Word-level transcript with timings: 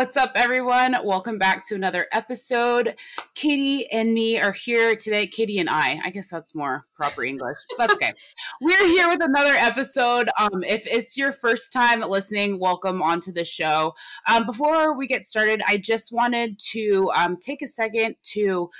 What's 0.00 0.16
up, 0.16 0.32
everyone? 0.34 0.96
Welcome 1.04 1.36
back 1.36 1.62
to 1.68 1.74
another 1.74 2.06
episode. 2.10 2.96
Katie 3.34 3.86
and 3.92 4.14
me 4.14 4.40
are 4.40 4.50
here 4.50 4.96
today. 4.96 5.26
Katie 5.26 5.58
and 5.58 5.68
I. 5.68 6.00
I 6.02 6.08
guess 6.08 6.30
that's 6.30 6.54
more 6.54 6.84
proper 6.94 7.22
English. 7.22 7.58
That's 7.76 7.92
okay. 7.92 8.14
We're 8.62 8.86
here 8.86 9.10
with 9.10 9.22
another 9.22 9.52
episode. 9.52 10.30
Um, 10.38 10.64
if 10.64 10.86
it's 10.86 11.18
your 11.18 11.32
first 11.32 11.70
time 11.70 12.00
listening, 12.00 12.58
welcome 12.58 13.02
onto 13.02 13.30
the 13.30 13.44
show. 13.44 13.92
Um, 14.26 14.46
before 14.46 14.96
we 14.96 15.06
get 15.06 15.26
started, 15.26 15.60
I 15.68 15.76
just 15.76 16.12
wanted 16.12 16.58
to 16.70 17.10
um, 17.14 17.36
take 17.36 17.60
a 17.60 17.68
second 17.68 18.14
to 18.32 18.70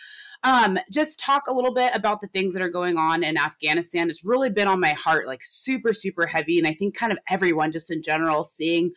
um, 0.43 0.79
just 0.91 1.21
talk 1.21 1.49
a 1.49 1.53
little 1.53 1.75
bit 1.75 1.95
about 1.95 2.23
the 2.23 2.29
things 2.29 2.55
that 2.55 2.63
are 2.63 2.71
going 2.71 2.97
on 2.97 3.25
in 3.25 3.37
Afghanistan. 3.37 4.09
It's 4.09 4.25
really 4.25 4.49
been 4.49 4.69
on 4.69 4.81
my 4.81 4.95
heart, 4.95 5.27
like 5.27 5.43
super, 5.43 5.93
super 5.93 6.27
heavy. 6.27 6.57
And 6.57 6.67
I 6.67 6.73
think 6.73 6.97
kind 6.97 7.13
of 7.13 7.19
everyone, 7.29 7.73
just 7.73 7.91
in 7.91 8.03
general, 8.03 8.43
seeing 8.43 8.93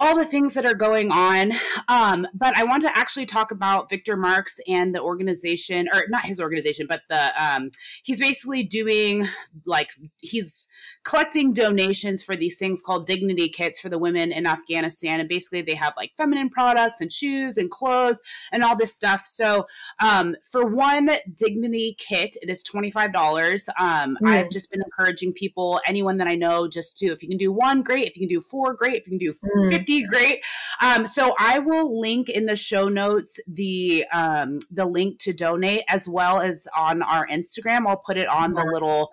all 0.00 0.16
the 0.16 0.24
things 0.24 0.54
that 0.54 0.64
are 0.64 0.74
going 0.74 1.12
on. 1.12 1.52
Um, 1.88 2.26
but 2.32 2.56
I 2.56 2.64
want 2.64 2.82
to 2.84 2.96
actually 2.96 3.26
talk 3.26 3.50
about 3.50 3.90
Victor 3.90 4.16
Marx 4.16 4.58
and 4.66 4.94
the 4.94 5.02
organization, 5.02 5.88
or 5.92 6.04
not 6.08 6.24
his 6.24 6.40
organization, 6.40 6.86
but 6.88 7.02
the 7.10 7.30
um, 7.42 7.70
he's 8.02 8.18
basically 8.18 8.62
doing 8.62 9.26
like 9.66 9.90
he's 10.18 10.66
collecting 11.04 11.52
donations 11.52 12.22
for 12.22 12.34
these 12.34 12.56
things 12.56 12.80
called 12.80 13.06
dignity 13.06 13.48
kits 13.48 13.78
for 13.78 13.90
the 13.90 13.98
women 13.98 14.32
in 14.32 14.46
Afghanistan, 14.46 15.20
and 15.20 15.28
basically 15.28 15.60
they 15.60 15.74
have 15.74 15.92
like 15.98 16.12
feminine 16.16 16.48
products 16.48 17.02
and 17.02 17.12
shoes 17.12 17.58
and 17.58 17.70
clothes 17.70 18.22
and 18.52 18.64
all 18.64 18.76
this 18.76 18.94
stuff. 18.94 19.26
So 19.26 19.66
um, 20.00 20.34
for 20.50 20.66
one 20.66 21.10
dignity 21.34 21.94
kit, 21.98 22.36
it 22.40 22.48
is 22.48 22.62
twenty 22.62 22.90
five 22.90 23.12
dollars. 23.12 23.68
Um, 23.78 24.16
mm. 24.22 24.28
I've 24.28 24.50
just 24.50 24.70
been 24.70 24.82
encouraging 24.82 25.34
people, 25.34 25.80
anyone 25.86 26.16
that 26.18 26.26
I 26.26 26.36
know, 26.36 26.68
just 26.68 26.96
to 26.98 27.08
if 27.08 27.22
you 27.22 27.28
can 27.28 27.38
do 27.38 27.52
one, 27.52 27.82
great. 27.82 28.08
If 28.08 28.16
you 28.16 28.26
can 28.26 28.34
do 28.34 28.40
four, 28.40 28.72
great. 28.72 28.96
If 28.96 29.06
you 29.06 29.18
can 29.18 29.18
do 29.18 29.32
mm. 29.32 29.70
fifty 29.70 29.89
great. 30.08 30.40
Um, 30.80 31.06
so 31.06 31.34
I 31.38 31.58
will 31.58 32.00
link 32.00 32.28
in 32.28 32.46
the 32.46 32.56
show 32.56 32.88
notes 32.88 33.38
the 33.46 34.04
um, 34.12 34.58
the 34.70 34.84
link 34.84 35.18
to 35.20 35.32
donate 35.32 35.82
as 35.88 36.08
well 36.08 36.40
as 36.40 36.66
on 36.76 37.02
our 37.02 37.26
Instagram. 37.26 37.86
I'll 37.86 38.02
put 38.04 38.16
it 38.16 38.28
on 38.28 38.54
the 38.54 38.64
little 38.64 39.10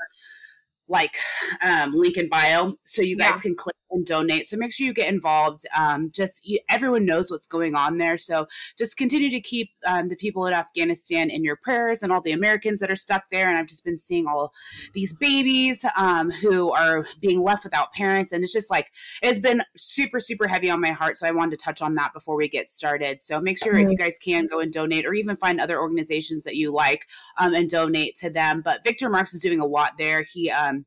like 0.88 1.18
um, 1.62 1.94
link 1.94 2.18
in 2.18 2.30
bio 2.30 2.76
so 2.86 3.02
you 3.02 3.18
guys 3.18 3.36
yeah. 3.36 3.42
can 3.42 3.56
click 3.56 3.76
and 3.92 4.06
donate. 4.06 4.48
So 4.48 4.58
make 4.58 4.74
sure 4.74 4.86
you 4.86 4.94
get 4.94 5.12
involved. 5.12 5.66
Um, 5.76 6.10
just 6.14 6.48
you, 6.48 6.60
everyone 6.70 7.06
knows 7.06 7.32
what's 7.32 7.46
going 7.46 7.76
on 7.76 7.98
there. 7.98 8.18
So 8.18 8.48
just 8.78 8.98
continue 8.98 9.30
to 9.30 9.42
keep 9.42 9.72
um, 9.86 10.10
the 10.10 10.16
people 10.16 10.46
in 10.46 10.54
afghanistan 10.54 11.30
in 11.30 11.44
your 11.44 11.56
prayers 11.56 12.04
and 12.04 12.12
all 12.12 12.22
the 12.22 12.32
americans 12.32 12.80
that 12.80 12.92
are 12.92 12.96
stuck 12.96 13.24
there. 13.32 13.48
And 13.48 13.58
i've 13.58 13.68
just 13.68 13.86
been 13.86 13.98
seeing 13.98 14.28
all 14.28 14.54
these 14.94 15.14
babies 15.14 15.86
um, 15.96 16.32
who 16.32 16.72
are 16.72 17.06
being 17.22 17.44
left 17.44 17.64
without 17.64 17.94
parents. 17.94 18.32
And 18.32 18.44
it's 18.44 18.54
just 18.54 18.72
like 18.72 18.92
it's 19.22 19.40
been 19.40 19.64
super 19.76 20.20
super 20.20 20.48
heavy 20.48 20.70
on 20.70 20.82
my 20.82 20.92
heart. 20.92 21.18
So 21.18 21.28
i 21.28 21.32
wanted 21.32 21.58
to 21.58 21.64
touch 21.64 21.82
on 21.82 21.96
that 21.96 22.14
before 22.14 22.36
we 22.36 22.48
get 22.48 22.68
started. 22.68 23.22
So 23.22 23.40
make 23.40 23.62
sure 23.62 23.78
if 23.78 23.90
you 23.90 23.98
guys 23.98 24.18
can 24.20 24.48
go 24.48 24.60
and 24.60 24.72
donate 24.72 25.06
or 25.06 25.14
even 25.14 25.38
find 25.38 25.60
other 25.60 25.80
organizations 25.80 26.44
that 26.44 26.56
you 26.56 26.72
like 26.72 27.06
um, 27.38 27.54
and 27.54 27.70
donate 27.70 28.16
to 28.18 28.30
them. 28.30 28.62
But 28.62 28.84
victor 28.84 29.10
marx 29.10 29.34
is 29.34 29.42
doing 29.42 29.60
a 29.60 29.66
lot 29.66 29.94
there. 29.98 30.24
He 30.24 30.50
um, 30.50 30.86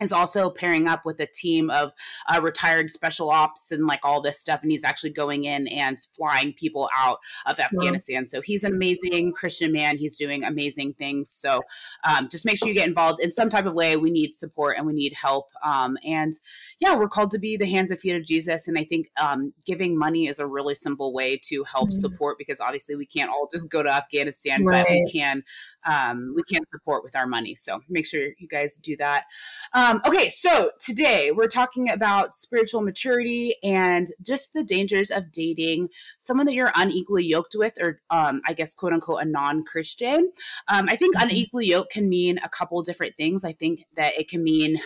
is 0.00 0.12
also 0.12 0.50
pairing 0.50 0.88
up 0.88 1.04
with 1.04 1.20
a 1.20 1.26
team 1.26 1.70
of 1.70 1.92
uh, 2.32 2.40
retired 2.40 2.90
special 2.90 3.30
ops 3.30 3.70
and 3.70 3.86
like 3.86 4.00
all 4.04 4.20
this 4.20 4.38
stuff 4.38 4.60
and 4.62 4.70
he's 4.70 4.84
actually 4.84 5.10
going 5.10 5.44
in 5.44 5.68
and 5.68 5.98
flying 6.16 6.52
people 6.54 6.88
out 6.96 7.18
of 7.46 7.58
afghanistan. 7.60 8.26
So 8.26 8.40
he's 8.40 8.64
an 8.64 8.72
amazing 8.72 9.32
christian 9.32 9.72
man. 9.72 9.98
He's 9.98 10.16
doing 10.16 10.44
amazing 10.44 10.94
things. 10.94 11.30
So 11.30 11.62
um, 12.04 12.28
just 12.30 12.44
make 12.44 12.58
sure 12.58 12.68
you 12.68 12.74
get 12.74 12.88
involved 12.88 13.20
in 13.20 13.30
some 13.30 13.50
type 13.50 13.66
of 13.66 13.74
way. 13.74 13.96
We 13.96 14.10
need 14.10 14.34
support 14.34 14.76
and 14.76 14.86
we 14.86 14.92
need 14.92 15.14
help. 15.14 15.48
Um, 15.64 15.98
and 16.04 16.32
yeah 16.80 16.94
we're 16.94 17.08
called 17.08 17.30
to 17.32 17.38
be 17.38 17.56
the 17.56 17.66
hands 17.66 17.90
and 17.90 18.00
feet 18.00 18.16
of 18.16 18.24
jesus. 18.24 18.68
And 18.68 18.78
i 18.78 18.84
think 18.84 19.10
um, 19.20 19.52
giving 19.66 19.98
money 19.98 20.26
is 20.26 20.38
a 20.38 20.46
really 20.46 20.74
simple 20.74 21.12
way 21.12 21.38
to 21.44 21.64
help 21.64 21.90
mm-hmm. 21.90 21.98
support 21.98 22.38
because 22.38 22.60
obviously 22.60 22.96
we 22.96 23.06
can't 23.06 23.30
all 23.30 23.48
just 23.50 23.68
go 23.68 23.82
to 23.82 23.90
afghanistan 23.90 24.64
right. 24.64 24.84
but 24.86 24.90
we 24.90 25.10
can 25.10 25.42
um, 25.86 26.32
we 26.36 26.42
can't 26.44 26.66
support 26.72 27.02
with 27.02 27.16
our 27.16 27.26
money 27.26 27.54
so 27.54 27.80
make 27.88 28.06
sure 28.06 28.28
you 28.38 28.48
guys 28.48 28.76
do 28.78 28.96
that 28.96 29.24
um, 29.72 30.00
okay, 30.06 30.28
so 30.28 30.72
today 30.80 31.30
we're 31.30 31.46
talking 31.46 31.90
about 31.90 32.34
spiritual 32.34 32.80
maturity 32.80 33.54
and 33.62 34.08
just 34.24 34.52
the 34.52 34.64
dangers 34.64 35.10
of 35.10 35.30
dating 35.30 35.88
someone 36.18 36.46
that 36.46 36.54
you're 36.54 36.72
unequally 36.74 37.24
yoked 37.24 37.54
with, 37.56 37.74
or 37.80 38.00
um, 38.10 38.40
I 38.46 38.52
guess, 38.52 38.74
quote 38.74 38.92
unquote, 38.92 39.22
a 39.22 39.24
non 39.24 39.62
Christian. 39.62 40.32
Um, 40.68 40.86
I 40.88 40.96
think 40.96 41.14
mm-hmm. 41.14 41.28
unequally 41.28 41.66
yoked 41.66 41.92
can 41.92 42.08
mean 42.08 42.38
a 42.42 42.48
couple 42.48 42.82
different 42.82 43.16
things. 43.16 43.44
I 43.44 43.52
think 43.52 43.84
that 43.96 44.14
it 44.18 44.28
can 44.28 44.42
mean 44.42 44.78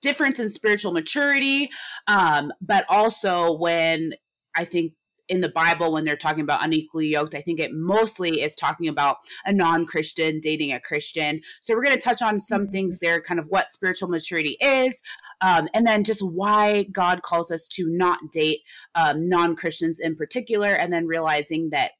difference 0.00 0.38
in 0.38 0.48
spiritual 0.48 0.92
maturity, 0.92 1.70
um, 2.06 2.52
but 2.60 2.86
also 2.88 3.52
when 3.52 4.14
I 4.56 4.64
think 4.64 4.92
in 5.28 5.40
the 5.40 5.48
Bible 5.48 5.92
when 5.92 6.04
they're 6.04 6.16
talking 6.16 6.42
about 6.42 6.64
unequally 6.64 7.08
yoked. 7.08 7.34
I 7.34 7.40
think 7.40 7.60
it 7.60 7.72
mostly 7.72 8.42
is 8.42 8.54
talking 8.54 8.88
about 8.88 9.16
a 9.44 9.52
non 9.52 9.84
Christian 9.84 10.40
dating 10.40 10.72
a 10.72 10.80
Christian. 10.80 11.40
So 11.60 11.74
we're 11.74 11.84
going 11.84 11.96
to 11.96 12.02
touch 12.02 12.22
on 12.22 12.40
some 12.40 12.62
mm-hmm. 12.62 12.72
things 12.72 12.98
there, 12.98 13.20
kind 13.20 13.40
of 13.40 13.46
what 13.48 13.70
spiritual 13.70 14.08
maturity 14.08 14.56
is, 14.60 15.02
um, 15.40 15.68
and 15.74 15.86
then 15.86 16.04
just 16.04 16.22
why 16.22 16.84
God 16.84 17.22
calls 17.22 17.50
us 17.50 17.66
to 17.68 17.86
not 17.88 18.18
date 18.32 18.60
um, 18.94 19.28
non 19.28 19.56
Christians 19.56 20.00
in 20.00 20.16
particular, 20.16 20.68
and 20.68 20.92
then 20.92 21.06
realizing 21.06 21.70
that 21.70 21.92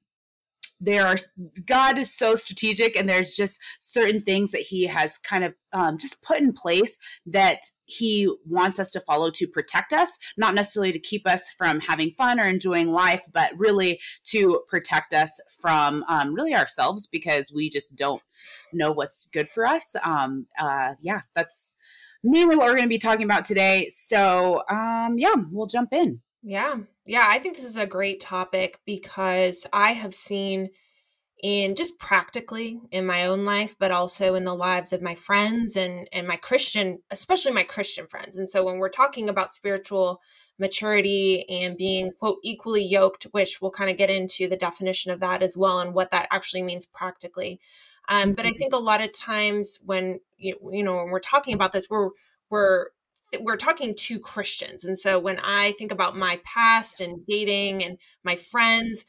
there 0.81 1.07
are 1.07 1.17
god 1.65 1.99
is 1.99 2.13
so 2.13 2.35
strategic 2.35 2.97
and 2.97 3.09
there's 3.09 3.35
just 3.35 3.61
certain 3.81 4.21
things 4.21 4.51
that 4.51 4.61
he 4.61 4.85
has 4.87 5.19
kind 5.19 5.45
of 5.45 5.55
um, 5.73 5.99
just 5.99 6.23
put 6.23 6.39
in 6.39 6.53
place 6.53 6.97
that 7.27 7.59
he 7.85 8.33
wants 8.47 8.79
us 8.79 8.93
to 8.93 9.01
follow 9.01 9.31
to 9.31 9.47
protect 9.47 9.93
us 9.93 10.19
not 10.37 10.55
necessarily 10.55 10.93
to 10.93 10.99
keep 10.99 11.27
us 11.27 11.51
from 11.51 11.81
having 11.81 12.11
fun 12.11 12.41
or 12.41 12.45
enjoying 12.45 12.91
life 12.91 13.25
but 13.33 13.57
really 13.57 14.01
to 14.25 14.61
protect 14.69 15.13
us 15.13 15.41
from 15.61 16.05
um, 16.09 16.35
really 16.35 16.55
ourselves 16.55 17.07
because 17.07 17.53
we 17.53 17.71
just 17.71 17.97
don't 17.97 18.23
know 18.73 18.93
what's 18.93 19.27
good 19.29 19.49
for 19.49 19.67
us. 19.67 19.97
Um, 20.05 20.47
uh, 20.59 20.95
yeah 21.03 21.21
that's 21.35 21.77
mainly 22.23 22.57
what 22.57 22.67
we're 22.67 22.73
going 22.73 22.85
to 22.85 22.89
be 22.89 22.99
talking 22.99 23.25
about 23.25 23.45
today. 23.45 23.89
So 23.91 24.63
um, 24.71 25.17
yeah 25.19 25.35
we'll 25.51 25.67
jump 25.67 25.93
in 25.93 26.17
yeah. 26.47 26.77
Yeah. 27.05 27.27
I 27.29 27.41
think 27.41 27.57
this 27.57 27.65
is 27.65 27.77
a 27.77 27.87
great 27.87 28.21
topic 28.21 28.79
because 28.87 29.67
I 29.73 29.95
have 29.95 30.15
seen 30.15 30.71
in 31.43 31.75
just 31.75 31.99
practically 31.99 32.81
in 32.93 33.05
my 33.05 33.27
own 33.27 33.45
life, 33.45 33.75
but 33.81 33.91
also 33.91 34.37
in 34.37 34.45
the 34.45 34.55
lives 34.55 34.93
of 34.93 35.03
my 35.03 35.17
friends 35.17 35.77
and, 35.77 36.09
and 36.13 36.29
my 36.29 36.37
Christian, 36.37 37.01
especially 37.11 37.51
my 37.51 37.65
Christian 37.65 38.07
friends. 38.07 38.39
And 38.39 38.49
so 38.49 38.65
when 38.65 38.79
we're 38.79 38.89
talking 38.89 39.29
about 39.29 39.55
spiritual 39.55 40.21
maturity 40.57 41.45
and 41.51 41.77
being, 41.77 42.13
quote, 42.13 42.39
equally 42.45 42.85
yoked, 42.85 43.25
which 43.33 43.61
we'll 43.61 43.73
kind 43.73 43.91
of 43.91 43.97
get 43.97 44.09
into 44.09 44.47
the 44.47 44.57
definition 44.57 45.11
of 45.11 45.19
that 45.19 45.43
as 45.43 45.57
well 45.57 45.81
and 45.81 45.95
what 45.95 46.13
that 46.13 46.29
actually 46.31 46.63
means 46.63 46.87
practically. 46.87 47.59
Um, 48.09 48.35
but 48.35 48.47
I 48.47 48.51
mm-hmm. 48.51 48.59
think 48.59 48.73
a 48.73 48.79
lot 48.79 49.03
of 49.03 49.11
times 49.13 49.81
when 49.85 50.21
you, 50.37 50.57
you 50.73 50.85
know 50.85 50.95
when 50.95 51.11
we're 51.11 51.19
talking 51.19 51.55
about 51.55 51.73
this, 51.73 51.89
we're 51.91 52.11
we're 52.51 52.87
we're 53.41 53.57
talking 53.57 53.95
to 53.95 54.19
Christians. 54.19 54.85
And 54.85 54.99
so 54.99 55.19
when 55.19 55.39
I 55.41 55.73
think 55.73 55.93
about 55.93 56.17
my 56.17 56.41
past 56.45 57.01
and 57.01 57.27
dating 57.27 57.83
and 57.85 57.99
my 58.25 58.37
friends, 58.37 59.05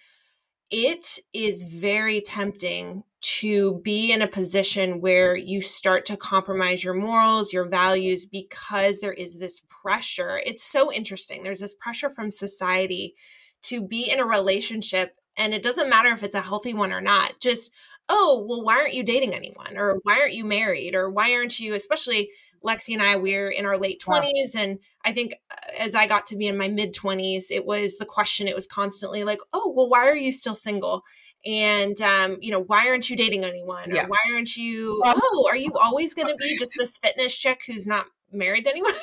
it 0.69 1.19
is 1.33 1.63
very 1.63 2.19
tempting 2.21 3.03
to 3.19 3.79
be 3.83 4.11
in 4.11 4.21
a 4.21 4.27
position 4.27 5.01
where 5.01 5.35
you 5.35 5.61
start 5.61 6.05
to 6.05 6.17
compromise 6.17 6.83
your 6.83 6.93
morals, 6.93 7.51
your 7.51 7.67
values, 7.67 8.25
because 8.25 8.99
there 8.99 9.13
is 9.13 9.37
this 9.37 9.61
pressure. 9.81 10.41
It's 10.45 10.63
so 10.63 10.91
interesting. 10.91 11.43
There's 11.43 11.61
this 11.61 11.73
pressure 11.73 12.09
from 12.09 12.31
society 12.31 13.15
to 13.63 13.81
be 13.81 14.09
in 14.09 14.19
a 14.19 14.25
relationship, 14.25 15.15
and 15.35 15.53
it 15.53 15.63
doesn't 15.63 15.89
matter 15.89 16.09
if 16.09 16.21
it's 16.21 16.35
a 16.35 16.41
healthy 16.41 16.73
one 16.73 16.93
or 16.93 17.01
not. 17.01 17.39
Just, 17.39 17.71
oh, 18.07 18.45
well, 18.47 18.63
why 18.63 18.75
aren't 18.75 18.93
you 18.93 19.03
dating 19.03 19.33
anyone? 19.33 19.77
Or 19.77 19.99
why 20.03 20.19
aren't 20.19 20.35
you 20.35 20.45
married? 20.45 20.93
Or 20.93 21.09
why 21.09 21.33
aren't 21.33 21.59
you, 21.59 21.73
especially 21.73 22.29
Lexi 22.67 22.93
and 22.93 23.01
I, 23.01 23.15
we're 23.15 23.49
in 23.49 23.65
our 23.65 23.77
late 23.77 24.01
20s. 24.05 24.21
Wow. 24.55 24.61
And 24.61 24.79
I 25.05 25.13
think 25.13 25.33
uh, 25.49 25.55
as 25.79 25.95
I 25.95 26.05
got 26.05 26.25
to 26.27 26.35
be 26.35 26.47
in 26.47 26.57
my 26.57 26.67
mid 26.67 26.93
20s, 26.93 27.45
it 27.49 27.65
was 27.65 27.97
the 27.97 28.05
question, 28.05 28.47
it 28.47 28.55
was 28.55 28.67
constantly 28.67 29.23
like, 29.23 29.39
oh, 29.53 29.73
well, 29.75 29.89
why 29.89 30.07
are 30.07 30.15
you 30.15 30.31
still 30.31 30.55
single? 30.55 31.03
And, 31.45 31.99
um, 32.01 32.37
you 32.41 32.51
know, 32.51 32.59
why 32.59 32.89
aren't 32.89 33.09
you 33.09 33.15
dating 33.15 33.45
anyone? 33.45 33.91
Or 33.91 34.03
why 34.07 34.17
aren't 34.33 34.57
you, 34.57 35.01
oh, 35.05 35.47
are 35.49 35.55
you 35.55 35.71
always 35.73 36.13
going 36.13 36.27
to 36.27 36.35
be 36.35 36.57
just 36.57 36.73
this 36.77 36.97
fitness 36.97 37.37
chick 37.37 37.61
who's 37.65 37.87
not 37.87 38.07
married 38.31 38.65
to 38.65 38.71
anyone? 38.71 38.93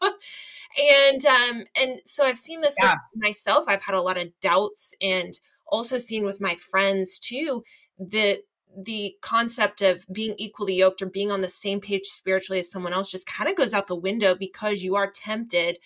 and, 0.02 1.26
um, 1.26 1.64
and 1.80 2.00
so 2.04 2.24
I've 2.24 2.38
seen 2.38 2.60
this 2.60 2.76
yeah. 2.80 2.96
with 3.12 3.24
myself. 3.24 3.64
I've 3.66 3.82
had 3.82 3.96
a 3.96 4.02
lot 4.02 4.18
of 4.18 4.28
doubts 4.40 4.94
and 5.02 5.38
also 5.66 5.98
seen 5.98 6.24
with 6.24 6.40
my 6.40 6.54
friends 6.54 7.18
too 7.18 7.64
that 7.98 8.42
the 8.76 9.16
concept 9.20 9.82
of 9.82 10.06
being 10.12 10.34
equally 10.38 10.74
yoked 10.74 11.02
or 11.02 11.06
being 11.06 11.32
on 11.32 11.40
the 11.40 11.48
same 11.48 11.80
page 11.80 12.06
spiritually 12.06 12.60
as 12.60 12.70
someone 12.70 12.92
else 12.92 13.10
just 13.10 13.26
kind 13.26 13.50
of 13.50 13.56
goes 13.56 13.74
out 13.74 13.86
the 13.86 13.96
window 13.96 14.34
because 14.34 14.82
you 14.82 14.96
are 14.96 15.10
tempted 15.10 15.78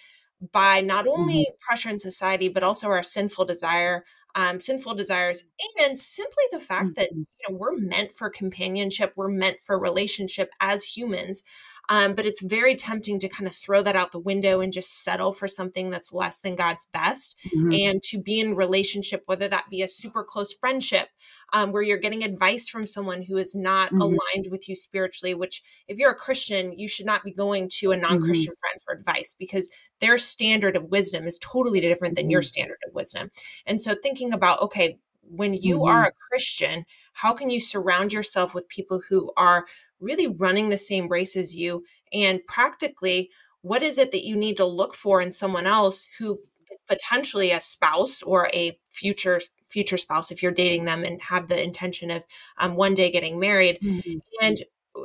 by 0.52 0.80
not 0.80 1.06
only 1.06 1.42
mm-hmm. 1.42 1.66
pressure 1.66 1.88
in 1.88 1.98
society 1.98 2.48
but 2.48 2.62
also 2.62 2.88
our 2.88 3.02
sinful 3.02 3.44
desire 3.44 4.04
um, 4.36 4.58
sinful 4.60 4.94
desires 4.94 5.44
and 5.84 5.98
simply 5.98 6.44
the 6.50 6.58
fact 6.58 6.88
mm-hmm. 6.88 7.00
that 7.00 7.12
you 7.12 7.26
know 7.48 7.56
we're 7.56 7.76
meant 7.76 8.12
for 8.12 8.28
companionship 8.28 9.12
we're 9.16 9.28
meant 9.28 9.60
for 9.62 9.78
relationship 9.78 10.50
as 10.60 10.84
humans 10.84 11.42
Um, 11.88 12.14
but 12.14 12.24
it's 12.24 12.42
very 12.42 12.74
tempting 12.74 13.18
to 13.20 13.28
kind 13.28 13.46
of 13.46 13.54
throw 13.54 13.82
that 13.82 13.96
out 13.96 14.12
the 14.12 14.18
window 14.18 14.60
and 14.60 14.72
just 14.72 15.02
settle 15.02 15.32
for 15.32 15.46
something 15.46 15.90
that's 15.90 16.12
less 16.12 16.40
than 16.40 16.56
God's 16.56 16.86
best 16.92 17.36
mm-hmm. 17.46 17.72
and 17.72 18.02
to 18.04 18.18
be 18.18 18.40
in 18.40 18.54
relationship, 18.54 19.22
whether 19.26 19.48
that 19.48 19.70
be 19.70 19.82
a 19.82 19.88
super 19.88 20.24
close 20.24 20.52
friendship 20.52 21.08
um, 21.52 21.72
where 21.72 21.82
you're 21.82 21.98
getting 21.98 22.24
advice 22.24 22.68
from 22.68 22.86
someone 22.86 23.22
who 23.22 23.36
is 23.36 23.54
not 23.54 23.88
mm-hmm. 23.88 24.00
aligned 24.00 24.48
with 24.50 24.68
you 24.68 24.74
spiritually, 24.74 25.34
which 25.34 25.62
if 25.86 25.98
you're 25.98 26.10
a 26.10 26.16
Christian, 26.16 26.78
you 26.78 26.88
should 26.88 27.06
not 27.06 27.22
be 27.22 27.32
going 27.32 27.68
to 27.80 27.92
a 27.92 27.96
non 27.96 28.20
Christian 28.20 28.52
mm-hmm. 28.52 28.60
friend 28.60 28.80
for 28.84 28.94
advice 28.94 29.34
because 29.38 29.70
their 30.00 30.18
standard 30.18 30.76
of 30.76 30.90
wisdom 30.90 31.24
is 31.24 31.38
totally 31.38 31.80
different 31.80 32.16
than 32.16 32.30
your 32.30 32.40
mm-hmm. 32.40 32.46
standard 32.46 32.78
of 32.86 32.94
wisdom. 32.94 33.30
And 33.66 33.80
so 33.80 33.94
thinking 33.94 34.32
about, 34.32 34.60
okay, 34.62 34.98
when 35.30 35.54
you 35.54 35.76
mm-hmm. 35.76 35.88
are 35.88 36.06
a 36.06 36.12
Christian, 36.30 36.84
how 37.12 37.32
can 37.32 37.50
you 37.50 37.60
surround 37.60 38.12
yourself 38.12 38.54
with 38.54 38.68
people 38.68 39.00
who 39.08 39.32
are 39.36 39.66
really 40.04 40.28
running 40.28 40.68
the 40.68 40.78
same 40.78 41.08
race 41.08 41.36
as 41.36 41.56
you? 41.56 41.84
And 42.12 42.40
practically, 42.46 43.30
what 43.62 43.82
is 43.82 43.98
it 43.98 44.12
that 44.12 44.26
you 44.26 44.36
need 44.36 44.58
to 44.58 44.66
look 44.66 44.94
for 44.94 45.20
in 45.20 45.32
someone 45.32 45.66
else 45.66 46.06
who 46.18 46.38
potentially 46.86 47.50
a 47.50 47.60
spouse 47.60 48.22
or 48.22 48.50
a 48.52 48.78
future 48.90 49.40
future 49.68 49.96
spouse 49.96 50.30
if 50.30 50.42
you're 50.42 50.52
dating 50.52 50.84
them 50.84 51.02
and 51.02 51.20
have 51.22 51.48
the 51.48 51.62
intention 51.62 52.10
of 52.10 52.24
um, 52.58 52.76
one 52.76 52.94
day 52.94 53.10
getting 53.10 53.40
married 53.40 53.78
mm-hmm. 53.82 54.18
and 54.40 54.58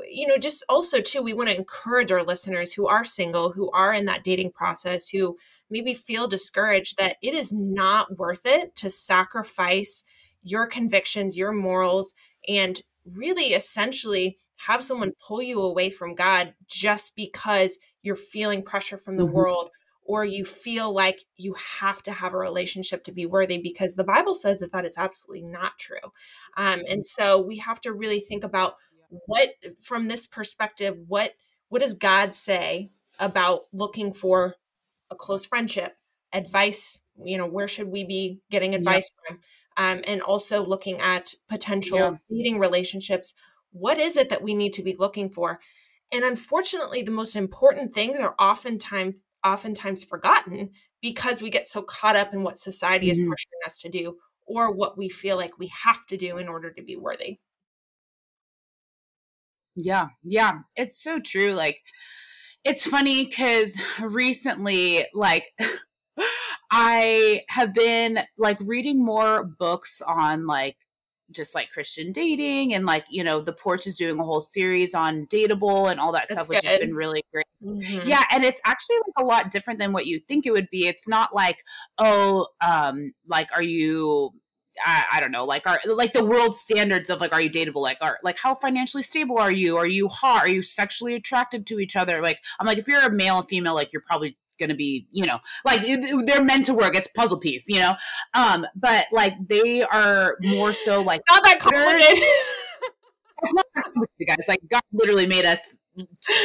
you 0.08 0.28
know 0.28 0.38
just 0.38 0.64
also 0.70 1.00
too 1.00 1.22
we 1.22 1.34
want 1.34 1.50
to 1.50 1.56
encourage 1.56 2.12
our 2.12 2.22
listeners 2.22 2.74
who 2.74 2.86
are 2.86 3.04
single 3.04 3.52
who 3.54 3.72
are 3.72 3.94
in 3.94 4.06
that 4.06 4.24
dating 4.24 4.52
process 4.52 5.10
who 5.10 5.38
maybe 5.70 5.94
feel 5.94 6.28
discouraged 6.28 6.98
that 6.98 7.16
it 7.24 7.34
is 7.34 7.52
not 7.52 8.18
worth 8.18 8.46
it 8.46 8.76
to 8.76 8.90
sacrifice 8.90 10.04
your 10.44 10.68
convictions 10.68 11.38
your 11.38 11.52
morals 11.52 12.14
and 12.48 12.82
really 13.06 13.54
essentially 13.54 14.38
have 14.68 14.84
someone 14.84 15.14
pull 15.26 15.42
you 15.42 15.62
away 15.62 15.90
from 15.90 16.16
god 16.16 16.54
just 16.68 17.16
because 17.16 17.78
you're 18.02 18.16
feeling 18.16 18.64
pressure 18.64 18.98
from 18.98 19.18
the 19.18 19.26
mm-hmm. 19.26 19.36
world 19.36 19.70
or 20.06 20.26
you 20.26 20.44
feel 20.44 20.92
like 20.92 21.20
you 21.38 21.54
have 21.80 22.02
to 22.02 22.12
have 22.12 22.34
a 22.34 22.38
relationship 22.38 23.04
to 23.04 23.12
be 23.12 23.26
worthy 23.26 23.58
because 23.58 23.96
the 23.96 24.04
bible 24.04 24.34
says 24.34 24.60
that 24.60 24.72
that 24.72 24.86
is 24.86 24.98
absolutely 24.98 25.44
not 25.44 25.78
true 25.78 26.14
um, 26.58 26.82
and 26.90 27.04
so 27.04 27.40
we 27.40 27.58
have 27.58 27.80
to 27.80 27.94
really 27.94 28.20
think 28.20 28.44
about 28.44 28.76
what 29.26 29.50
from 29.82 30.08
this 30.08 30.26
perspective 30.26 30.98
what 31.08 31.34
what 31.70 31.82
does 31.82 31.94
god 31.94 32.34
say 32.34 32.92
about 33.20 33.62
looking 33.74 34.14
for 34.14 34.56
a 35.10 35.16
close 35.16 35.46
friendship 35.46 35.98
advice 36.34 37.02
you 37.24 37.38
know 37.38 37.48
where 37.48 37.68
should 37.68 37.88
we 37.88 38.04
be 38.04 38.40
getting 38.50 38.76
advice 38.76 39.10
yeah. 39.12 39.36
from 39.36 39.40
um, 39.78 40.02
and 40.06 40.22
also 40.22 40.66
looking 40.66 41.00
at 41.00 41.34
potential 41.48 41.98
yeah. 41.98 42.16
dating 42.30 42.60
relationships 42.60 43.34
what 43.72 43.98
is 43.98 44.18
it 44.18 44.30
that 44.30 44.44
we 44.44 44.54
need 44.54 44.74
to 44.74 44.84
be 44.84 44.96
looking 44.98 45.30
for 45.30 45.60
and 46.12 46.24
unfortunately 46.24 47.02
the 47.02 47.12
most 47.12 47.36
important 47.36 47.94
things 47.94 48.20
are 48.20 48.36
oftentimes 48.40 49.22
oftentimes 49.46 50.04
forgotten 50.04 50.70
because 51.02 51.42
we 51.42 51.50
get 51.50 51.66
so 51.66 51.82
caught 51.82 52.16
up 52.16 52.34
in 52.34 52.44
what 52.44 52.60
society 52.60 53.08
mm-hmm. 53.08 53.24
is 53.24 53.30
pushing 53.30 53.60
us 53.66 53.80
to 53.80 53.90
do 53.90 54.18
or 54.46 54.74
what 54.74 54.98
we 54.98 55.08
feel 55.08 55.38
like 55.38 55.58
we 55.58 55.72
have 55.84 56.06
to 56.08 56.18
do 56.18 56.38
in 56.38 56.48
order 56.48 56.72
to 56.72 56.82
be 56.82 56.96
worthy 56.96 57.40
yeah, 59.84 60.08
yeah, 60.24 60.60
it's 60.76 61.02
so 61.02 61.20
true. 61.20 61.54
Like, 61.54 61.80
it's 62.64 62.86
funny 62.86 63.26
because 63.26 63.80
recently, 64.02 65.06
like, 65.14 65.46
I 66.72 67.42
have 67.50 67.74
been 67.74 68.20
like 68.38 68.58
reading 68.62 69.04
more 69.04 69.44
books 69.44 70.02
on 70.06 70.46
like 70.46 70.78
just 71.32 71.56
like 71.56 71.70
Christian 71.72 72.12
dating 72.12 72.74
and 72.74 72.86
like, 72.86 73.06
you 73.10 73.24
know, 73.24 73.42
the 73.42 73.54
porch 73.54 73.88
is 73.88 73.96
doing 73.98 74.20
a 74.20 74.24
whole 74.24 74.42
series 74.42 74.94
on 74.94 75.26
dateable 75.28 75.90
and 75.90 76.00
all 76.00 76.12
that 76.12 76.26
That's 76.28 76.34
stuff, 76.34 76.50
which 76.50 76.66
has 76.66 76.80
been 76.80 76.96
really 76.96 77.24
great. 77.34 77.46
Mm-hmm. 77.64 78.08
Yeah. 78.08 78.24
And 78.32 78.44
it's 78.44 78.62
actually 78.66 78.98
like 78.98 79.24
a 79.24 79.24
lot 79.24 79.52
different 79.52 79.80
than 79.80 79.92
what 79.92 80.08
you 80.08 80.20
think 80.28 80.46
it 80.46 80.52
would 80.52 80.70
be. 80.72 80.88
It's 80.88 81.08
not 81.08 81.34
like, 81.34 81.64
oh, 81.98 82.48
um, 82.62 83.12
like, 83.28 83.50
are 83.56 83.64
you 83.64 84.32
I, 84.86 85.06
I, 85.14 85.20
don't 85.20 85.32
know, 85.32 85.44
like 85.46 85.68
are 85.68 85.80
like 85.86 86.14
the 86.14 86.24
world 86.24 86.56
standards 86.56 87.10
of 87.10 87.20
like 87.20 87.34
are 87.34 87.42
you 87.42 87.50
dateable? 87.50 87.82
Like 87.82 87.98
are 88.02 88.18
like 88.24 88.38
how 88.38 88.56
financially 88.56 89.04
stable 89.04 89.38
are 89.38 89.52
you? 89.52 89.78
Are 89.78 89.88
you 89.88 90.08
hot? 90.08 90.44
Are 90.44 90.48
you 90.48 90.62
sexually 90.62 91.16
attracted 91.16 91.68
to 91.68 91.80
each 91.80 91.96
other? 91.96 92.22
Like 92.22 92.40
I'm 92.60 92.68
like 92.68 92.78
if 92.78 92.88
you're 92.88 93.06
a 93.06 93.12
male 93.12 93.40
and 93.40 93.48
female, 93.48 93.74
like 93.76 93.92
you're 93.92 94.04
probably 94.06 94.38
gonna 94.60 94.76
be 94.76 95.08
you 95.12 95.26
know 95.26 95.40
like 95.66 95.82
they're 96.26 96.44
meant 96.44 96.66
to 96.68 96.74
work. 96.74 96.96
It's 96.96 97.08
puzzle 97.08 97.40
piece 97.40 97.66
you 97.68 97.80
know? 97.80 97.94
Um 98.34 98.66
but 98.76 99.08
like 99.12 99.34
they 99.48 99.84
are 99.84 100.38
more 100.42 100.74
so 100.74 101.02
like 101.02 101.22
not 101.30 101.44
that 101.44 101.60
complicated 101.60 102.24
it's 103.42 103.54
not 103.54 103.66
guys. 104.28 104.46
Like 104.48 104.62
God 104.70 104.82
literally 104.94 105.28
made 105.28 105.46
us 105.46 105.82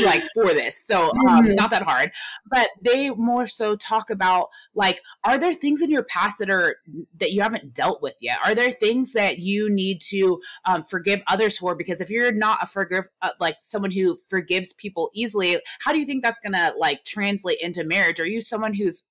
like 0.02 0.24
for 0.34 0.52
this, 0.52 0.84
so 0.84 1.10
um, 1.10 1.42
mm-hmm. 1.42 1.54
not 1.54 1.70
that 1.70 1.82
hard. 1.82 2.10
But 2.50 2.68
they 2.82 3.10
more 3.10 3.46
so 3.46 3.76
talk 3.76 4.10
about 4.10 4.48
like, 4.74 5.00
are 5.24 5.38
there 5.38 5.52
things 5.52 5.82
in 5.82 5.90
your 5.90 6.04
past 6.04 6.38
that 6.38 6.50
are 6.50 6.76
that 7.18 7.32
you 7.32 7.42
haven't 7.42 7.74
dealt 7.74 8.02
with 8.02 8.14
yet? 8.20 8.38
Are 8.44 8.54
there 8.54 8.70
things 8.70 9.12
that 9.12 9.38
you 9.38 9.70
need 9.70 10.00
to 10.08 10.40
um, 10.64 10.84
forgive 10.84 11.20
others 11.26 11.58
for? 11.58 11.74
Because 11.74 12.00
if 12.00 12.10
you're 12.10 12.32
not 12.32 12.58
a 12.62 12.66
forgive 12.66 13.06
uh, 13.22 13.30
like 13.40 13.56
someone 13.60 13.90
who 13.90 14.18
forgives 14.26 14.72
people 14.72 15.10
easily, 15.14 15.58
how 15.80 15.92
do 15.92 15.98
you 15.98 16.06
think 16.06 16.22
that's 16.22 16.40
gonna 16.40 16.72
like 16.78 17.04
translate 17.04 17.60
into 17.60 17.84
marriage? 17.84 18.20
Are 18.20 18.26
you 18.26 18.40
someone 18.40 18.74
who's 18.74 19.02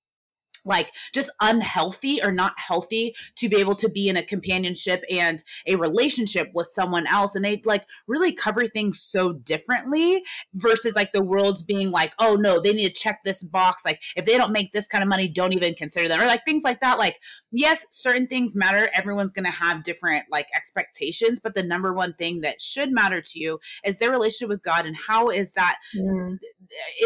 like 0.64 0.94
just 1.12 1.30
unhealthy 1.40 2.22
or 2.22 2.32
not 2.32 2.58
healthy 2.58 3.14
to 3.36 3.48
be 3.48 3.56
able 3.56 3.74
to 3.76 3.88
be 3.88 4.08
in 4.08 4.16
a 4.16 4.22
companionship 4.22 5.04
and 5.10 5.42
a 5.66 5.76
relationship 5.76 6.50
with 6.54 6.66
someone 6.66 7.06
else. 7.06 7.34
And 7.34 7.44
they 7.44 7.60
like 7.64 7.86
really 8.06 8.32
cover 8.32 8.66
things 8.66 9.00
so 9.00 9.32
differently 9.32 10.22
versus 10.54 10.96
like 10.96 11.12
the 11.12 11.22
world's 11.22 11.62
being 11.62 11.90
like 11.90 12.14
oh 12.18 12.34
no 12.34 12.60
they 12.60 12.72
need 12.72 12.94
to 12.94 13.00
check 13.00 13.20
this 13.24 13.42
box. 13.42 13.84
Like 13.84 14.02
if 14.16 14.24
they 14.24 14.36
don't 14.36 14.52
make 14.52 14.72
this 14.72 14.86
kind 14.86 15.02
of 15.02 15.08
money 15.08 15.28
don't 15.28 15.52
even 15.52 15.74
consider 15.74 16.08
them. 16.08 16.20
Or 16.20 16.26
like 16.26 16.44
things 16.44 16.64
like 16.64 16.80
that. 16.80 16.98
Like 16.98 17.20
yes 17.52 17.86
certain 17.90 18.26
things 18.26 18.56
matter. 18.56 18.88
Everyone's 18.94 19.32
going 19.32 19.44
to 19.44 19.50
have 19.50 19.82
different 19.82 20.24
like 20.30 20.48
expectations. 20.54 21.40
But 21.40 21.54
the 21.54 21.62
number 21.62 21.92
one 21.92 22.14
thing 22.14 22.40
that 22.40 22.60
should 22.60 22.92
matter 22.92 23.20
to 23.20 23.38
you 23.38 23.60
is 23.84 23.98
their 23.98 24.10
relationship 24.10 24.48
with 24.48 24.62
god 24.62 24.86
and 24.86 24.96
how 24.96 25.28
is 25.28 25.54
that 25.54 25.78
mm. 25.96 26.38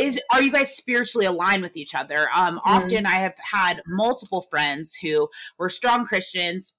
is 0.01 0.21
are 0.33 0.43
you 0.43 0.53
guys 0.53 0.77
spiritually 0.77 1.27
aligned 1.27 1.63
with 1.63 1.77
each 1.77 1.95
other? 1.95 2.29
Um 2.35 2.57
mm. 2.57 2.61
often 2.65 3.07
i 3.07 3.15
have 3.15 3.35
had 3.53 3.83
multiple 3.87 4.43
friends 4.51 4.95
who 5.03 5.29
were 5.59 5.69
strong 5.69 6.05
Christians, 6.05 6.75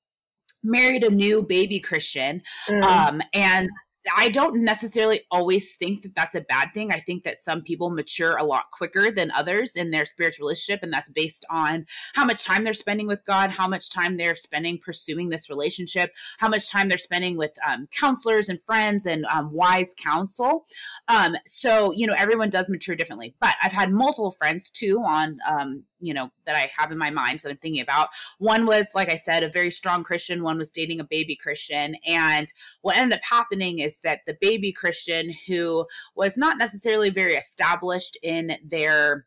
married 0.63 1.03
a 1.03 1.09
new 1.09 1.43
baby 1.43 1.79
Christian, 1.79 2.41
mm. 2.67 2.83
um, 2.83 3.21
and 3.33 3.69
I 4.15 4.29
don't 4.29 4.63
necessarily 4.63 5.21
always 5.31 5.75
think 5.75 6.03
that 6.03 6.15
that's 6.15 6.35
a 6.35 6.41
bad 6.41 6.73
thing. 6.73 6.91
I 6.91 6.99
think 6.99 7.23
that 7.23 7.41
some 7.41 7.61
people 7.61 7.89
mature 7.89 8.37
a 8.37 8.43
lot 8.43 8.71
quicker 8.71 9.11
than 9.11 9.31
others 9.31 9.75
in 9.75 9.91
their 9.91 10.05
spiritual 10.05 10.45
relationship, 10.45 10.83
and 10.83 10.91
that's 10.91 11.09
based 11.09 11.45
on 11.49 11.85
how 12.13 12.25
much 12.25 12.45
time 12.45 12.63
they're 12.63 12.73
spending 12.73 13.07
with 13.07 13.25
God, 13.25 13.51
how 13.51 13.67
much 13.67 13.89
time 13.89 14.17
they're 14.17 14.35
spending 14.35 14.77
pursuing 14.77 15.29
this 15.29 15.49
relationship, 15.49 16.13
how 16.37 16.49
much 16.49 16.69
time 16.71 16.89
they're 16.89 16.97
spending 16.97 17.37
with 17.37 17.51
um, 17.67 17.87
counselors 17.91 18.49
and 18.49 18.59
friends 18.65 19.05
and 19.05 19.25
um, 19.25 19.51
wise 19.51 19.93
counsel. 19.97 20.65
Um, 21.07 21.35
so, 21.45 21.91
you 21.91 22.07
know, 22.07 22.15
everyone 22.17 22.49
does 22.49 22.69
mature 22.69 22.95
differently. 22.95 23.35
But 23.39 23.55
I've 23.61 23.71
had 23.71 23.91
multiple 23.91 24.31
friends 24.31 24.69
too 24.69 25.01
on 25.05 25.39
um, 25.47 25.83
you 25.99 26.13
know 26.13 26.29
that 26.45 26.55
I 26.55 26.69
have 26.77 26.91
in 26.91 26.97
my 26.97 27.09
mind 27.09 27.39
that 27.39 27.49
I'm 27.49 27.57
thinking 27.57 27.81
about. 27.81 28.09
One 28.37 28.65
was 28.65 28.91
like 28.95 29.09
I 29.09 29.15
said 29.15 29.43
a 29.43 29.49
very 29.49 29.71
strong 29.71 30.03
Christian, 30.03 30.43
one 30.43 30.57
was 30.57 30.71
dating 30.71 30.99
a 30.99 31.03
baby 31.03 31.35
Christian 31.35 31.95
and 32.05 32.47
what 32.81 32.97
ended 32.97 33.19
up 33.19 33.23
happening 33.23 33.79
is 33.79 33.98
that 34.01 34.21
the 34.25 34.37
baby 34.39 34.71
Christian 34.71 35.33
who 35.47 35.85
was 36.15 36.37
not 36.37 36.57
necessarily 36.57 37.09
very 37.09 37.33
established 37.35 38.17
in 38.23 38.57
their 38.63 39.25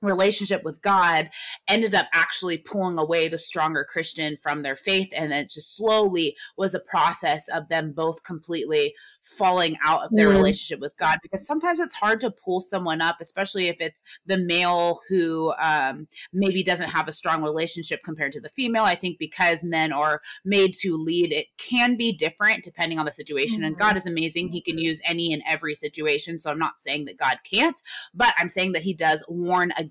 relationship 0.00 0.62
with 0.64 0.80
God 0.80 1.30
ended 1.66 1.94
up 1.94 2.06
actually 2.12 2.58
pulling 2.58 2.98
away 2.98 3.28
the 3.28 3.38
stronger 3.38 3.84
Christian 3.84 4.36
from 4.36 4.62
their 4.62 4.76
faith. 4.76 5.08
And 5.14 5.32
then 5.32 5.40
it 5.40 5.50
just 5.50 5.76
slowly 5.76 6.36
was 6.56 6.74
a 6.74 6.80
process 6.80 7.48
of 7.48 7.68
them 7.68 7.92
both 7.92 8.22
completely 8.22 8.94
falling 9.22 9.76
out 9.84 10.04
of 10.04 10.10
their 10.12 10.28
mm. 10.28 10.36
relationship 10.36 10.80
with 10.80 10.96
God 10.96 11.18
because 11.22 11.46
sometimes 11.46 11.80
it's 11.80 11.92
hard 11.92 12.20
to 12.20 12.30
pull 12.30 12.60
someone 12.60 13.00
up, 13.00 13.16
especially 13.20 13.66
if 13.66 13.80
it's 13.80 14.02
the 14.24 14.38
male 14.38 15.00
who 15.08 15.52
um, 15.58 16.06
maybe 16.32 16.62
doesn't 16.62 16.88
have 16.88 17.08
a 17.08 17.12
strong 17.12 17.42
relationship 17.42 18.02
compared 18.02 18.32
to 18.32 18.40
the 18.40 18.48
female. 18.48 18.84
I 18.84 18.94
think 18.94 19.18
because 19.18 19.62
men 19.62 19.92
are 19.92 20.22
made 20.44 20.72
to 20.80 20.96
lead, 20.96 21.32
it 21.32 21.46
can 21.58 21.96
be 21.96 22.12
different 22.12 22.64
depending 22.64 22.98
on 22.98 23.04
the 23.04 23.12
situation. 23.12 23.62
Mm. 23.62 23.66
And 23.66 23.78
God 23.78 23.88
mm-hmm. 23.88 23.96
is 23.98 24.06
amazing. 24.06 24.48
He 24.48 24.62
can 24.62 24.78
use 24.78 25.00
any 25.04 25.32
and 25.32 25.42
every 25.46 25.74
situation. 25.74 26.38
So 26.38 26.50
I'm 26.50 26.58
not 26.58 26.78
saying 26.78 27.06
that 27.06 27.18
God 27.18 27.38
can't, 27.44 27.80
but 28.14 28.32
I'm 28.38 28.48
saying 28.48 28.72
that 28.72 28.82
He 28.82 28.94
does 28.94 29.24
warn 29.28 29.72
against 29.76 29.87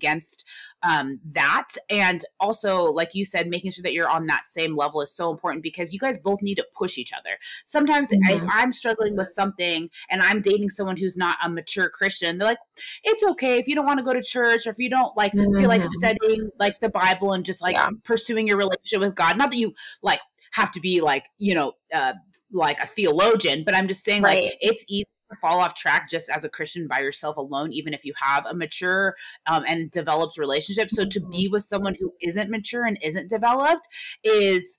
um, 0.82 1.20
that. 1.32 1.68
And 1.90 2.24
also, 2.40 2.84
like 2.84 3.14
you 3.14 3.24
said, 3.24 3.48
making 3.48 3.70
sure 3.70 3.82
that 3.82 3.92
you're 3.92 4.08
on 4.08 4.26
that 4.26 4.46
same 4.46 4.76
level 4.76 5.00
is 5.00 5.14
so 5.14 5.30
important 5.30 5.62
because 5.62 5.92
you 5.92 5.98
guys 5.98 6.18
both 6.18 6.42
need 6.42 6.56
to 6.56 6.66
push 6.76 6.98
each 6.98 7.12
other. 7.12 7.36
Sometimes 7.64 8.10
mm-hmm. 8.10 8.34
if 8.34 8.42
I'm 8.50 8.72
struggling 8.72 9.16
with 9.16 9.28
something 9.28 9.90
and 10.10 10.22
I'm 10.22 10.40
dating 10.40 10.70
someone 10.70 10.96
who's 10.96 11.16
not 11.16 11.36
a 11.42 11.48
mature 11.48 11.88
Christian, 11.88 12.38
they're 12.38 12.48
like, 12.48 12.58
it's 13.04 13.24
okay 13.24 13.58
if 13.58 13.66
you 13.66 13.74
don't 13.74 13.86
want 13.86 13.98
to 13.98 14.04
go 14.04 14.12
to 14.12 14.22
church 14.22 14.66
or 14.66 14.70
if 14.70 14.78
you 14.78 14.90
don't 14.90 15.16
like 15.16 15.32
mm-hmm. 15.32 15.56
feel 15.58 15.68
like 15.68 15.82
mm-hmm. 15.82 15.90
studying 15.98 16.50
like 16.58 16.80
the 16.80 16.88
Bible 16.88 17.32
and 17.32 17.44
just 17.44 17.62
like 17.62 17.74
yeah. 17.74 17.90
pursuing 18.04 18.46
your 18.46 18.56
relationship 18.56 19.00
with 19.00 19.14
God. 19.14 19.36
Not 19.36 19.50
that 19.50 19.58
you 19.58 19.74
like 20.02 20.20
have 20.52 20.72
to 20.72 20.80
be 20.80 21.00
like, 21.00 21.26
you 21.38 21.54
know, 21.54 21.72
uh, 21.94 22.14
like 22.52 22.80
a 22.80 22.86
theologian, 22.86 23.62
but 23.64 23.74
I'm 23.74 23.88
just 23.88 24.04
saying 24.04 24.22
right. 24.22 24.44
like 24.44 24.56
it's 24.60 24.84
easy 24.88 25.04
fall 25.36 25.60
off 25.60 25.74
track 25.74 26.08
just 26.10 26.30
as 26.30 26.44
a 26.44 26.48
Christian 26.48 26.86
by 26.88 27.00
yourself 27.00 27.36
alone, 27.36 27.72
even 27.72 27.94
if 27.94 28.04
you 28.04 28.12
have 28.20 28.46
a 28.46 28.54
mature 28.54 29.14
um, 29.46 29.64
and 29.66 29.90
developed 29.90 30.38
relationship. 30.38 30.90
So 30.90 31.04
to 31.04 31.20
be 31.20 31.44
mm-hmm. 31.44 31.52
with 31.52 31.62
someone 31.62 31.96
who 31.98 32.12
isn't 32.22 32.50
mature 32.50 32.84
and 32.84 32.98
isn't 33.02 33.28
developed 33.30 33.88
is 34.24 34.78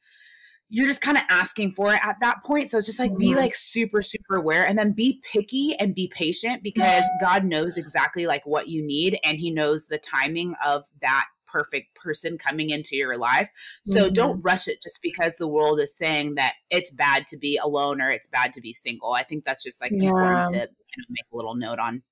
you're 0.72 0.88
just 0.88 1.02
kind 1.02 1.18
of 1.18 1.24
asking 1.30 1.72
for 1.72 1.94
it 1.94 2.00
at 2.04 2.18
that 2.22 2.44
point. 2.44 2.70
So 2.70 2.78
it's 2.78 2.86
just 2.86 3.00
like 3.00 3.18
be 3.18 3.30
mm-hmm. 3.30 3.40
like 3.40 3.56
super, 3.56 4.02
super 4.02 4.36
aware 4.36 4.66
and 4.66 4.78
then 4.78 4.92
be 4.94 5.22
picky 5.34 5.76
and 5.80 5.96
be 5.96 6.12
patient 6.14 6.64
because 6.64 7.04
God 7.22 7.44
knows 7.44 7.76
exactly 7.76 8.28
like 8.28 8.46
what 8.46 8.68
you 8.68 8.86
need 8.86 9.20
and 9.24 9.40
He 9.40 9.52
knows 9.52 9.88
the 9.88 9.98
timing 9.98 10.54
of 10.64 10.86
that 11.02 11.26
perfect 11.52 11.96
person 11.96 12.38
coming 12.38 12.70
into 12.70 12.96
your 12.96 13.18
life. 13.18 13.50
So 13.84 14.04
mm-hmm. 14.04 14.14
don't 14.14 14.42
rush 14.42 14.68
it 14.68 14.82
just 14.82 15.02
because 15.02 15.38
the 15.38 15.48
world 15.48 15.80
is 15.80 15.98
saying 15.98 16.36
that 16.36 16.54
it's 16.70 16.92
bad 16.92 17.28
to 17.28 17.38
be 17.38 17.58
alone 17.58 18.02
or 18.02 18.10
it's 18.10 18.28
bad 18.28 18.54
to 18.54 18.62
be 18.62 18.74
single. 18.74 19.14
I 19.14 19.24
think 19.24 19.46
that's 19.46 19.64
just 19.64 19.82
like 19.82 19.92
yeah. 19.94 20.10
important 20.10 20.48
to 20.48 20.60
kind 20.60 20.70
of 20.70 21.10
make 21.10 21.26
a 21.32 21.36
little 21.36 21.56
note 21.56 21.80
on. 21.80 22.04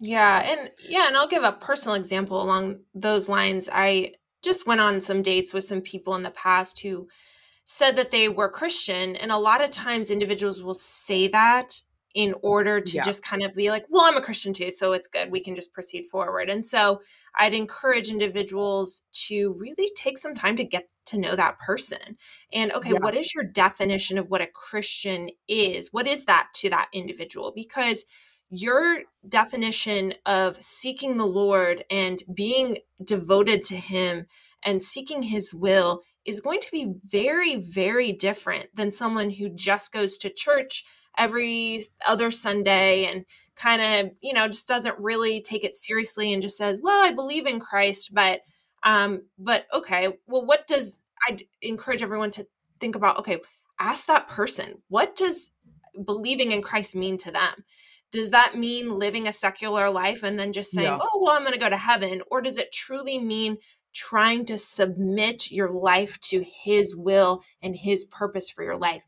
Yeah, 0.00 0.40
so. 0.40 0.46
and 0.46 0.70
yeah, 0.88 1.06
and 1.06 1.16
I'll 1.16 1.28
give 1.28 1.44
a 1.44 1.52
personal 1.52 1.94
example 1.94 2.42
along 2.42 2.80
those 2.94 3.28
lines. 3.28 3.68
I 3.72 4.14
just 4.42 4.66
went 4.66 4.80
on 4.80 5.00
some 5.00 5.22
dates 5.22 5.54
with 5.54 5.64
some 5.64 5.80
people 5.80 6.16
in 6.16 6.24
the 6.24 6.30
past 6.30 6.80
who 6.80 7.08
said 7.64 7.96
that 7.96 8.10
they 8.10 8.28
were 8.28 8.48
Christian, 8.48 9.14
and 9.14 9.30
a 9.30 9.38
lot 9.38 9.62
of 9.62 9.70
times 9.70 10.10
individuals 10.10 10.62
will 10.62 10.74
say 10.74 11.28
that 11.28 11.82
in 12.14 12.34
order 12.42 12.80
to 12.80 12.96
yeah. 12.96 13.02
just 13.02 13.24
kind 13.24 13.42
of 13.42 13.54
be 13.54 13.70
like, 13.70 13.86
well, 13.88 14.04
I'm 14.04 14.16
a 14.16 14.22
Christian 14.22 14.52
too, 14.52 14.70
so 14.70 14.92
it's 14.92 15.08
good. 15.08 15.30
We 15.30 15.40
can 15.40 15.54
just 15.54 15.72
proceed 15.72 16.06
forward. 16.06 16.50
And 16.50 16.64
so 16.64 17.00
I'd 17.38 17.54
encourage 17.54 18.10
individuals 18.10 19.02
to 19.28 19.54
really 19.58 19.90
take 19.96 20.18
some 20.18 20.34
time 20.34 20.56
to 20.56 20.64
get 20.64 20.88
to 21.06 21.18
know 21.18 21.34
that 21.34 21.58
person. 21.58 22.16
And 22.52 22.72
okay, 22.72 22.92
yeah. 22.92 22.98
what 23.00 23.16
is 23.16 23.34
your 23.34 23.44
definition 23.44 24.18
of 24.18 24.28
what 24.28 24.42
a 24.42 24.46
Christian 24.46 25.30
is? 25.48 25.88
What 25.92 26.06
is 26.06 26.26
that 26.26 26.48
to 26.56 26.70
that 26.70 26.88
individual? 26.92 27.52
Because 27.54 28.04
your 28.50 29.00
definition 29.26 30.12
of 30.26 30.62
seeking 30.62 31.16
the 31.16 31.26
Lord 31.26 31.84
and 31.90 32.22
being 32.32 32.78
devoted 33.02 33.64
to 33.64 33.76
Him 33.76 34.26
and 34.62 34.82
seeking 34.82 35.22
His 35.22 35.54
will 35.54 36.02
is 36.24 36.40
going 36.40 36.60
to 36.60 36.70
be 36.70 36.94
very, 37.10 37.56
very 37.56 38.12
different 38.12 38.68
than 38.74 38.90
someone 38.90 39.30
who 39.30 39.48
just 39.48 39.92
goes 39.92 40.18
to 40.18 40.30
church 40.30 40.84
every 41.18 41.82
other 42.06 42.30
Sunday 42.30 43.04
and 43.04 43.24
kind 43.56 43.82
of, 43.82 44.12
you 44.20 44.32
know, 44.32 44.48
just 44.48 44.68
doesn't 44.68 44.98
really 44.98 45.40
take 45.40 45.64
it 45.64 45.74
seriously 45.74 46.32
and 46.32 46.42
just 46.42 46.56
says, 46.56 46.78
"Well, 46.82 47.04
I 47.04 47.12
believe 47.12 47.46
in 47.46 47.60
Christ, 47.60 48.14
but 48.14 48.40
um 48.82 49.22
but 49.38 49.66
okay, 49.72 50.08
well 50.26 50.44
what 50.44 50.66
does 50.66 50.98
I 51.28 51.38
encourage 51.60 52.02
everyone 52.02 52.30
to 52.32 52.46
think 52.80 52.96
about 52.96 53.18
okay, 53.18 53.40
ask 53.78 54.06
that 54.06 54.28
person, 54.28 54.82
what 54.88 55.14
does 55.16 55.50
believing 56.04 56.52
in 56.52 56.62
Christ 56.62 56.94
mean 56.96 57.18
to 57.18 57.30
them? 57.30 57.64
Does 58.10 58.30
that 58.30 58.56
mean 58.56 58.98
living 58.98 59.26
a 59.28 59.32
secular 59.32 59.88
life 59.90 60.22
and 60.22 60.38
then 60.38 60.52
just 60.52 60.70
saying, 60.70 60.88
yeah. 60.88 60.98
"Oh, 61.00 61.20
well, 61.22 61.34
I'm 61.34 61.42
going 61.42 61.52
to 61.52 61.58
go 61.58 61.70
to 61.70 61.76
heaven," 61.76 62.22
or 62.30 62.40
does 62.42 62.58
it 62.58 62.72
truly 62.72 63.18
mean 63.18 63.58
trying 63.94 64.44
to 64.46 64.58
submit 64.58 65.50
your 65.50 65.70
life 65.70 66.18
to 66.20 66.42
his 66.42 66.96
will 66.96 67.42
and 67.62 67.76
his 67.76 68.04
purpose 68.04 68.50
for 68.50 68.64
your 68.64 68.76
life? 68.76 69.04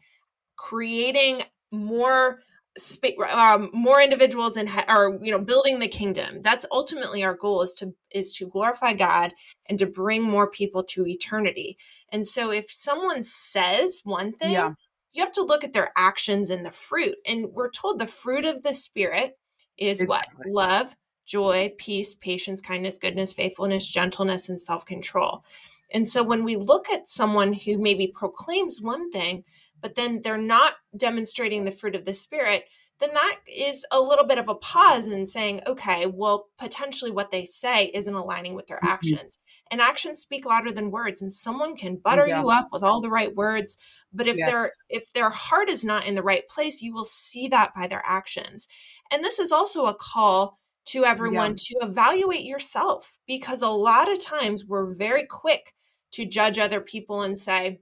Creating 0.57 1.43
more 1.75 2.41
sp- 2.77 3.21
um, 3.31 3.71
more 3.73 4.01
individuals 4.01 4.57
and 4.57 4.69
are 4.89 5.19
you 5.23 5.31
know 5.31 5.39
building 5.39 5.79
the 5.79 5.89
kingdom. 5.89 6.43
That's 6.43 6.67
ultimately 6.71 7.23
our 7.23 7.35
goal 7.35 7.63
is 7.63 7.73
to 7.75 7.95
is 8.11 8.33
to 8.35 8.49
glorify 8.49 8.93
god 8.93 9.33
and 9.67 9.79
to 9.79 9.87
bring 9.87 10.23
more 10.23 10.51
people 10.51 10.83
to 10.85 11.07
eternity. 11.07 11.77
And 12.11 12.27
so 12.27 12.51
if 12.51 12.71
someone 12.71 13.23
says 13.23 14.01
one 14.05 14.33
thing 14.33 14.53
yeah. 14.53 14.75
you 15.13 15.23
have 15.23 15.33
to 15.33 15.43
look 15.43 15.65
at 15.65 15.73
their 15.73 15.93
actions 15.97 16.51
and 16.51 16.65
the 16.65 16.71
fruit. 16.71 17.17
And 17.27 17.47
we're 17.53 17.71
told 17.71 17.99
the 17.99 18.07
fruit 18.07 18.45
of 18.45 18.63
the 18.63 18.75
spirit 18.75 19.39
is 19.77 20.01
exactly. 20.01 20.51
what 20.51 20.69
love 20.69 20.97
joy 21.27 21.73
peace 21.79 22.15
patience 22.15 22.61
kindness 22.61 22.99
goodness 22.99 23.33
faithfulness 23.33 23.89
gentleness 23.89 24.49
and 24.49 24.61
self-control. 24.61 25.45
And 25.93 26.09
so 26.09 26.23
when 26.23 26.45
we 26.45 26.57
look 26.57 26.89
at 26.91 27.09
someone 27.09 27.53
who 27.53 27.79
maybe 27.79 28.09
proclaims 28.09 28.81
one 28.81 29.11
thing 29.13 29.45
but 29.85 29.97
then 29.97 30.23
they're 30.25 30.39
not 30.39 30.77
demonstrating 30.97 31.65
the 31.65 31.71
fruit 31.71 31.95
of 31.95 32.07
the 32.07 32.15
Spirit, 32.15 32.65
then 33.01 33.11
that 33.13 33.41
is 33.47 33.85
a 33.93 34.01
little 34.01 34.25
bit 34.25 34.39
of 34.39 34.49
a 34.49 34.55
pause 34.55 35.07
in 35.07 35.27
saying, 35.27 35.61
okay, 35.67 36.07
well, 36.07 36.47
potentially 36.59 37.11
what 37.11 37.31
they 37.31 37.45
say 37.45 37.91
isn't 37.93 38.15
aligning 38.15 38.55
with 38.55 38.67
their 38.67 38.79
mm-hmm. 38.79 38.89
actions. 38.89 39.37
And 39.71 39.83
actions 39.83 40.21
speak 40.21 40.47
louder 40.47 40.73
than 40.73 40.91
words. 40.91 41.21
And 41.21 41.31
someone 41.31 41.77
can 41.77 41.97
butter 42.03 42.27
yeah. 42.27 42.41
you 42.41 42.49
up 42.49 42.69
with 42.73 42.83
all 42.83 43.03
the 43.03 43.11
right 43.11 43.37
words, 43.37 43.77
but 44.11 44.27
if 44.27 44.39
yes. 44.39 44.51
their 44.51 44.71
if 44.89 45.13
their 45.13 45.29
heart 45.29 45.69
is 45.69 45.85
not 45.85 46.07
in 46.07 46.15
the 46.15 46.23
right 46.23 46.49
place, 46.49 46.81
you 46.81 46.95
will 46.95 47.05
see 47.05 47.47
that 47.49 47.75
by 47.75 47.87
their 47.87 48.03
actions. 48.07 48.67
And 49.13 49.23
this 49.23 49.39
is 49.39 49.53
also 49.53 49.85
a 49.85 49.95
call 49.95 50.59
to 50.87 51.05
everyone 51.05 51.57
yeah. 51.59 51.81
to 51.83 51.87
evaluate 51.87 52.45
yourself 52.45 53.19
because 53.27 53.61
a 53.61 53.69
lot 53.69 54.11
of 54.11 54.19
times 54.19 54.65
we're 54.65 54.95
very 54.95 55.27
quick 55.27 55.75
to 56.13 56.25
judge 56.25 56.59
other 56.59 56.81
people 56.81 57.21
and 57.21 57.37
say, 57.37 57.81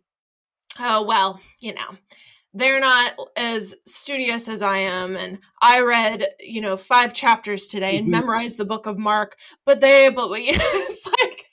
oh, 0.78 1.04
well, 1.04 1.40
you 1.60 1.74
know, 1.74 1.96
they're 2.54 2.80
not 2.80 3.14
as 3.36 3.74
studious 3.86 4.48
as 4.48 4.62
I 4.62 4.78
am. 4.78 5.16
And 5.16 5.38
I 5.60 5.80
read, 5.82 6.24
you 6.40 6.60
know, 6.60 6.76
five 6.76 7.14
chapters 7.14 7.66
today 7.66 7.96
and 7.96 8.04
mm-hmm. 8.04 8.12
memorized 8.12 8.58
the 8.58 8.64
book 8.64 8.86
of 8.86 8.98
Mark, 8.98 9.36
but 9.64 9.80
they, 9.80 10.10
but 10.10 10.30
you 10.42 10.52
know, 10.56 10.58
it's 10.60 11.06
like 11.06 11.44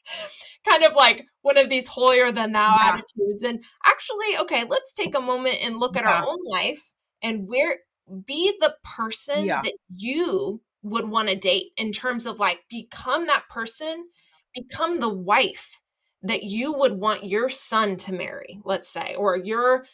kind 0.68 0.84
of 0.84 0.94
like 0.96 1.26
one 1.42 1.58
of 1.58 1.70
these 1.70 1.88
holier 1.88 2.32
than 2.32 2.52
thou 2.52 2.76
yeah. 2.76 2.90
attitudes. 2.90 3.44
And 3.44 3.64
actually, 3.86 4.38
okay, 4.42 4.66
let's 4.68 4.94
take 4.94 5.16
a 5.16 5.22
moment 5.22 5.58
and 5.64 5.78
look 5.78 5.96
at 5.96 6.04
yeah. 6.04 6.20
our 6.20 6.28
own 6.28 6.40
life 6.50 6.92
and 7.22 7.48
where 7.48 7.80
be 8.26 8.58
the 8.60 8.76
person 8.84 9.46
yeah. 9.46 9.62
that 9.62 9.74
you 9.96 10.62
would 10.82 11.10
want 11.10 11.30
to 11.30 11.36
date 11.36 11.72
in 11.78 11.92
terms 11.92 12.26
of 12.26 12.40
like 12.40 12.62
become 12.70 13.28
that 13.28 13.44
person, 13.50 14.06
become 14.54 15.00
the 15.00 15.14
wife 15.14 15.79
that 16.22 16.44
you 16.44 16.74
would 16.74 16.94
want 16.94 17.24
your 17.24 17.50
son 17.50 17.96
to 17.96 18.14
marry, 18.14 18.60
let's 18.64 18.90
say, 18.90 19.16
or 19.16 19.38
your 19.38 19.86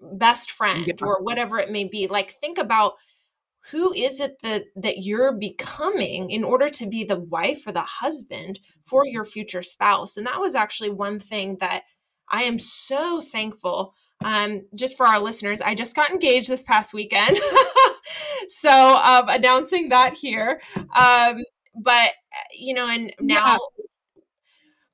best 0.00 0.50
friend 0.50 0.86
yeah. 0.86 0.94
or 1.02 1.22
whatever 1.22 1.58
it 1.58 1.70
may 1.70 1.84
be. 1.84 2.06
Like 2.06 2.32
think 2.40 2.58
about 2.58 2.94
who 3.70 3.92
is 3.92 4.18
it 4.20 4.40
that 4.42 4.64
that 4.76 5.04
you're 5.04 5.32
becoming 5.32 6.30
in 6.30 6.42
order 6.42 6.68
to 6.68 6.86
be 6.86 7.04
the 7.04 7.20
wife 7.20 7.66
or 7.66 7.72
the 7.72 7.80
husband 7.80 8.60
for 8.84 9.06
your 9.06 9.24
future 9.24 9.62
spouse. 9.62 10.16
And 10.16 10.26
that 10.26 10.40
was 10.40 10.54
actually 10.54 10.90
one 10.90 11.18
thing 11.18 11.56
that 11.60 11.82
I 12.30 12.42
am 12.42 12.58
so 12.58 13.20
thankful 13.20 13.94
um, 14.24 14.62
just 14.74 14.96
for 14.96 15.06
our 15.06 15.20
listeners, 15.20 15.60
I 15.60 15.74
just 15.74 15.94
got 15.94 16.10
engaged 16.10 16.48
this 16.48 16.62
past 16.62 16.92
weekend. 16.92 17.38
so 18.48 18.70
um, 18.70 19.28
announcing 19.28 19.90
that 19.90 20.14
here. 20.14 20.60
Um, 20.76 21.44
but, 21.80 22.12
you 22.52 22.74
know, 22.74 22.88
and 22.88 23.12
now 23.20 23.58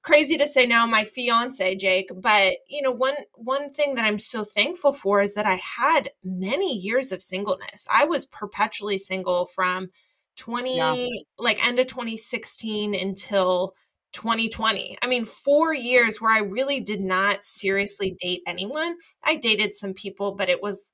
crazy 0.04 0.36
to 0.36 0.46
say 0.46 0.66
now 0.66 0.86
my 0.86 1.04
fiance 1.04 1.74
Jake, 1.76 2.10
but 2.14 2.58
you 2.68 2.82
know 2.82 2.92
one 2.92 3.16
one 3.34 3.72
thing 3.72 3.94
that 3.94 4.04
I'm 4.04 4.18
so 4.18 4.44
thankful 4.44 4.92
for 4.92 5.22
is 5.22 5.34
that 5.34 5.46
I 5.46 5.56
had 5.56 6.10
many 6.22 6.76
years 6.76 7.10
of 7.10 7.22
singleness. 7.22 7.86
I 7.90 8.04
was 8.04 8.26
perpetually 8.26 8.98
single 8.98 9.46
from 9.46 9.88
20 10.36 10.76
yeah. 10.76 11.06
like 11.38 11.64
end 11.64 11.78
of 11.78 11.86
2016 11.86 12.94
until 12.94 13.74
2020. 14.12 14.96
I 15.02 15.06
mean, 15.06 15.24
4 15.24 15.74
years 15.74 16.20
where 16.20 16.32
I 16.32 16.38
really 16.38 16.80
did 16.80 17.00
not 17.00 17.42
seriously 17.42 18.16
date 18.20 18.42
anyone. 18.46 18.96
I 19.24 19.36
dated 19.36 19.74
some 19.74 19.94
people, 19.94 20.34
but 20.34 20.48
it 20.48 20.62
was 20.62 20.90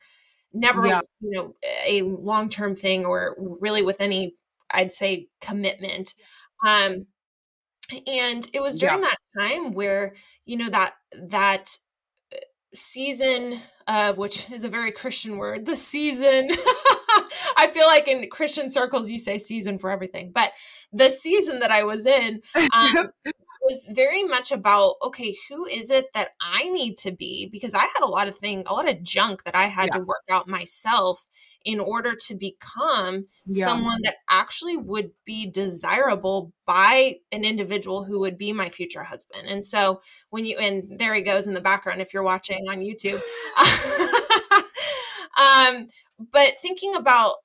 never 0.52 0.86
yeah. 0.86 1.00
you 1.20 1.30
know 1.30 1.54
a 1.86 2.02
long-term 2.02 2.76
thing 2.76 3.04
or 3.04 3.36
really 3.60 3.82
with 3.82 4.00
any 4.00 4.34
I'd 4.70 4.92
say 4.92 5.26
commitment. 5.40 6.14
Um 6.66 7.06
and 8.06 8.48
it 8.52 8.60
was 8.60 8.78
during 8.78 9.02
yeah. 9.02 9.08
that 9.08 9.18
time 9.38 9.72
where 9.72 10.14
you 10.44 10.56
know 10.56 10.68
that 10.68 10.94
that 11.12 11.76
uh, 12.32 12.38
season 12.74 13.58
of 13.86 14.18
which 14.18 14.50
is 14.50 14.64
a 14.64 14.68
very 14.68 14.92
christian 14.92 15.36
word 15.36 15.66
the 15.66 15.76
season 15.76 16.48
i 17.56 17.68
feel 17.72 17.86
like 17.86 18.08
in 18.08 18.28
christian 18.30 18.70
circles 18.70 19.10
you 19.10 19.18
say 19.18 19.38
season 19.38 19.78
for 19.78 19.90
everything 19.90 20.30
but 20.32 20.52
the 20.92 21.10
season 21.10 21.60
that 21.60 21.70
i 21.70 21.82
was 21.82 22.06
in 22.06 22.40
um, 22.72 23.10
was 23.62 23.86
very 23.92 24.24
much 24.24 24.50
about 24.50 24.94
okay 25.02 25.34
who 25.48 25.66
is 25.66 25.90
it 25.90 26.06
that 26.14 26.30
i 26.40 26.64
need 26.70 26.96
to 26.96 27.12
be 27.12 27.48
because 27.52 27.74
i 27.74 27.80
had 27.80 28.02
a 28.02 28.06
lot 28.06 28.28
of 28.28 28.36
thing 28.36 28.62
a 28.66 28.72
lot 28.72 28.88
of 28.88 29.02
junk 29.02 29.44
that 29.44 29.54
i 29.54 29.66
had 29.66 29.90
yeah. 29.92 29.98
to 29.98 30.04
work 30.04 30.24
out 30.30 30.48
myself 30.48 31.26
in 31.64 31.80
order 31.80 32.14
to 32.14 32.34
become 32.34 33.26
yeah. 33.46 33.66
someone 33.66 34.00
that 34.02 34.16
actually 34.28 34.76
would 34.76 35.10
be 35.24 35.46
desirable 35.46 36.52
by 36.66 37.16
an 37.32 37.44
individual 37.44 38.04
who 38.04 38.20
would 38.20 38.38
be 38.38 38.52
my 38.52 38.68
future 38.68 39.04
husband. 39.04 39.46
And 39.48 39.64
so 39.64 40.00
when 40.30 40.46
you 40.46 40.58
and 40.58 40.98
there 40.98 41.14
he 41.14 41.22
goes 41.22 41.46
in 41.46 41.54
the 41.54 41.60
background 41.60 42.00
if 42.00 42.14
you're 42.14 42.22
watching 42.22 42.68
on 42.68 42.78
YouTube. 42.78 43.20
um 45.38 45.88
but 46.32 46.54
thinking 46.60 46.94
about 46.94 47.36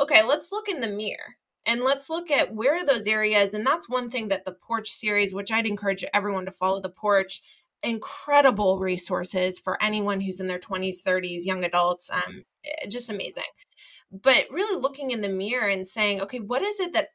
okay, 0.00 0.22
let's 0.22 0.52
look 0.52 0.68
in 0.68 0.80
the 0.80 0.88
mirror 0.88 1.36
and 1.66 1.82
let's 1.82 2.10
look 2.10 2.30
at 2.30 2.54
where 2.54 2.76
are 2.76 2.84
those 2.84 3.06
areas 3.06 3.54
and 3.54 3.66
that's 3.66 3.88
one 3.88 4.10
thing 4.10 4.28
that 4.28 4.44
the 4.44 4.52
porch 4.52 4.90
series 4.90 5.32
which 5.32 5.52
i'd 5.52 5.66
encourage 5.66 6.04
everyone 6.12 6.44
to 6.44 6.50
follow 6.50 6.80
the 6.80 6.88
porch 6.88 7.40
incredible 7.82 8.78
resources 8.78 9.58
for 9.58 9.82
anyone 9.82 10.20
who's 10.20 10.40
in 10.40 10.46
their 10.46 10.58
20s 10.58 10.96
30s 11.06 11.44
young 11.44 11.64
adults 11.64 12.10
um, 12.10 12.42
just 12.88 13.10
amazing. 13.10 13.44
But 14.10 14.46
really 14.50 14.80
looking 14.80 15.10
in 15.10 15.20
the 15.20 15.28
mirror 15.28 15.68
and 15.68 15.86
saying, 15.86 16.20
okay, 16.22 16.38
what 16.38 16.62
is 16.62 16.80
it 16.80 16.92
that 16.92 17.08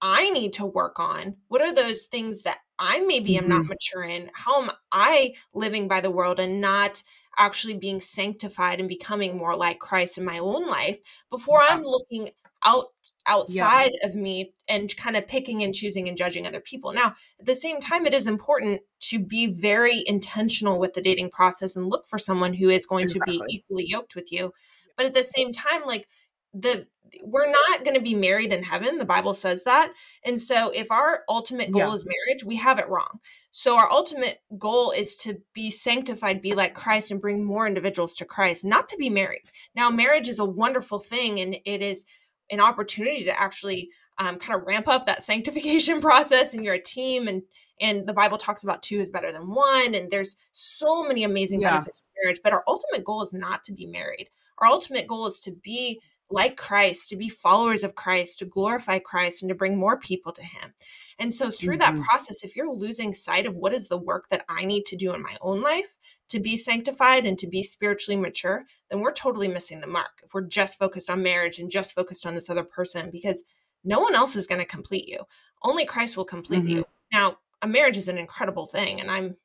I 0.00 0.30
need 0.30 0.54
to 0.54 0.66
work 0.66 0.98
on? 0.98 1.36
What 1.48 1.60
are 1.60 1.74
those 1.74 2.04
things 2.04 2.42
that 2.42 2.58
I 2.78 3.00
maybe 3.00 3.34
mm-hmm. 3.34 3.44
am 3.44 3.48
not 3.48 3.60
mm-hmm. 3.62 3.68
mature 3.68 4.02
in? 4.02 4.30
How 4.32 4.62
am 4.62 4.70
I 4.90 5.34
living 5.52 5.88
by 5.88 6.00
the 6.00 6.10
world 6.10 6.40
and 6.40 6.60
not 6.60 7.02
actually 7.36 7.74
being 7.74 8.00
sanctified 8.00 8.80
and 8.80 8.88
becoming 8.88 9.36
more 9.36 9.56
like 9.56 9.78
Christ 9.78 10.18
in 10.18 10.24
my 10.24 10.38
own 10.38 10.68
life 10.68 10.98
before 11.30 11.60
yeah. 11.62 11.74
I'm 11.74 11.82
looking 11.82 12.30
out 12.64 12.86
outside 13.26 13.92
yeah. 14.00 14.08
of 14.08 14.14
me 14.14 14.52
and 14.68 14.94
kind 14.96 15.16
of 15.16 15.26
picking 15.26 15.62
and 15.62 15.74
choosing 15.74 16.08
and 16.08 16.16
judging 16.16 16.46
other 16.46 16.60
people. 16.60 16.92
Now, 16.92 17.14
at 17.38 17.46
the 17.46 17.54
same 17.54 17.80
time, 17.80 18.06
it 18.06 18.14
is 18.14 18.26
important 18.26 18.80
to 19.00 19.18
be 19.18 19.46
very 19.46 20.02
intentional 20.06 20.78
with 20.78 20.94
the 20.94 21.00
dating 21.00 21.30
process 21.30 21.76
and 21.76 21.86
look 21.86 22.06
for 22.06 22.18
someone 22.18 22.54
who 22.54 22.68
is 22.68 22.86
going 22.86 23.04
exactly. 23.04 23.38
to 23.38 23.44
be 23.44 23.54
equally 23.54 23.86
yoked 23.86 24.14
with 24.14 24.32
you. 24.32 24.52
But 25.00 25.06
at 25.06 25.14
the 25.14 25.22
same 25.22 25.50
time, 25.50 25.86
like 25.86 26.06
the 26.52 26.86
we're 27.22 27.50
not 27.50 27.84
going 27.84 27.96
to 27.96 28.02
be 28.02 28.14
married 28.14 28.52
in 28.52 28.62
heaven 28.62 28.98
the 28.98 29.04
bible 29.04 29.34
says 29.34 29.64
that 29.64 29.92
and 30.24 30.40
so 30.40 30.70
if 30.70 30.92
our 30.92 31.24
ultimate 31.28 31.72
goal 31.72 31.88
yeah. 31.88 31.92
is 31.92 32.04
marriage 32.04 32.44
we 32.44 32.56
have 32.56 32.78
it 32.78 32.88
wrong 32.88 33.18
so 33.50 33.76
our 33.76 33.90
ultimate 33.90 34.40
goal 34.58 34.92
is 34.92 35.16
to 35.16 35.40
be 35.52 35.70
sanctified 35.70 36.42
be 36.42 36.54
like 36.54 36.74
christ 36.74 37.10
and 37.10 37.20
bring 37.20 37.44
more 37.44 37.66
individuals 37.66 38.14
to 38.14 38.24
christ 38.24 38.64
not 38.64 38.86
to 38.86 38.96
be 38.96 39.10
married 39.10 39.42
now 39.74 39.90
marriage 39.90 40.28
is 40.28 40.38
a 40.38 40.44
wonderful 40.44 41.00
thing 41.00 41.40
and 41.40 41.56
it 41.64 41.82
is 41.82 42.04
an 42.50 42.60
opportunity 42.60 43.24
to 43.24 43.40
actually 43.40 43.88
um, 44.18 44.36
kind 44.36 44.60
of 44.60 44.66
ramp 44.66 44.86
up 44.86 45.06
that 45.06 45.22
sanctification 45.24 46.00
process 46.00 46.54
and 46.54 46.64
you're 46.64 46.74
a 46.74 46.82
team 46.82 47.26
and 47.26 47.42
and 47.80 48.06
the 48.06 48.12
bible 48.12 48.38
talks 48.38 48.62
about 48.62 48.84
two 48.84 49.00
is 49.00 49.08
better 49.08 49.32
than 49.32 49.52
one 49.52 49.94
and 49.94 50.12
there's 50.12 50.36
so 50.52 51.02
many 51.02 51.24
amazing 51.24 51.60
yeah. 51.60 51.70
benefits 51.70 52.02
to 52.02 52.08
marriage 52.22 52.40
but 52.44 52.52
our 52.52 52.62
ultimate 52.68 53.04
goal 53.04 53.22
is 53.22 53.32
not 53.32 53.64
to 53.64 53.72
be 53.72 53.86
married 53.86 54.30
our 54.60 54.68
ultimate 54.68 55.06
goal 55.06 55.26
is 55.26 55.40
to 55.40 55.52
be 55.52 56.00
like 56.30 56.56
Christ, 56.56 57.08
to 57.10 57.16
be 57.16 57.28
followers 57.28 57.82
of 57.82 57.94
Christ, 57.94 58.38
to 58.38 58.44
glorify 58.44 58.98
Christ, 58.98 59.42
and 59.42 59.48
to 59.48 59.54
bring 59.54 59.76
more 59.76 59.98
people 59.98 60.32
to 60.32 60.42
Him. 60.42 60.74
And 61.18 61.34
so, 61.34 61.50
through 61.50 61.76
mm-hmm. 61.76 61.96
that 61.96 62.04
process, 62.06 62.44
if 62.44 62.56
you're 62.56 62.72
losing 62.72 63.12
sight 63.12 63.46
of 63.46 63.56
what 63.56 63.74
is 63.74 63.88
the 63.88 63.98
work 63.98 64.28
that 64.28 64.44
I 64.48 64.64
need 64.64 64.86
to 64.86 64.96
do 64.96 65.12
in 65.12 65.22
my 65.22 65.36
own 65.40 65.60
life 65.60 65.96
to 66.28 66.40
be 66.40 66.56
sanctified 66.56 67.26
and 67.26 67.36
to 67.38 67.48
be 67.48 67.62
spiritually 67.62 68.18
mature, 68.18 68.64
then 68.90 69.00
we're 69.00 69.12
totally 69.12 69.48
missing 69.48 69.80
the 69.80 69.86
mark. 69.86 70.22
If 70.22 70.32
we're 70.32 70.42
just 70.42 70.78
focused 70.78 71.10
on 71.10 71.22
marriage 71.22 71.58
and 71.58 71.70
just 71.70 71.94
focused 71.94 72.24
on 72.24 72.34
this 72.34 72.48
other 72.48 72.64
person, 72.64 73.10
because 73.10 73.42
no 73.84 74.00
one 74.00 74.14
else 74.14 74.36
is 74.36 74.46
going 74.46 74.60
to 74.60 74.66
complete 74.66 75.08
you, 75.08 75.18
only 75.62 75.84
Christ 75.84 76.16
will 76.16 76.24
complete 76.24 76.60
mm-hmm. 76.60 76.78
you. 76.78 76.84
Now, 77.12 77.38
a 77.60 77.66
marriage 77.66 77.96
is 77.96 78.08
an 78.08 78.18
incredible 78.18 78.66
thing, 78.66 79.00
and 79.00 79.10
I'm 79.10 79.36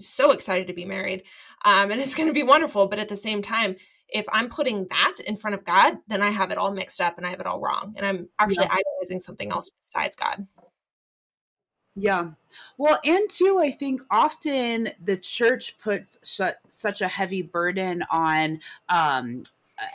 so 0.00 0.30
excited 0.30 0.68
to 0.68 0.72
be 0.72 0.84
married, 0.84 1.24
um, 1.64 1.90
and 1.90 2.00
it's 2.00 2.14
going 2.14 2.28
to 2.28 2.32
be 2.32 2.42
wonderful. 2.44 2.86
But 2.86 3.00
at 3.00 3.08
the 3.08 3.16
same 3.16 3.42
time, 3.42 3.76
if 4.08 4.26
I'm 4.32 4.48
putting 4.48 4.86
that 4.88 5.16
in 5.26 5.36
front 5.36 5.54
of 5.54 5.64
God, 5.64 5.98
then 6.06 6.22
I 6.22 6.30
have 6.30 6.50
it 6.50 6.58
all 6.58 6.72
mixed 6.72 7.00
up 7.00 7.18
and 7.18 7.26
I 7.26 7.30
have 7.30 7.40
it 7.40 7.46
all 7.46 7.60
wrong. 7.60 7.94
And 7.96 8.06
I'm 8.06 8.28
actually 8.38 8.66
yeah. 8.66 8.78
idolizing 8.78 9.20
something 9.20 9.50
else 9.52 9.70
besides 9.70 10.16
God. 10.16 10.46
Yeah. 11.94 12.30
Well, 12.76 13.00
and 13.04 13.28
too, 13.28 13.58
I 13.60 13.70
think 13.72 14.02
often 14.10 14.90
the 15.02 15.16
church 15.16 15.78
puts 15.78 16.16
sh- 16.22 16.54
such 16.68 17.00
a 17.00 17.08
heavy 17.08 17.42
burden 17.42 18.04
on 18.10 18.60
um, 18.88 19.42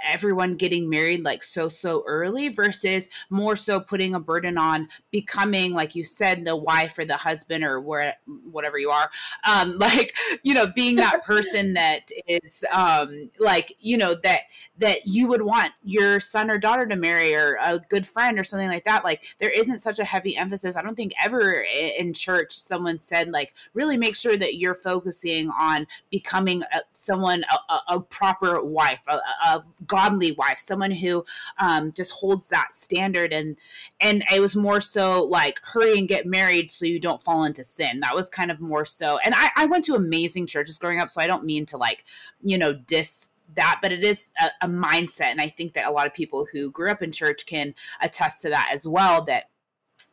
everyone 0.06 0.56
getting 0.56 0.90
married 0.90 1.24
like 1.24 1.44
so 1.44 1.68
so 1.68 2.04
early 2.08 2.50
versus 2.50 3.10
more 3.30 3.56
so 3.56 3.80
putting 3.80 4.16
a 4.16 4.20
burden 4.20 4.58
on 4.58 4.88
becoming 5.12 5.74
like 5.74 5.96
you 5.96 6.04
said 6.04 6.46
the 6.46 6.56
wife 6.56 6.98
or 6.98 7.06
the 7.06 7.18
husband 7.18 7.64
or 7.64 7.80
where 7.80 8.16
whatever 8.52 8.78
you 8.78 8.90
are. 8.90 9.10
Um 9.48 9.78
like 9.84 10.16
you 10.44 10.54
know 10.54 10.68
being 10.68 10.96
that 10.98 11.24
person 11.24 11.74
that 11.74 12.10
is 12.28 12.64
um 12.72 13.30
like 13.40 13.74
you 13.80 13.98
know 13.98 14.16
that 14.24 14.42
that 14.78 15.06
you 15.06 15.28
would 15.28 15.42
want 15.42 15.72
your 15.84 16.20
son 16.20 16.50
or 16.50 16.58
daughter 16.58 16.86
to 16.86 16.96
marry 16.96 17.36
or 17.36 17.58
a 17.62 17.80
good 17.90 18.08
friend 18.08 18.40
or 18.40 18.44
something 18.44 18.68
like 18.68 18.86
that 18.86 19.04
like 19.04 19.24
there 19.40 19.50
isn't 19.50 19.80
such 19.80 20.00
a 20.00 20.04
heavy 20.04 20.36
emphasis. 20.36 20.76
I 20.76 20.82
don't 20.82 20.96
think 20.96 21.14
ever 21.24 21.66
in 21.98 22.14
church 22.14 22.54
someone 22.54 23.00
said 23.00 23.30
like 23.30 23.54
really 23.74 23.98
make 23.98 24.16
sure 24.16 24.38
that 24.38 24.56
you're 24.56 24.76
focusing 24.76 25.50
on 25.52 25.88
becoming 26.12 26.64
a, 26.64 26.82
someone 26.94 27.44
a, 27.70 27.96
a, 27.96 28.00
proper 28.00 28.64
wife 28.64 29.00
a, 29.08 29.20
a 29.48 29.64
godly 29.86 30.34
wife, 30.34 30.58
someone 30.58 30.92
who 30.92 31.26
um, 31.58 31.92
just 31.94 32.12
holds 32.12 32.50
that 32.50 32.74
standard. 32.74 33.34
And 33.34 33.58
and 34.00 34.24
it 34.34 34.40
was 34.40 34.56
more 34.56 34.82
so 34.82 35.24
like 35.24 35.60
hurry 35.64 35.98
and 35.98 36.08
get 36.08 36.26
married 36.26 36.72
so 36.72 36.86
you 36.86 37.00
don't 37.00 37.22
fall 37.22 37.44
into 37.44 37.64
sin. 37.64 38.00
That 38.02 38.16
was 38.16 38.30
kind 38.30 38.52
of 38.52 38.60
more 38.60 38.86
so. 38.86 39.20
And 39.24 39.34
I, 39.36 39.50
I 39.56 39.66
went 39.66 39.86
to 39.86 39.96
amazing 39.96 40.48
churches 40.48 40.78
growing 40.78 41.00
up, 41.00 41.10
so 41.10 41.22
I 41.22 41.28
don't 41.28 41.46
mean 41.46 41.66
to 41.68 41.78
like 41.78 42.04
you 42.42 42.58
know 42.58 42.74
dis 42.74 43.30
that, 43.56 43.80
but 43.82 43.92
it 43.92 44.04
is 44.04 44.32
a, 44.42 44.66
a 44.66 44.68
mindset. 44.68 45.32
And 45.32 45.42
I 45.42 45.50
think 45.50 45.74
that 45.74 45.86
a 45.86 45.92
lot 45.92 46.08
of 46.08 46.14
people 46.14 46.48
who 46.52 46.72
grew 46.72 46.90
up 46.90 47.02
in 47.02 47.12
church 47.12 47.46
can 47.46 47.76
attest 48.02 48.42
to 48.44 48.50
that 48.50 48.70
as 48.74 48.88
well. 48.88 49.24
That 49.26 49.50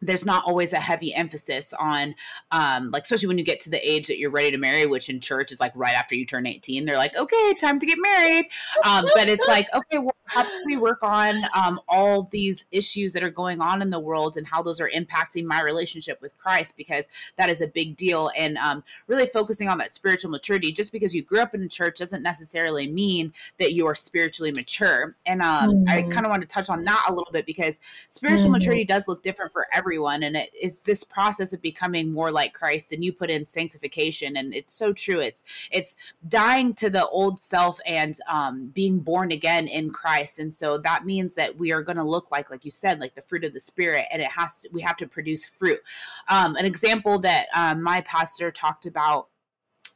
there's 0.02 0.24
not 0.24 0.44
always 0.44 0.72
a 0.72 0.78
heavy 0.78 1.14
emphasis 1.14 1.74
on 1.78 2.14
um 2.52 2.90
like 2.90 3.02
especially 3.02 3.28
when 3.28 3.38
you 3.38 3.44
get 3.44 3.60
to 3.60 3.70
the 3.70 3.90
age 3.90 4.06
that 4.06 4.18
you're 4.18 4.30
ready 4.30 4.50
to 4.50 4.58
marry 4.58 4.86
which 4.86 5.08
in 5.08 5.20
church 5.20 5.52
is 5.52 5.60
like 5.60 5.72
right 5.74 5.94
after 5.94 6.14
you 6.14 6.24
turn 6.24 6.46
18 6.46 6.84
they're 6.84 6.96
like 6.96 7.16
okay 7.16 7.54
time 7.54 7.78
to 7.78 7.86
get 7.86 7.98
married 8.00 8.46
um 8.84 9.06
but 9.14 9.28
it's 9.28 9.46
like 9.46 9.66
okay 9.74 9.98
well 9.98 10.14
how 10.26 10.42
do 10.42 10.50
we 10.66 10.76
work 10.76 11.02
on 11.02 11.44
um 11.54 11.80
all 11.88 12.24
these 12.30 12.64
issues 12.70 13.12
that 13.12 13.22
are 13.22 13.30
going 13.30 13.60
on 13.60 13.82
in 13.82 13.90
the 13.90 13.98
world 13.98 14.36
and 14.36 14.46
how 14.46 14.62
those 14.62 14.80
are 14.80 14.90
impacting 14.94 15.44
my 15.44 15.60
relationship 15.60 16.20
with 16.22 16.36
christ 16.38 16.76
because 16.76 17.08
that 17.36 17.50
is 17.50 17.60
a 17.60 17.66
big 17.66 17.96
deal 17.96 18.30
and 18.36 18.56
um 18.58 18.82
really 19.06 19.26
focusing 19.26 19.68
on 19.68 19.78
that 19.78 19.92
spiritual 19.92 20.30
maturity 20.30 20.72
just 20.72 20.92
because 20.92 21.14
you 21.14 21.22
grew 21.22 21.40
up 21.40 21.54
in 21.54 21.62
a 21.62 21.68
church 21.68 21.98
doesn't 21.98 22.22
necessarily 22.22 22.90
mean 22.90 23.32
that 23.58 23.72
you 23.72 23.86
are 23.86 23.94
spiritually 23.94 24.52
mature 24.52 25.14
and 25.26 25.42
um 25.42 25.70
mm-hmm. 25.70 25.88
i 25.88 26.02
kind 26.02 26.24
of 26.24 26.30
want 26.30 26.40
to 26.42 26.48
touch 26.48 26.70
on 26.70 26.84
that 26.84 27.04
a 27.08 27.12
little 27.12 27.32
bit 27.32 27.44
because 27.44 27.80
spiritual 28.08 28.44
mm-hmm. 28.44 28.52
maturity 28.52 28.84
does 28.84 29.08
look 29.08 29.22
different 29.22 29.52
for 29.52 29.66
every 29.72 29.89
everyone 29.90 30.22
and 30.22 30.36
it 30.36 30.52
is 30.54 30.84
this 30.84 31.02
process 31.02 31.52
of 31.52 31.60
becoming 31.60 32.12
more 32.12 32.30
like 32.30 32.54
christ 32.54 32.92
and 32.92 33.02
you 33.02 33.12
put 33.12 33.28
in 33.28 33.44
sanctification 33.44 34.36
and 34.36 34.54
it's 34.54 34.72
so 34.72 34.92
true. 34.92 35.18
It's 35.18 35.44
it's 35.72 35.96
dying 36.28 36.74
to 36.74 36.90
the 36.90 37.08
old 37.08 37.40
self 37.40 37.80
and 37.84 38.14
um, 38.28 38.68
being 38.68 39.00
born 39.00 39.32
again 39.32 39.66
in 39.66 39.90
christ 39.90 40.38
and 40.38 40.54
so 40.54 40.78
that 40.78 41.04
means 41.04 41.34
that 41.34 41.58
we 41.58 41.72
are 41.72 41.82
going 41.82 41.96
to 41.96 42.04
look 42.04 42.30
like 42.30 42.50
like 42.50 42.64
you 42.64 42.70
said 42.70 43.00
like 43.00 43.16
the 43.16 43.22
fruit 43.22 43.42
of 43.42 43.52
the 43.52 43.58
spirit 43.58 44.06
and 44.12 44.22
it 44.22 44.30
has 44.30 44.60
to 44.60 44.68
we 44.72 44.80
have 44.80 44.96
to 44.98 45.08
produce 45.08 45.44
fruit. 45.44 45.80
Um, 46.28 46.54
an 46.54 46.66
example 46.66 47.18
that 47.18 47.46
um, 47.52 47.82
my 47.82 48.00
pastor 48.02 48.52
talked 48.52 48.86
about 48.86 49.26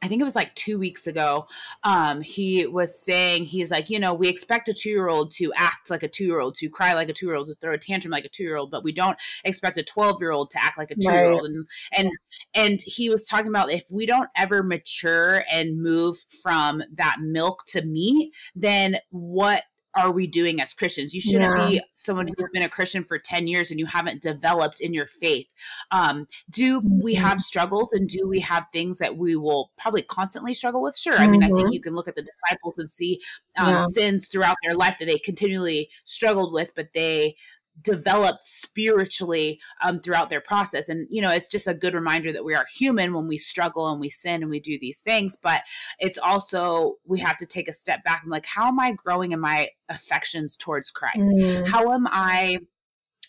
I 0.05 0.07
think 0.07 0.21
it 0.21 0.25
was 0.25 0.35
like 0.35 0.53
two 0.53 0.77
weeks 0.77 1.07
ago. 1.07 1.47
Um, 1.83 2.21
he 2.21 2.67
was 2.67 3.03
saying, 3.03 3.45
he's 3.45 3.71
like, 3.71 3.89
you 3.89 3.99
know, 3.99 4.13
we 4.13 4.29
expect 4.29 4.69
a 4.69 4.73
two 4.73 4.89
year 4.89 5.09
old 5.09 5.31
to 5.31 5.51
act 5.57 5.89
like 5.89 6.03
a 6.03 6.07
two 6.07 6.25
year 6.25 6.39
old, 6.39 6.53
to 6.55 6.69
cry 6.69 6.93
like 6.93 7.09
a 7.09 7.13
two 7.13 7.25
year 7.25 7.33
old, 7.33 7.47
to 7.47 7.55
throw 7.55 7.73
a 7.73 7.77
tantrum 7.79 8.11
like 8.11 8.23
a 8.23 8.29
two 8.29 8.43
year 8.43 8.55
old, 8.55 8.69
but 8.69 8.83
we 8.83 8.91
don't 8.91 9.17
expect 9.43 9.77
a 9.77 9.83
12 9.83 10.21
year 10.21 10.29
old 10.29 10.51
to 10.51 10.63
act 10.63 10.77
like 10.77 10.91
a 10.91 10.95
two 10.95 11.11
year 11.11 11.31
old. 11.31 11.41
Right. 11.41 11.49
And, 11.49 11.67
and, 11.97 12.11
and 12.53 12.79
he 12.85 13.09
was 13.09 13.25
talking 13.25 13.47
about 13.47 13.71
if 13.71 13.83
we 13.89 14.05
don't 14.05 14.29
ever 14.35 14.61
mature 14.61 15.43
and 15.51 15.81
move 15.81 16.17
from 16.43 16.83
that 16.93 17.17
milk 17.19 17.63
to 17.69 17.83
meat, 17.83 18.31
then 18.55 18.97
what 19.09 19.63
are 19.95 20.11
we 20.11 20.27
doing 20.27 20.61
as 20.61 20.73
Christians? 20.73 21.13
You 21.13 21.21
shouldn't 21.21 21.57
yeah. 21.57 21.67
be 21.67 21.81
someone 21.93 22.27
who's 22.27 22.49
been 22.53 22.63
a 22.63 22.69
Christian 22.69 23.03
for 23.03 23.17
10 23.17 23.47
years 23.47 23.71
and 23.71 23.79
you 23.79 23.85
haven't 23.85 24.21
developed 24.21 24.81
in 24.81 24.93
your 24.93 25.07
faith. 25.07 25.47
Um, 25.91 26.27
do 26.49 26.81
we 26.81 27.15
mm-hmm. 27.15 27.25
have 27.25 27.39
struggles 27.39 27.93
and 27.93 28.07
do 28.07 28.27
we 28.27 28.39
have 28.41 28.65
things 28.73 28.97
that 28.97 29.17
we 29.17 29.35
will 29.35 29.71
probably 29.77 30.01
constantly 30.01 30.53
struggle 30.53 30.81
with? 30.81 30.97
Sure. 30.97 31.17
I 31.17 31.27
mean, 31.27 31.43
I 31.43 31.47
think 31.47 31.59
mm-hmm. 31.59 31.73
you 31.73 31.81
can 31.81 31.93
look 31.93 32.07
at 32.07 32.15
the 32.15 32.23
disciples 32.23 32.77
and 32.77 32.91
see 32.91 33.21
um, 33.57 33.75
yeah. 33.75 33.85
sins 33.87 34.27
throughout 34.27 34.57
their 34.63 34.75
life 34.75 34.97
that 34.99 35.05
they 35.05 35.17
continually 35.17 35.89
struggled 36.03 36.53
with, 36.53 36.73
but 36.75 36.93
they 36.93 37.35
developed 37.81 38.43
spiritually 38.43 39.59
um, 39.83 39.97
throughout 39.97 40.29
their 40.29 40.41
process. 40.41 40.89
And, 40.89 41.07
you 41.09 41.21
know, 41.21 41.29
it's 41.29 41.47
just 41.47 41.67
a 41.67 41.73
good 41.73 41.93
reminder 41.93 42.31
that 42.31 42.45
we 42.45 42.53
are 42.53 42.65
human 42.73 43.13
when 43.13 43.27
we 43.27 43.37
struggle 43.37 43.89
and 43.89 43.99
we 43.99 44.09
sin 44.09 44.41
and 44.41 44.49
we 44.49 44.59
do 44.59 44.77
these 44.79 45.01
things. 45.01 45.35
But 45.35 45.61
it's 45.99 46.17
also, 46.17 46.95
we 47.05 47.19
have 47.19 47.37
to 47.37 47.45
take 47.45 47.67
a 47.67 47.73
step 47.73 48.03
back 48.03 48.23
and 48.23 48.31
like, 48.31 48.45
how 48.45 48.67
am 48.67 48.79
I 48.79 48.93
growing 48.93 49.31
in 49.31 49.39
my 49.39 49.69
affections 49.89 50.57
towards 50.57 50.91
Christ? 50.91 51.35
Mm. 51.35 51.67
How 51.67 51.91
am 51.91 52.07
I, 52.07 52.59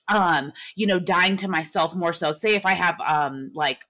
um, 0.08 0.52
you 0.76 0.86
know, 0.86 0.98
dying 0.98 1.36
to 1.38 1.48
myself 1.48 1.94
more 1.94 2.12
so? 2.12 2.32
Say 2.32 2.54
if 2.54 2.64
I 2.64 2.72
have, 2.72 3.00
um, 3.00 3.50
like, 3.54 3.84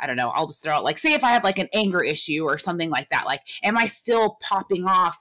I 0.00 0.06
don't 0.06 0.16
know, 0.16 0.30
I'll 0.30 0.46
just 0.46 0.62
throw 0.62 0.74
out 0.74 0.84
like, 0.84 0.98
say 0.98 1.14
if 1.14 1.24
I 1.24 1.32
have 1.32 1.42
like 1.42 1.58
an 1.58 1.68
anger 1.74 2.02
issue 2.02 2.44
or 2.44 2.58
something 2.58 2.90
like 2.90 3.10
that, 3.10 3.26
like, 3.26 3.42
am 3.64 3.76
I 3.76 3.88
still 3.88 4.38
popping 4.40 4.86
off 4.86 5.18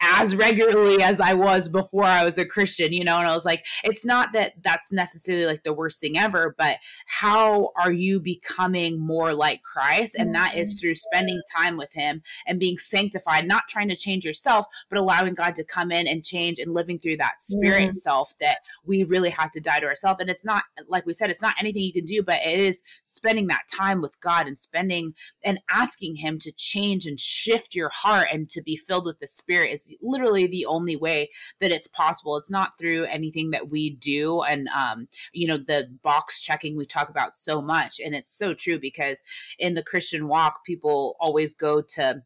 as 0.00 0.36
regularly 0.36 1.02
as 1.02 1.20
I 1.20 1.34
was 1.34 1.68
before 1.68 2.04
I 2.04 2.24
was 2.24 2.38
a 2.38 2.46
Christian, 2.46 2.92
you 2.92 3.04
know? 3.04 3.18
And 3.18 3.26
I 3.26 3.34
was 3.34 3.44
like, 3.44 3.64
it's 3.82 4.06
not 4.06 4.32
that 4.32 4.52
that's 4.62 4.92
necessarily 4.92 5.46
like 5.46 5.64
the 5.64 5.72
worst 5.72 6.00
thing 6.00 6.16
ever, 6.16 6.54
but 6.56 6.78
how 7.06 7.70
are 7.76 7.92
you 7.92 8.20
becoming 8.20 9.00
more 9.00 9.34
like 9.34 9.62
Christ? 9.62 10.16
And 10.18 10.34
that 10.34 10.56
is 10.56 10.70
mm-hmm. 10.70 10.80
through 10.80 10.94
spending 10.94 11.40
time 11.56 11.76
with 11.76 11.92
Him 11.92 12.22
and 12.46 12.60
being 12.60 12.78
sanctified, 12.78 13.46
not 13.46 13.68
trying 13.68 13.88
to 13.88 13.96
change 13.96 14.24
yourself, 14.24 14.66
but 14.88 14.98
allowing 14.98 15.34
God 15.34 15.54
to 15.56 15.64
come 15.64 15.90
in 15.90 16.06
and 16.06 16.24
change 16.24 16.58
and 16.58 16.74
living 16.74 16.98
through 16.98 17.16
that 17.16 17.40
spirit 17.40 17.94
self 17.94 18.32
that 18.40 18.58
we 18.84 19.04
really 19.04 19.30
have 19.30 19.50
to 19.52 19.60
die 19.60 19.80
to 19.80 19.86
ourselves. 19.86 20.20
And 20.20 20.30
it's 20.30 20.44
not, 20.44 20.64
like 20.88 21.06
we 21.06 21.12
said, 21.12 21.30
it's 21.30 21.42
not 21.42 21.54
anything 21.58 21.82
you 21.82 21.92
can 21.92 22.04
do, 22.04 22.22
but 22.22 22.40
it 22.44 22.60
is 22.60 22.82
spending 23.02 23.48
that 23.48 23.62
time 23.74 24.00
with 24.00 24.18
God 24.20 24.46
and 24.46 24.58
spending 24.58 25.14
and 25.42 25.58
asking 25.68 26.16
Him 26.16 26.38
to 26.40 26.52
change 26.52 27.06
and 27.06 27.18
shift 27.18 27.74
your 27.74 27.90
heart 27.92 28.28
and 28.32 28.48
to 28.50 28.62
be 28.62 28.76
filled 28.76 29.06
with 29.06 29.18
the 29.18 29.26
Spirit 29.26 29.72
is 29.72 29.87
literally 30.02 30.46
the 30.46 30.66
only 30.66 30.96
way 30.96 31.30
that 31.60 31.70
it's 31.70 31.88
possible. 31.88 32.36
It's 32.36 32.50
not 32.50 32.78
through 32.78 33.04
anything 33.04 33.50
that 33.50 33.68
we 33.68 33.90
do 33.90 34.42
and 34.42 34.68
um, 34.68 35.08
you 35.32 35.46
know, 35.46 35.58
the 35.58 35.88
box 36.02 36.40
checking 36.40 36.76
we 36.76 36.86
talk 36.86 37.08
about 37.08 37.34
so 37.34 37.60
much. 37.60 38.00
And 38.04 38.14
it's 38.14 38.36
so 38.36 38.54
true 38.54 38.78
because 38.78 39.22
in 39.58 39.74
the 39.74 39.82
Christian 39.82 40.28
walk, 40.28 40.64
people 40.64 41.16
always 41.20 41.54
go 41.54 41.80
to 41.80 42.22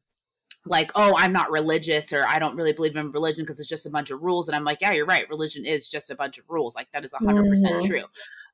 like, 0.65 0.93
oh, 0.95 1.15
I'm 1.17 1.33
not 1.33 1.51
religious 1.51 2.13
or 2.13 2.25
I 2.27 2.39
don't 2.39 2.57
really 2.57 2.73
believe 2.73 2.95
in 2.95 3.11
religion 3.11 3.43
because 3.43 3.59
it's 3.59 3.69
just 3.69 3.87
a 3.87 3.91
bunch 3.91 4.11
of 4.11 4.23
rules. 4.23 4.49
And 4.49 4.55
I'm 4.55 4.65
like, 4.65 4.81
yeah, 4.81 4.93
you're 4.93 5.07
right. 5.07 5.29
Religion 5.29 5.65
is 5.65 5.89
just 5.89 6.11
a 6.11 6.15
bunch 6.15 6.39
of 6.39 6.45
rules. 6.49 6.77
Like, 6.77 6.89
that 6.93 7.05
is 7.05 7.13
100% 7.13 7.49
mm-hmm. 7.49 7.87
true. 7.87 8.05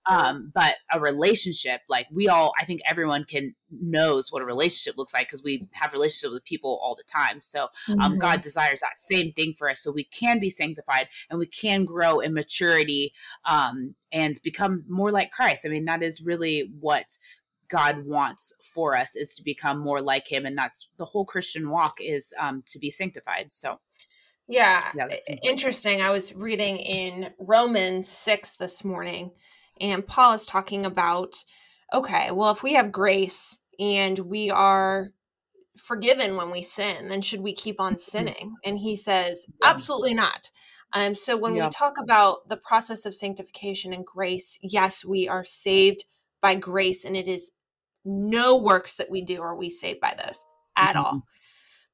Um, 0.07 0.51
but 0.55 0.77
a 0.93 1.01
relationship, 1.01 1.83
like, 1.89 2.07
we 2.11 2.29
all, 2.29 2.53
I 2.59 2.65
think 2.65 2.81
everyone 2.89 3.25
can 3.25 3.55
knows 3.71 4.33
what 4.33 4.41
a 4.41 4.47
relationship 4.47 4.97
looks 4.97 5.13
like 5.13 5.27
because 5.27 5.43
we 5.43 5.69
have 5.73 5.93
relationships 5.93 6.33
with 6.33 6.45
people 6.45 6.81
all 6.83 6.95
the 6.95 7.03
time. 7.03 7.43
So, 7.43 7.69
um, 7.89 7.99
mm-hmm. 7.99 8.19
God 8.19 8.41
desires 8.41 8.81
that 8.81 8.97
same 8.97 9.33
thing 9.33 9.53
for 9.53 9.69
us 9.69 9.81
so 9.81 9.93
we 9.93 10.05
can 10.05 10.39
be 10.39 10.51
sanctified 10.51 11.09
and 11.29 11.39
we 11.39 11.47
can 11.47 11.85
grow 11.85 12.21
in 12.21 12.33
maturity 12.33 13.13
um, 13.45 13.95
and 14.13 14.41
become 14.43 14.85
more 14.89 15.13
like 15.13 15.31
Christ. 15.31 15.67
I 15.67 15.69
mean, 15.69 15.85
that 15.85 16.03
is 16.03 16.23
really 16.23 16.71
what 16.81 17.19
God 17.69 18.05
wants 18.07 18.53
for 18.63 18.97
us 18.97 19.15
is 19.15 19.35
to 19.35 19.45
become 19.45 19.79
more 19.79 20.01
like 20.01 20.31
him. 20.31 20.47
And 20.47 20.57
that's 20.57 20.89
the 20.97 21.05
whole 21.05 21.25
Christian 21.25 21.71
walk 21.71 21.99
is 22.01 22.33
um, 22.39 22.63
to 22.67 22.79
be 22.79 22.91
sanctified. 22.91 23.53
So, 23.53 23.79
yeah, 24.49 24.81
yeah 24.95 25.07
interesting. 25.43 26.01
I 26.01 26.11
was 26.11 26.35
reading 26.35 26.79
in 26.79 27.31
Romans 27.39 28.09
6 28.09 28.55
this 28.57 28.83
morning, 28.83 29.33
and 29.81 30.07
Paul 30.07 30.35
is 30.35 30.47
talking 30.47 30.85
about 30.87 31.45
okay, 31.93 32.31
well, 32.31 32.51
if 32.51 32.63
we 32.63 32.75
have 32.75 32.93
grace 32.93 33.61
and 33.79 34.19
we 34.19 34.51
are 34.51 35.11
forgiven 35.77 36.37
when 36.37 36.51
we 36.51 36.63
sin, 36.63 37.09
then 37.09 37.23
should 37.23 37.41
we 37.41 37.55
keep 37.55 37.81
on 37.81 37.93
mm-hmm. 37.93 37.99
sinning? 37.99 38.55
And 38.65 38.79
he 38.79 38.97
says, 38.97 39.47
absolutely 39.65 40.15
not. 40.15 40.51
Um, 40.93 41.15
so 41.15 41.37
when 41.37 41.55
yeah. 41.55 41.65
we 41.65 41.71
talk 41.71 41.95
about 41.99 42.49
the 42.49 42.57
process 42.57 43.05
of 43.07 43.15
sanctification 43.15 43.93
and 43.93 44.05
grace, 44.05 44.59
yes, 44.63 45.05
we 45.05 45.29
are 45.29 45.45
saved 45.45 46.05
by 46.41 46.55
grace, 46.55 47.05
and 47.05 47.17
it 47.17 47.29
is 47.29 47.51
no 48.05 48.57
works 48.57 48.97
that 48.97 49.11
we 49.11 49.23
do 49.23 49.43
are 49.43 49.57
we 49.57 49.69
saved 49.69 50.01
by 50.01 50.15
those 50.17 50.45
at 50.77 50.95
mm-hmm. 50.95 51.05
all. 51.05 51.23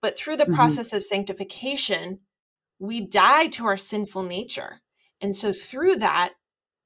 But 0.01 0.17
through 0.17 0.37
the 0.37 0.45
mm-hmm. 0.45 0.55
process 0.55 0.93
of 0.93 1.03
sanctification, 1.03 2.21
we 2.79 3.01
die 3.01 3.47
to 3.49 3.67
our 3.67 3.77
sinful 3.77 4.23
nature. 4.23 4.81
And 5.21 5.35
so 5.35 5.53
through 5.53 5.97
that, 5.97 6.35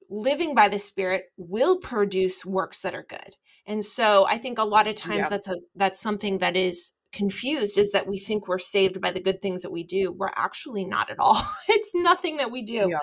living 0.09 0.55
by 0.55 0.69
the 0.69 0.79
spirit 0.79 1.27
will 1.37 1.79
produce 1.79 2.45
works 2.45 2.81
that 2.83 2.95
are 2.95 3.07
good. 3.09 3.37
And 3.67 3.85
so 3.85 4.27
I 4.29 4.39
think 4.39 4.59
a 4.59 4.65
lot 4.65 4.89
of 4.89 4.95
times 4.95 5.29
that's 5.29 5.49
a 5.49 5.59
that's 5.75 6.01
something 6.01 6.39
that 6.39 6.57
is 6.57 6.93
confused 7.13 7.79
is 7.79 7.93
that 7.93 8.07
we 8.07 8.19
think 8.19 8.49
we're 8.49 8.59
saved 8.59 9.01
by 9.01 9.11
the 9.11 9.21
good 9.21 9.43
things 9.43 9.63
that 9.63 9.73
we 9.73 9.85
do. 9.85 10.13
We're 10.13 10.31
actually 10.35 10.85
not 10.85 11.11
at 11.11 11.19
all. 11.19 11.43
it's 11.69 11.95
nothing 11.95 12.39
that 12.39 12.51
we 12.51 12.63
do 12.63 12.99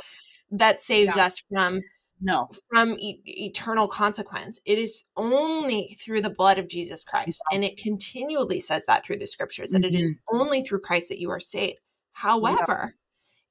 that 0.51 0.79
saves 0.79 1.17
us 1.17 1.39
from 1.39 1.79
no 2.21 2.49
from 2.71 2.93
e- 2.97 3.19
eternal 3.25 3.87
consequence 3.87 4.61
it 4.65 4.79
is 4.79 5.03
only 5.17 5.97
through 5.99 6.21
the 6.21 6.29
blood 6.29 6.57
of 6.57 6.69
jesus 6.69 7.03
christ 7.03 7.41
and 7.51 7.63
it 7.63 7.77
continually 7.77 8.59
says 8.59 8.85
that 8.85 9.05
through 9.05 9.17
the 9.17 9.27
scriptures 9.27 9.71
that 9.71 9.81
mm-hmm. 9.81 9.95
it 9.95 10.01
is 10.01 10.11
mm-hmm. 10.11 10.37
only 10.39 10.61
through 10.61 10.79
christ 10.79 11.09
that 11.09 11.19
you 11.19 11.29
are 11.29 11.41
saved 11.41 11.79
however. 12.13 12.95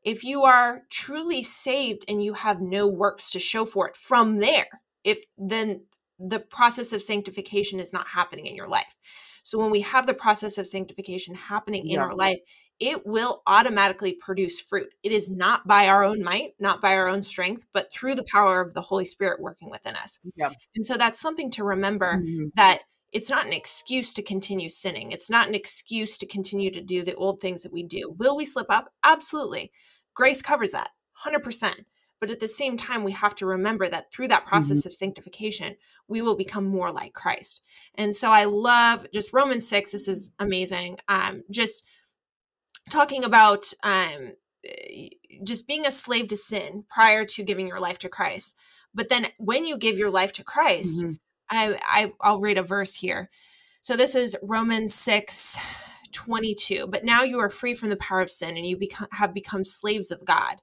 If 0.05 0.23
you 0.23 0.45
are 0.45 0.83
truly 0.91 1.43
saved 1.43 2.05
and 2.09 2.23
you 2.23 2.35
have 2.35 2.61
no 2.61 2.87
works 2.87 3.31
to 3.31 3.39
show 3.39 3.65
for 3.65 3.89
it 3.89 3.97
from 3.97 4.37
there 4.37 4.67
if 5.03 5.25
then 5.37 5.83
the 6.19 6.39
process 6.39 6.93
of 6.93 7.03
sanctification 7.03 7.81
is 7.81 7.93
not 7.93 8.09
happening 8.09 8.47
in 8.47 8.55
your 8.55 8.69
life 8.69 8.97
so 9.43 9.59
when 9.59 9.71
we 9.71 9.83
have 9.83 10.07
the 10.07 10.15
process 10.15 10.59
of 10.59 10.67
sanctification 10.67 11.35
happening 11.35 11.85
in 11.85 11.97
yeah. 11.97 12.03
our 12.03 12.15
life 12.15 12.39
it 12.81 13.07
will 13.07 13.43
automatically 13.47 14.13
produce 14.13 14.61
fruit. 14.61 14.89
It 15.03 15.13
is 15.13 15.31
not 15.31 15.67
by 15.67 15.89
our 15.89 16.03
own 16.03 16.23
might, 16.23 16.55
not 16.59 16.81
by 16.81 16.95
our 16.95 17.09
own 17.09 17.23
strength, 17.23 17.65
but 17.73 17.91
through 17.91 18.17
the 18.17 18.25
power 18.25 18.61
of 18.61 18.75
the 18.75 18.83
Holy 18.83 19.05
Spirit 19.05 19.41
working 19.41 19.71
within 19.71 19.97
us. 19.97 20.19
Yeah. 20.35 20.51
And 20.75 20.85
so 20.85 20.97
that's 20.97 21.21
something 21.21 21.51
to 21.53 21.65
remember 21.65 22.17
mm-hmm. 22.17 22.47
that 22.57 22.81
it's 23.13 23.31
not 23.31 23.47
an 23.47 23.53
excuse 23.53 24.13
to 24.15 24.23
continue 24.23 24.69
sinning. 24.69 25.13
It's 25.13 25.31
not 25.31 25.47
an 25.47 25.55
excuse 25.55 26.19
to 26.19 26.27
continue 26.27 26.71
to 26.73 26.81
do 26.81 27.05
the 27.05 27.15
old 27.15 27.41
things 27.41 27.63
that 27.63 27.73
we 27.73 27.85
do. 27.85 28.13
Will 28.19 28.37
we 28.37 28.45
slip 28.45 28.67
up? 28.69 28.93
Absolutely. 29.05 29.71
Grace 30.15 30.43
covers 30.43 30.71
that 30.71 30.91
100%. 31.27 31.85
But 32.21 32.31
at 32.31 32.41
the 32.41 32.49
same 32.49 32.77
time, 32.77 33.05
we 33.05 33.13
have 33.13 33.35
to 33.35 33.47
remember 33.47 33.89
that 33.89 34.11
through 34.13 34.29
that 34.29 34.47
process 34.47 34.79
mm-hmm. 34.79 34.89
of 34.89 34.95
sanctification, 34.95 35.77
we 36.09 36.23
will 36.23 36.37
become 36.37 36.65
more 36.65 36.91
like 36.91 37.13
Christ. 37.13 37.61
And 37.97 38.15
so 38.15 38.31
I 38.31 38.45
love 38.45 39.07
just 39.13 39.33
Romans 39.33 39.69
6. 39.69 39.93
This 39.93 40.09
is 40.09 40.31
amazing. 40.39 40.99
Um, 41.09 41.43
just 41.51 41.85
talking 42.91 43.25
about 43.25 43.73
um, 43.83 44.33
just 45.43 45.67
being 45.67 45.87
a 45.87 45.91
slave 45.91 46.29
to 46.29 46.37
sin 46.37 46.85
prior 46.89 47.25
to 47.27 47.43
giving 47.43 47.67
your 47.67 47.81
life 47.81 47.99
to 47.99 48.09
Christ. 48.09 48.57
But 48.95 49.09
then 49.09 49.27
when 49.39 49.65
you 49.65 49.77
give 49.77 49.99
your 49.99 50.11
life 50.11 50.33
to 50.33 50.45
Christ, 50.45 51.05
mm-hmm. 51.05 51.13
I, 51.51 51.79
I 51.83 52.13
I'll 52.21 52.41
read 52.41 52.59
a 52.59 52.63
verse 52.63 52.95
here. 52.95 53.29
So 53.81 53.97
this 53.97 54.15
is 54.15 54.37
Romans 54.43 54.95
6 54.95 55.59
22. 56.15 56.87
But 56.87 57.05
now 57.05 57.23
you 57.23 57.39
are 57.41 57.51
free 57.51 57.75
from 57.75 57.91
the 57.91 57.97
power 57.97 58.21
of 58.21 58.31
sin 58.31 58.57
and 58.57 58.67
you 58.67 58.77
become, 58.77 59.09
have 59.13 59.35
become 59.35 59.65
slaves 59.65 60.11
of 60.11 60.25
God. 60.25 60.63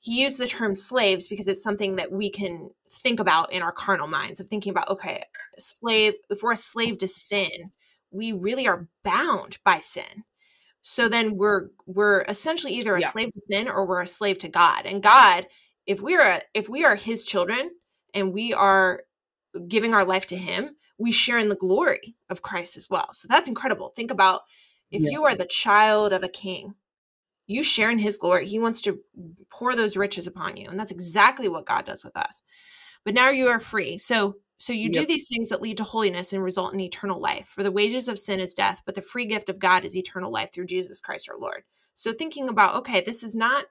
He 0.00 0.22
used 0.22 0.38
the 0.38 0.46
term 0.46 0.76
slaves 0.76 1.26
because 1.26 1.48
it's 1.48 1.62
something 1.62 1.96
that 1.96 2.12
we 2.12 2.30
can 2.30 2.70
think 2.90 3.20
about 3.20 3.52
in 3.52 3.62
our 3.62 3.72
carnal 3.72 4.06
minds 4.06 4.40
of 4.40 4.48
thinking 4.48 4.70
about, 4.70 4.88
okay, 4.88 5.24
slave, 5.58 6.14
if 6.30 6.42
we're 6.42 6.52
a 6.52 6.56
slave 6.56 6.98
to 6.98 7.08
sin, 7.08 7.72
we 8.10 8.32
really 8.32 8.66
are 8.66 8.88
bound 9.02 9.58
by 9.64 9.78
sin 9.78 10.24
so 10.86 11.08
then 11.08 11.36
we're 11.38 11.68
we're 11.86 12.20
essentially 12.28 12.74
either 12.74 12.94
a 12.94 13.00
yeah. 13.00 13.08
slave 13.08 13.32
to 13.32 13.40
sin 13.50 13.66
or 13.66 13.86
we're 13.86 14.02
a 14.02 14.06
slave 14.06 14.36
to 14.38 14.48
god 14.48 14.84
and 14.84 15.02
god 15.02 15.46
if 15.86 16.02
we 16.02 16.14
are 16.14 16.40
if 16.52 16.68
we 16.68 16.84
are 16.84 16.94
his 16.94 17.24
children 17.24 17.70
and 18.12 18.34
we 18.34 18.52
are 18.52 19.02
giving 19.66 19.94
our 19.94 20.04
life 20.04 20.26
to 20.26 20.36
him 20.36 20.76
we 20.98 21.10
share 21.10 21.38
in 21.38 21.48
the 21.48 21.56
glory 21.56 22.16
of 22.28 22.42
christ 22.42 22.76
as 22.76 22.88
well 22.90 23.08
so 23.14 23.26
that's 23.26 23.48
incredible 23.48 23.88
think 23.88 24.10
about 24.10 24.42
if 24.94 25.02
yeah. 25.02 25.10
you 25.10 25.24
are 25.24 25.34
the 25.34 25.46
child 25.46 26.12
of 26.12 26.22
a 26.22 26.28
king 26.28 26.74
you 27.46 27.62
share 27.62 27.90
in 27.90 27.98
his 27.98 28.16
glory 28.16 28.46
he 28.46 28.58
wants 28.58 28.80
to 28.80 29.00
pour 29.50 29.74
those 29.74 29.96
riches 29.96 30.26
upon 30.26 30.56
you 30.56 30.68
and 30.68 30.78
that's 30.78 30.92
exactly 30.92 31.48
what 31.48 31.66
god 31.66 31.84
does 31.84 32.04
with 32.04 32.16
us 32.16 32.42
but 33.04 33.14
now 33.14 33.30
you 33.30 33.48
are 33.48 33.60
free 33.60 33.98
so 33.98 34.36
so 34.56 34.72
you 34.72 34.84
yep. 34.84 34.92
do 34.92 35.06
these 35.06 35.28
things 35.28 35.48
that 35.48 35.60
lead 35.60 35.76
to 35.78 35.84
holiness 35.84 36.32
and 36.32 36.42
result 36.42 36.72
in 36.72 36.80
eternal 36.80 37.20
life. 37.20 37.48
For 37.48 37.62
the 37.62 37.72
wages 37.72 38.08
of 38.08 38.18
sin 38.18 38.40
is 38.40 38.54
death, 38.54 38.82
but 38.86 38.94
the 38.94 39.02
free 39.02 39.26
gift 39.26 39.48
of 39.48 39.58
God 39.58 39.84
is 39.84 39.96
eternal 39.96 40.30
life 40.30 40.52
through 40.52 40.66
Jesus 40.66 41.00
Christ 41.00 41.28
our 41.28 41.38
Lord. 41.38 41.64
So 41.94 42.12
thinking 42.12 42.48
about, 42.48 42.74
okay, 42.76 43.00
this 43.00 43.22
is 43.22 43.34
not 43.34 43.66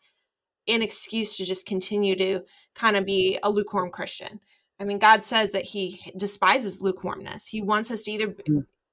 an 0.68 0.82
excuse 0.82 1.38
to 1.38 1.46
just 1.46 1.66
continue 1.66 2.16
to 2.16 2.42
kind 2.76 2.96
of 2.96 3.06
be 3.06 3.40
a 3.44 3.50
lukewarm 3.50 3.92
Christian. 3.92 4.40
I 4.80 4.86
mean, 4.86 5.00
God 5.00 5.24
says 5.24 5.52
that 5.52 5.66
He 5.66 6.00
despises 6.18 6.82
lukewarmness. 6.82 7.48
He 7.48 7.62
wants 7.62 7.92
us 7.92 8.04
to 8.04 8.12
either. 8.12 8.36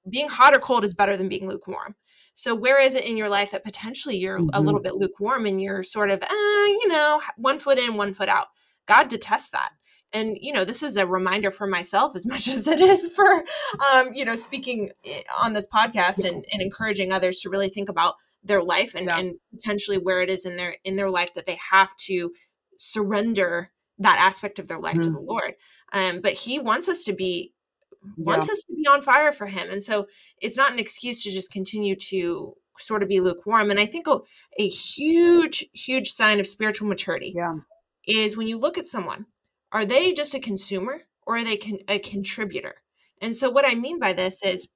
Being 0.09 0.29
hot 0.29 0.55
or 0.55 0.59
cold 0.59 0.85
is 0.85 0.95
better 0.95 1.17
than 1.17 1.29
being 1.29 1.49
lukewarm. 1.49 1.95
So, 2.35 2.55
where 2.55 2.81
is 2.81 2.95
it 2.95 3.05
in 3.05 3.17
your 3.17 3.29
life 3.29 3.51
that 3.53 3.65
potentially 3.65 4.17
you're 4.17 4.39
mm-hmm. 4.39 4.51
a 4.55 4.61
little 4.61 4.81
bit 4.81 4.95
lukewarm 4.95 5.47
and 5.47 5.61
you're 5.61 5.83
sort 5.83 6.11
of, 6.11 6.23
uh, 6.23 6.27
you 6.31 6.89
know, 6.89 7.21
one 7.37 7.59
foot 7.59 7.79
in, 7.79 7.97
one 7.97 8.15
foot 8.15 8.29
out? 8.29 8.47
God 8.87 9.09
detests 9.09 9.51
that 9.51 9.73
and 10.13 10.37
you 10.41 10.53
know 10.53 10.65
this 10.65 10.83
is 10.83 10.97
a 10.97 11.07
reminder 11.07 11.51
for 11.51 11.67
myself 11.67 12.15
as 12.15 12.27
much 12.33 12.49
as 12.49 12.67
it 12.67 12.81
is 12.81 13.09
for 13.09 13.45
um, 13.93 14.13
you 14.13 14.25
know 14.25 14.35
speaking 14.35 14.91
eh, 15.05 15.23
on 15.39 15.53
this 15.53 15.67
podcast 15.73 16.25
and, 16.25 16.45
and 16.53 16.63
encouraging 16.63 17.13
others 17.13 17.41
to 17.41 17.51
really 17.51 17.69
think 17.69 17.89
about 17.89 18.15
their 18.43 18.63
life 18.63 18.95
and, 18.95 19.07
yeah. 19.07 19.19
and 19.19 19.35
potentially 19.53 19.99
where 19.99 20.23
it 20.23 20.31
is 20.31 20.45
in 20.45 20.57
their 20.57 20.77
in 20.85 20.97
their 20.97 21.11
life 21.11 21.35
that 21.35 21.47
they 21.47 21.59
have 21.71 21.95
to 21.97 22.33
surrender 22.79 23.71
that 23.99 24.19
aspect 24.19 24.59
of 24.59 24.67
their 24.67 24.79
life 24.79 24.95
mm-hmm. 24.95 25.03
to 25.03 25.11
the 25.11 25.21
lord 25.21 25.55
um, 25.93 26.21
but 26.21 26.33
he 26.33 26.59
wants 26.59 26.89
us 26.89 27.05
to 27.05 27.13
be 27.13 27.53
wants 28.17 28.49
yeah. 28.49 28.53
us 28.53 28.63
to 28.63 28.75
be 28.75 28.87
on 28.87 29.03
fire 29.03 29.33
for 29.33 29.47
him 29.47 29.69
and 29.71 29.83
so 29.83 30.07
it's 30.41 30.57
not 30.57 30.73
an 30.73 30.79
excuse 30.79 31.23
to 31.23 31.31
just 31.31 31.51
continue 31.51 31.95
to 31.95 32.55
sort 32.79 33.03
of 33.03 33.09
be 33.09 33.21
lukewarm 33.21 33.71
and 33.71 33.79
i 33.79 33.85
think 33.85 34.07
a, 34.07 34.19
a 34.59 34.69
huge 34.69 35.67
huge 35.75 36.11
sign 36.11 36.41
of 36.41 36.47
spiritual 36.47 36.89
maturity 36.89 37.33
yeah. 37.37 37.55
is 38.07 38.37
when 38.37 38.47
you 38.47 38.59
look 38.59 38.79
at 38.79 38.87
someone 38.87 39.27
are 39.73 39.85
they 39.85 40.13
just 40.13 40.35
a 40.35 40.41
consumer 40.41 41.03
or 41.27 41.37
are 41.37 41.45
they 41.45 41.57
con- 41.57 41.79
a 41.89 41.99
contributor? 41.99 42.83
And 43.21 43.37
so, 43.37 43.51
what 43.51 43.67
I 43.67 43.75
mean 43.75 43.99
by 43.99 44.13
this 44.13 44.43
is, 44.43 44.69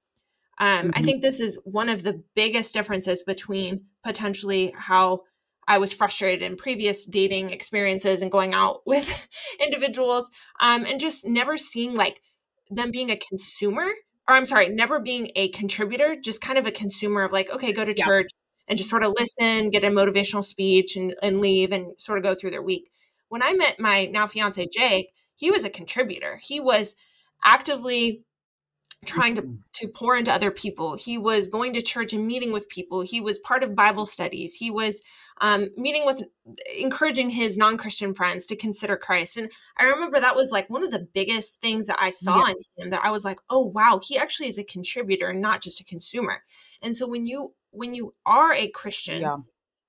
um, 0.59 0.67
mm-hmm. 0.67 0.89
I 0.93 1.01
think 1.01 1.21
this 1.21 1.39
is 1.39 1.59
one 1.65 1.89
of 1.89 2.03
the 2.03 2.23
biggest 2.35 2.73
differences 2.73 3.23
between 3.23 3.85
potentially 4.03 4.73
how 4.77 5.21
I 5.67 5.79
was 5.79 5.93
frustrated 5.93 6.43
in 6.43 6.55
previous 6.55 7.05
dating 7.05 7.49
experiences 7.49 8.21
and 8.21 8.31
going 8.31 8.53
out 8.53 8.81
with 8.85 9.27
individuals, 9.59 10.29
um, 10.59 10.85
and 10.85 10.99
just 10.99 11.25
never 11.25 11.57
seeing 11.57 11.95
like 11.95 12.21
them 12.69 12.91
being 12.91 13.09
a 13.09 13.17
consumer, 13.17 13.85
or 14.27 14.35
I'm 14.35 14.45
sorry, 14.45 14.69
never 14.69 14.99
being 14.99 15.31
a 15.35 15.49
contributor, 15.49 16.15
just 16.15 16.41
kind 16.41 16.57
of 16.57 16.65
a 16.65 16.71
consumer 16.71 17.23
of 17.23 17.31
like, 17.31 17.49
okay, 17.51 17.71
go 17.71 17.85
to 17.85 17.95
yeah. 17.95 18.05
church 18.05 18.29
and 18.67 18.77
just 18.77 18.89
sort 18.89 19.03
of 19.03 19.13
listen, 19.17 19.69
get 19.69 19.83
a 19.83 19.89
motivational 19.89 20.43
speech, 20.43 20.95
and, 20.95 21.13
and 21.21 21.39
leave, 21.39 21.71
and 21.71 21.91
sort 21.99 22.17
of 22.17 22.23
go 22.23 22.33
through 22.33 22.49
their 22.49 22.63
week 22.63 22.89
when 23.29 23.43
I 23.43 23.53
met 23.53 23.79
my 23.79 24.05
now 24.05 24.27
fiance 24.27 24.65
Jake, 24.71 25.11
he 25.35 25.51
was 25.51 25.63
a 25.63 25.69
contributor. 25.69 26.39
He 26.41 26.59
was 26.59 26.95
actively 27.43 28.21
trying 29.05 29.35
to, 29.35 29.57
to 29.73 29.87
pour 29.87 30.17
into 30.17 30.31
other 30.31 30.51
people. 30.51 30.95
He 30.95 31.17
was 31.17 31.47
going 31.47 31.73
to 31.73 31.81
church 31.81 32.13
and 32.13 32.25
meeting 32.25 32.51
with 32.51 32.69
people. 32.69 33.01
He 33.01 33.21
was 33.21 33.37
part 33.37 33.63
of 33.63 33.75
Bible 33.75 34.05
studies. 34.05 34.55
He 34.55 34.71
was 34.71 35.01
um, 35.41 35.69
meeting 35.77 36.05
with, 36.05 36.23
encouraging 36.75 37.29
his 37.29 37.57
non 37.57 37.77
Christian 37.77 38.13
friends 38.13 38.45
to 38.47 38.55
consider 38.55 38.97
Christ. 38.97 39.37
And 39.37 39.51
I 39.77 39.85
remember 39.85 40.19
that 40.19 40.35
was 40.35 40.51
like 40.51 40.69
one 40.69 40.83
of 40.83 40.91
the 40.91 41.07
biggest 41.13 41.61
things 41.61 41.87
that 41.87 41.97
I 41.99 42.09
saw 42.09 42.45
yeah. 42.45 42.53
in 42.53 42.83
him 42.83 42.89
that 42.91 43.03
I 43.03 43.11
was 43.11 43.25
like, 43.25 43.39
oh, 43.49 43.61
wow, 43.65 43.99
he 44.03 44.17
actually 44.17 44.47
is 44.47 44.57
a 44.57 44.63
contributor, 44.63 45.29
and 45.29 45.41
not 45.41 45.61
just 45.61 45.81
a 45.81 45.85
consumer. 45.85 46.43
And 46.81 46.95
so 46.95 47.07
when 47.07 47.25
you, 47.25 47.53
when 47.71 47.93
you 47.93 48.13
are 48.25 48.53
a 48.53 48.69
Christian, 48.69 49.21
yeah. 49.21 49.37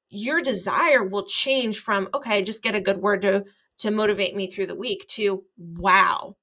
your 0.09 0.41
desire 0.41 1.05
will 1.05 1.25
change 1.25 1.79
from, 1.79 2.09
okay, 2.15 2.43
just 2.43 2.63
get 2.63 2.75
a 2.75 2.81
good 2.81 2.99
word 2.99 3.23
to, 3.23 3.45
to 3.79 3.91
motivate 3.91 4.35
me 4.35 4.51
through 4.51 4.67
the 4.67 4.75
week 4.75 5.07
to, 5.09 5.45
wow, 5.57 6.37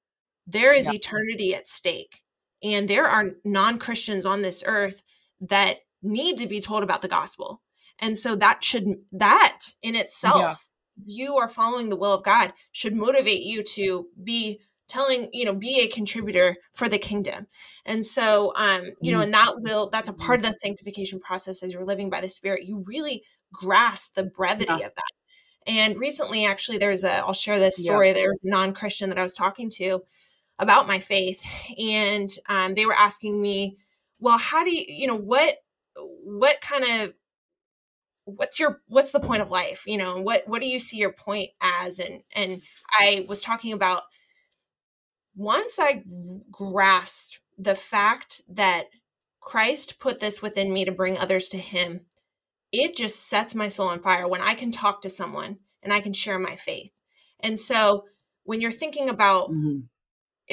there 0.48 0.74
is 0.74 0.88
yeah. 0.88 0.94
eternity 0.94 1.56
at 1.56 1.68
stake 1.68 2.23
and 2.64 2.88
there 2.88 3.08
are 3.08 3.32
non 3.44 3.78
Christians 3.78 4.26
on 4.26 4.42
this 4.42 4.64
earth 4.66 5.04
that 5.42 5.80
need 6.02 6.38
to 6.38 6.48
be 6.48 6.62
told 6.62 6.84
about 6.84 7.02
the 7.02 7.08
gospel. 7.08 7.62
And 8.00 8.18
so 8.18 8.36
that 8.36 8.64
should, 8.64 8.88
that 9.12 9.60
in 9.82 9.96
itself, 9.96 10.70
yeah. 10.98 11.04
you 11.06 11.36
are 11.38 11.48
following 11.48 11.90
the 11.90 11.96
will 11.96 12.14
of 12.14 12.24
God, 12.24 12.54
should 12.72 12.96
motivate 12.96 13.44
you 13.44 13.64
to 13.64 14.08
be 14.22 14.62
telling 14.90 15.30
you 15.32 15.46
know 15.46 15.56
be 15.56 15.80
a 15.80 15.88
contributor 15.88 16.58
for 16.74 16.90
the 16.90 16.98
kingdom 16.98 17.48
and 17.86 18.06
so 18.06 18.52
um 18.58 18.84
you 19.02 19.14
know 19.14 19.20
mm. 19.20 19.24
and 19.24 19.34
that 19.34 19.54
will 19.62 19.90
that's 19.90 20.10
a 20.10 20.14
part 20.14 20.42
of 20.42 20.46
the 20.46 20.52
sanctification 20.52 21.22
process 21.22 21.64
as 21.64 21.74
you're 21.74 21.86
living 21.86 22.10
by 22.10 22.20
the 22.20 22.28
spirit 22.28 22.68
you 22.68 22.84
really 22.86 23.24
grasp 23.52 24.14
the 24.16 24.24
brevity 24.24 24.74
yeah. 24.78 24.86
of 24.86 24.94
that 24.94 25.12
and 25.66 25.98
recently 25.98 26.46
actually 26.46 26.78
there's 26.78 27.06
a 27.06 27.14
i'll 27.20 27.34
share 27.34 27.60
this 27.60 27.78
story 27.78 28.10
yeah. 28.10 28.14
there's 28.14 28.40
a 28.44 28.50
non-christian 28.50 29.08
that 29.08 29.18
i 29.18 29.24
was 29.24 29.34
talking 29.34 29.70
to 29.70 30.02
about 30.60 30.88
my 30.88 31.00
faith 31.00 31.44
and 31.80 32.30
um, 32.48 32.76
they 32.76 32.86
were 32.86 32.96
asking 32.96 33.42
me 33.42 33.78
well 34.20 34.38
how 34.38 34.64
do 34.64 34.72
you 34.72 34.86
you 34.88 35.08
know 35.08 35.16
what 35.16 35.58
what 35.96 36.62
kind 36.62 36.84
of 37.02 37.14
what's 38.26 38.60
your 38.60 38.82
what's 38.88 39.12
the 39.12 39.20
point 39.20 39.42
of 39.42 39.50
life 39.50 39.84
you 39.86 39.98
know 39.98 40.20
what 40.22 40.44
what 40.48 40.62
do 40.62 40.68
you 40.68 40.80
see 40.80 40.98
your 40.98 41.12
point 41.12 41.50
as? 41.62 42.00
And 42.00 42.24
and 42.34 42.62
i 42.98 43.26
was 43.28 43.42
talking 43.42 43.74
about 43.74 44.04
once 45.36 45.78
i 45.80 46.04
grasped 46.52 47.40
the 47.58 47.76
fact 47.76 48.42
that 48.48 48.86
christ 49.42 50.00
put 50.00 50.20
this 50.20 50.42
within 50.42 50.72
me 50.72 50.86
to 50.86 50.92
bring 50.92 51.18
others 51.18 51.50
to 51.50 51.58
him 51.58 52.02
it 52.72 52.96
just 52.96 53.28
sets 53.28 53.54
my 53.54 53.68
soul 53.68 53.88
on 53.88 54.00
fire 54.00 54.28
when 54.28 54.42
i 54.42 54.54
can 54.54 54.72
talk 54.72 55.02
to 55.02 55.10
someone 55.10 55.58
and 55.82 55.92
i 55.92 56.00
can 56.00 56.14
share 56.14 56.40
my 56.40 56.56
faith. 56.56 56.92
And 57.42 57.60
so 57.60 58.06
when 58.44 58.62
you're 58.62 58.72
thinking 58.72 59.10
about 59.10 59.50
mm-hmm 59.50 59.80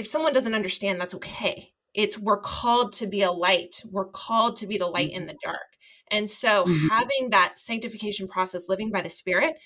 if 0.00 0.06
someone 0.06 0.32
doesn't 0.32 0.54
understand, 0.54 0.98
that's 0.98 1.14
okay. 1.14 1.72
It's 1.92 2.18
we're 2.18 2.40
called 2.40 2.94
to 2.94 3.06
be 3.06 3.20
a 3.20 3.30
light. 3.30 3.82
We're 3.90 4.06
called 4.06 4.56
to 4.58 4.66
be 4.66 4.78
the 4.78 4.86
light 4.86 5.10
in 5.10 5.20
mm-hmm. 5.20 5.28
the 5.28 5.38
dark. 5.44 5.76
And 6.10 6.28
so 6.28 6.64
mm-hmm. 6.64 6.88
having 6.88 7.30
that 7.30 7.58
sanctification 7.58 8.26
process, 8.26 8.66
living 8.66 8.90
by 8.90 9.02
the 9.02 9.10
Spirit, 9.10 9.56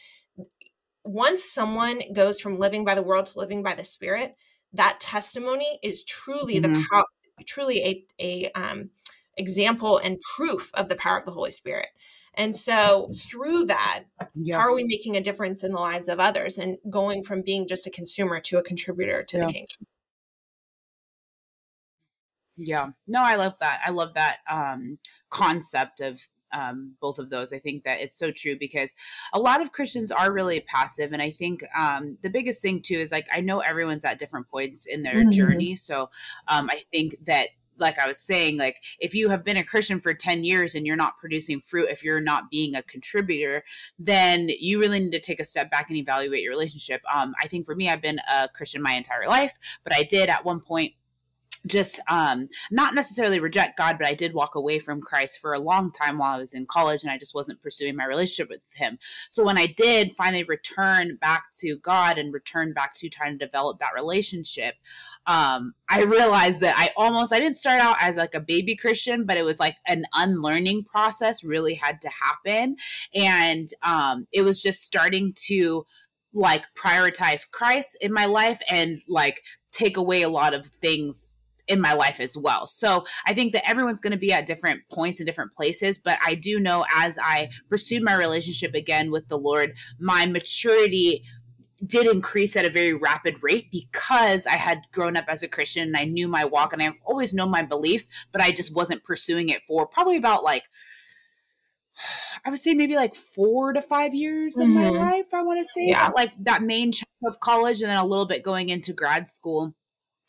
once 1.05 1.44
someone 1.44 2.01
goes 2.12 2.40
from 2.40 2.59
living 2.59 2.85
by 2.85 2.97
the 2.97 3.03
world 3.03 3.27
to 3.27 3.38
living 3.38 3.62
by 3.62 3.75
the 3.75 3.85
Spirit, 3.85 4.35
that 4.73 4.99
testimony 4.99 5.79
is 5.85 6.03
truly 6.03 6.61
mm-hmm. 6.61 6.75
the 6.75 6.87
power, 6.90 7.05
truly 7.47 7.85
a 7.85 8.05
a 8.18 8.51
um, 8.53 8.90
example 9.37 9.99
and 9.99 10.18
proof 10.37 10.73
of 10.75 10.88
the 10.88 10.97
power 10.97 11.18
of 11.18 11.27
the 11.27 11.33
Holy 11.33 11.53
Spirit. 11.53 11.90
And 12.37 12.57
so 12.57 13.12
through 13.16 13.66
that, 13.66 14.07
yeah. 14.35 14.59
how 14.59 14.68
are 14.68 14.75
we 14.75 14.83
making 14.83 15.16
a 15.16 15.20
difference 15.20 15.62
in 15.62 15.70
the 15.70 15.79
lives 15.79 16.09
of 16.09 16.18
others 16.18 16.59
and 16.59 16.79
going 16.90 17.23
from 17.23 17.42
being 17.42 17.68
just 17.68 17.87
a 17.87 17.90
consumer 17.90 18.40
to 18.40 18.59
a 18.59 18.62
contributor 18.62 19.23
to 19.23 19.37
yeah. 19.37 19.47
the 19.47 19.53
kingdom? 19.53 19.87
Yeah. 22.57 22.90
No, 23.07 23.23
I 23.23 23.37
love 23.37 23.59
that. 23.61 23.81
I 23.85 23.90
love 23.90 24.14
that 24.14 24.38
um, 24.49 24.99
concept 25.31 26.01
of 26.01 26.21
um, 26.53 26.95
both 27.01 27.19
of 27.19 27.31
those. 27.31 27.53
I 27.53 27.59
think 27.59 27.85
that 27.85 28.01
it's 28.01 28.17
so 28.17 28.31
true 28.31 28.57
because 28.59 28.95
a 29.33 29.40
lot 29.40 29.61
of 29.61 29.73
Christians 29.73 30.11
are 30.11 30.33
really 30.33 30.61
passive. 30.61 31.12
And 31.12 31.21
I 31.21 31.31
think 31.31 31.64
um, 31.77 32.17
the 32.23 32.31
biggest 32.31 32.62
thing, 32.62 32.81
too, 32.81 32.99
is 32.99 33.12
like 33.12 33.27
I 33.33 33.40
know 33.40 33.61
everyone's 33.61 34.05
at 34.05 34.19
different 34.19 34.49
points 34.49 34.87
in 34.87 35.03
their 35.03 35.23
mm-hmm. 35.23 35.31
journey. 35.31 35.75
So 35.75 36.11
um, 36.49 36.71
I 36.71 36.77
think 36.93 37.17
that 37.25 37.49
like 37.79 37.99
I 37.99 38.07
was 38.07 38.19
saying, 38.19 38.57
like 38.57 38.77
if 39.01 39.14
you 39.14 39.29
have 39.31 39.43
been 39.43 39.57
a 39.57 39.64
Christian 39.64 39.99
for 39.99 40.14
10 40.14 40.45
years 40.45 40.77
and 40.77 40.87
you're 40.87 40.95
not 40.95 41.19
producing 41.19 41.61
fruit, 41.61 41.88
if 41.90 42.05
you're 42.05 42.21
not 42.21 42.51
being 42.51 42.77
a 42.77 42.83
contributor, 42.85 43.64
then 43.99 44.49
you 44.61 44.79
really 44.79 45.01
need 45.01 45.11
to 45.11 45.21
take 45.21 45.40
a 45.40 45.45
step 45.45 45.73
back 45.73 45.90
and 45.90 45.99
evaluate 45.99 46.43
your 46.43 46.53
relationship. 46.53 47.03
Um, 47.12 47.35
I 47.43 47.49
think 47.49 47.67
for 47.67 47.75
me, 47.75 47.90
I've 47.90 48.01
been 48.01 48.21
a 48.33 48.49
Christian 48.55 48.81
my 48.81 48.93
entire 48.93 49.27
life, 49.27 49.59
but 49.83 49.93
I 49.93 50.05
did 50.05 50.29
at 50.29 50.45
one 50.45 50.61
point 50.61 50.93
just 51.66 52.00
um 52.09 52.48
not 52.70 52.94
necessarily 52.94 53.40
reject 53.40 53.79
God, 53.79 53.96
but 53.98 54.07
I 54.07 54.14
did 54.14 54.35
walk 54.35 54.55
away 54.55 54.79
from 54.79 55.00
Christ 55.00 55.40
for 55.40 55.55
a 55.55 55.59
long 55.59 55.90
time 55.90 56.18
while 56.18 56.35
I 56.35 56.38
was 56.38 56.55
in 56.55 56.66
college 56.66 57.03
and 57.03 57.11
I 57.11 57.18
just 57.18 57.35
wasn't 57.35 57.62
pursuing 57.62 57.96
my 57.96 58.05
relationship 58.05 58.50
with 58.50 58.61
him. 58.74 58.98
So 59.31 59.44
when 59.44 59.59
I 59.59 59.66
did 59.66 60.14
finally 60.14 60.44
return 60.44 61.16
back 61.16 61.44
to 61.61 61.77
God 61.79 62.18
and 62.18 62.33
return 62.33 62.72
back 62.72 62.94
to 62.94 63.09
trying 63.09 63.38
to 63.38 63.44
develop 63.44 63.79
that 63.79 63.94
relationship, 63.94 64.74
um, 65.27 65.74
I 65.88 66.03
realized 66.03 66.61
that 66.61 66.74
I 66.77 66.90
almost 66.96 67.33
I 67.33 67.38
didn't 67.38 67.57
start 67.57 67.81
out 67.81 67.96
as 68.00 68.16
like 68.16 68.35
a 68.35 68.40
baby 68.40 68.77
Christian, 68.77 69.24
but 69.24 69.37
it 69.37 69.44
was 69.44 69.61
like 69.61 69.77
an 69.87 70.05
unlearning 70.14 70.85
process 70.85 71.42
really 71.42 71.74
had 71.74 72.00
to 72.03 72.09
happen. 72.09 72.77
And 73.14 73.68
um 73.83 74.27
it 74.33 74.42
was 74.42 74.62
just 74.62 74.81
starting 74.81 75.33
to 75.46 75.87
like 76.35 76.64
prioritize 76.77 77.48
Christ 77.48 77.96
in 78.00 78.12
my 78.12 78.27
life 78.27 78.61
and 78.68 79.00
like 79.09 79.40
take 79.70 79.96
away 79.96 80.22
a 80.22 80.29
lot 80.29 80.53
of 80.53 80.66
things 80.81 81.38
in 81.66 81.81
my 81.81 81.94
life 81.94 82.20
as 82.20 82.37
well. 82.37 82.66
So 82.66 83.05
I 83.27 83.35
think 83.35 83.53
that 83.53 83.68
everyone's 83.68 84.00
going 84.00 84.12
to 84.12 84.18
be 84.18 84.33
at 84.33 84.46
different 84.46 84.83
points 84.90 85.20
in 85.20 85.27
different 85.27 85.55
places. 85.55 85.98
But 85.98 86.18
I 86.24 86.35
do 86.35 86.61
know 86.61 86.85
as 86.94 87.18
I 87.22 87.48
pursued 87.68 88.03
my 88.03 88.14
relationship 88.14 88.74
again 88.74 89.11
with 89.11 89.29
the 89.29 89.38
Lord, 89.38 89.74
my 89.98 90.27
maturity 90.27 91.24
did 91.87 92.07
increase 92.07 92.57
at 92.57 92.64
a 92.64 92.70
very 92.70 92.92
rapid 92.92 93.37
rate 93.42 93.70
because 93.70 94.46
I 94.46 94.57
had 94.57 94.83
grown 94.92 95.16
up 95.16 95.24
as 95.29 95.42
a 95.42 95.48
Christian 95.48 95.85
and 95.85 95.96
I 95.96 96.05
knew 96.05 96.29
my 96.29 96.44
walk 96.44 96.72
and 96.72 96.83
I've 96.83 96.94
always 97.05 97.35
known 97.35 97.50
my 97.50 97.62
beliefs, 97.62 98.09
but 98.33 98.40
I 98.40 98.53
just 98.53 98.74
wasn't 98.74 99.05
pursuing 99.05 99.48
it 99.48 99.62
for 99.64 99.87
probably 99.87 100.16
about 100.16 100.44
like 100.44 100.64
I 102.44 102.50
would 102.50 102.61
say 102.61 102.74
maybe 102.74 102.96
like 102.96 103.14
four 103.14 103.72
to 103.72 103.81
five 103.81 104.14
years 104.14 104.57
mm-hmm. 104.57 104.62
in 104.62 104.74
my 104.74 104.85
mm-hmm. 104.85 104.96
life, 104.96 105.27
I 105.33 105.42
want 105.42 105.61
to 105.61 105.64
say. 105.64 105.88
Yeah. 105.88 106.11
Like 106.14 106.33
that 106.40 106.62
main 106.62 106.92
chunk 106.92 107.09
of 107.27 107.40
college 107.40 107.81
and 107.81 107.90
then 107.90 107.96
a 107.96 108.07
little 108.07 108.27
bit 108.27 108.42
going 108.42 108.68
into 108.68 108.92
grad 108.92 109.29
school. 109.29 109.74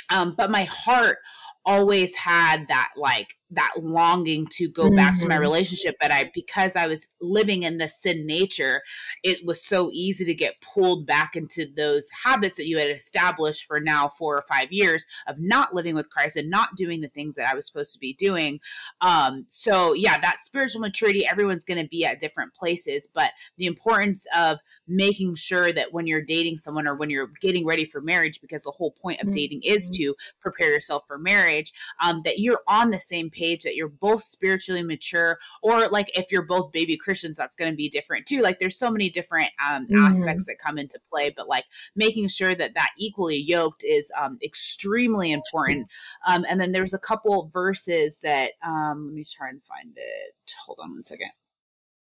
Um, 0.10 0.36
but 0.38 0.52
my 0.52 0.64
heart 0.64 1.18
always 1.66 2.16
had 2.16 2.68
that 2.68 2.90
like 2.96 3.36
that 3.52 3.74
longing 3.78 4.48
to 4.48 4.68
go 4.68 4.86
mm-hmm. 4.86 4.96
back 4.96 5.20
to 5.20 5.28
my 5.28 5.36
mm-hmm. 5.36 5.42
relationship 5.42 5.96
but 6.02 6.12
i 6.12 6.30
because 6.34 6.76
i 6.76 6.88
was 6.88 7.08
living 7.22 7.62
in 7.64 7.78
the 7.78 7.88
sin 7.88 8.26
nature 8.26 8.82
it 9.24 9.46
was 9.46 9.64
so 9.64 9.92
easy 9.94 10.26
to 10.26 10.34
get 10.34 10.60
pulled 10.62 11.06
back 11.06 11.36
into 11.36 11.68
those 11.78 12.10
habits 12.24 12.56
that 12.56 12.66
you 12.66 12.78
had 12.78 12.90
established 12.90 13.66
for 13.66 13.80
now 13.80 14.10
four 14.10 14.36
or 14.36 14.44
five 14.50 14.72
years 14.72 15.06
of 15.28 15.40
not 15.40 15.76
living 15.76 15.94
with 15.94 16.10
christ 16.10 16.38
and 16.38 16.50
not 16.50 16.70
doing 16.76 17.02
the 17.02 17.08
things 17.10 17.36
that 17.36 17.48
i 17.48 17.54
was 17.54 17.68
supposed 17.68 17.94
to 17.94 18.00
be 18.00 18.14
doing 18.16 18.60
um 19.02 19.46
so 19.48 19.94
yeah 19.94 20.20
that 20.20 20.40
spiritual 20.40 20.82
maturity 20.82 21.26
everyone's 21.28 21.64
going 21.64 21.82
to 21.82 21.90
be 21.90 22.04
at 22.04 22.20
different 22.20 22.52
places 22.56 23.08
but 23.14 23.32
the 23.58 23.68
importance 23.68 24.26
of 24.36 24.60
making 24.88 25.36
sure 25.36 25.72
that 25.72 25.94
when 25.94 26.08
you're 26.08 26.22
dating 26.22 26.58
someone 26.58 26.88
or 26.88 26.96
when 26.96 27.12
you're 27.12 27.30
getting 27.42 27.64
ready 27.66 27.86
for 27.86 28.02
marriage 28.02 28.42
because 28.42 28.64
the 28.64 28.72
whole 28.72 28.92
point 28.92 29.20
of 29.20 29.28
mm-hmm. 29.28 29.38
dating 29.38 29.62
is 29.64 29.88
to 29.88 30.16
prepare 30.42 30.72
yourself 30.72 31.04
for 31.06 31.20
marriage 31.20 31.72
um 32.02 32.22
that 32.26 32.40
you're 32.40 32.62
on 32.68 32.90
the 32.90 32.98
same 32.98 33.30
page 33.36 33.64
that 33.64 33.76
you're 33.76 33.90
both 33.90 34.24
spiritually 34.24 34.84
mature 34.84 35.38
or 35.62 35.88
like 35.90 36.10
if 36.16 36.32
you're 36.32 36.46
both 36.46 36.72
baby 36.72 36.98
christians 36.98 37.38
that's 37.38 37.56
going 37.56 37.70
to 37.70 37.76
be 37.76 37.90
different 37.90 38.26
too 38.26 38.42
like 38.42 38.60
there's 38.60 38.78
so 38.78 38.90
many 38.90 39.10
different 39.10 39.50
um, 39.68 39.86
mm-hmm. 39.86 40.06
aspects 40.06 40.46
that 40.46 40.58
come 40.58 40.78
into 40.78 41.00
play 41.10 41.34
but 41.36 41.48
like 41.48 41.66
making 41.96 42.28
sure 42.28 42.56
that 42.56 42.74
that 42.76 42.90
equally 42.98 43.38
yoked 43.38 43.84
is 43.84 44.12
um, 44.20 44.38
extremely 44.44 45.32
important 45.32 45.88
um, 46.26 46.46
and 46.50 46.60
then 46.60 46.72
there's 46.72 46.94
a 46.94 47.00
couple 47.00 47.50
verses 47.54 48.20
that 48.22 48.52
um, 48.66 49.08
let 49.08 49.14
me 49.14 49.24
try 49.24 49.50
and 49.50 49.64
find 49.64 49.94
it 49.96 50.54
hold 50.66 50.80
on 50.82 50.92
one 50.92 51.04
second 51.04 51.30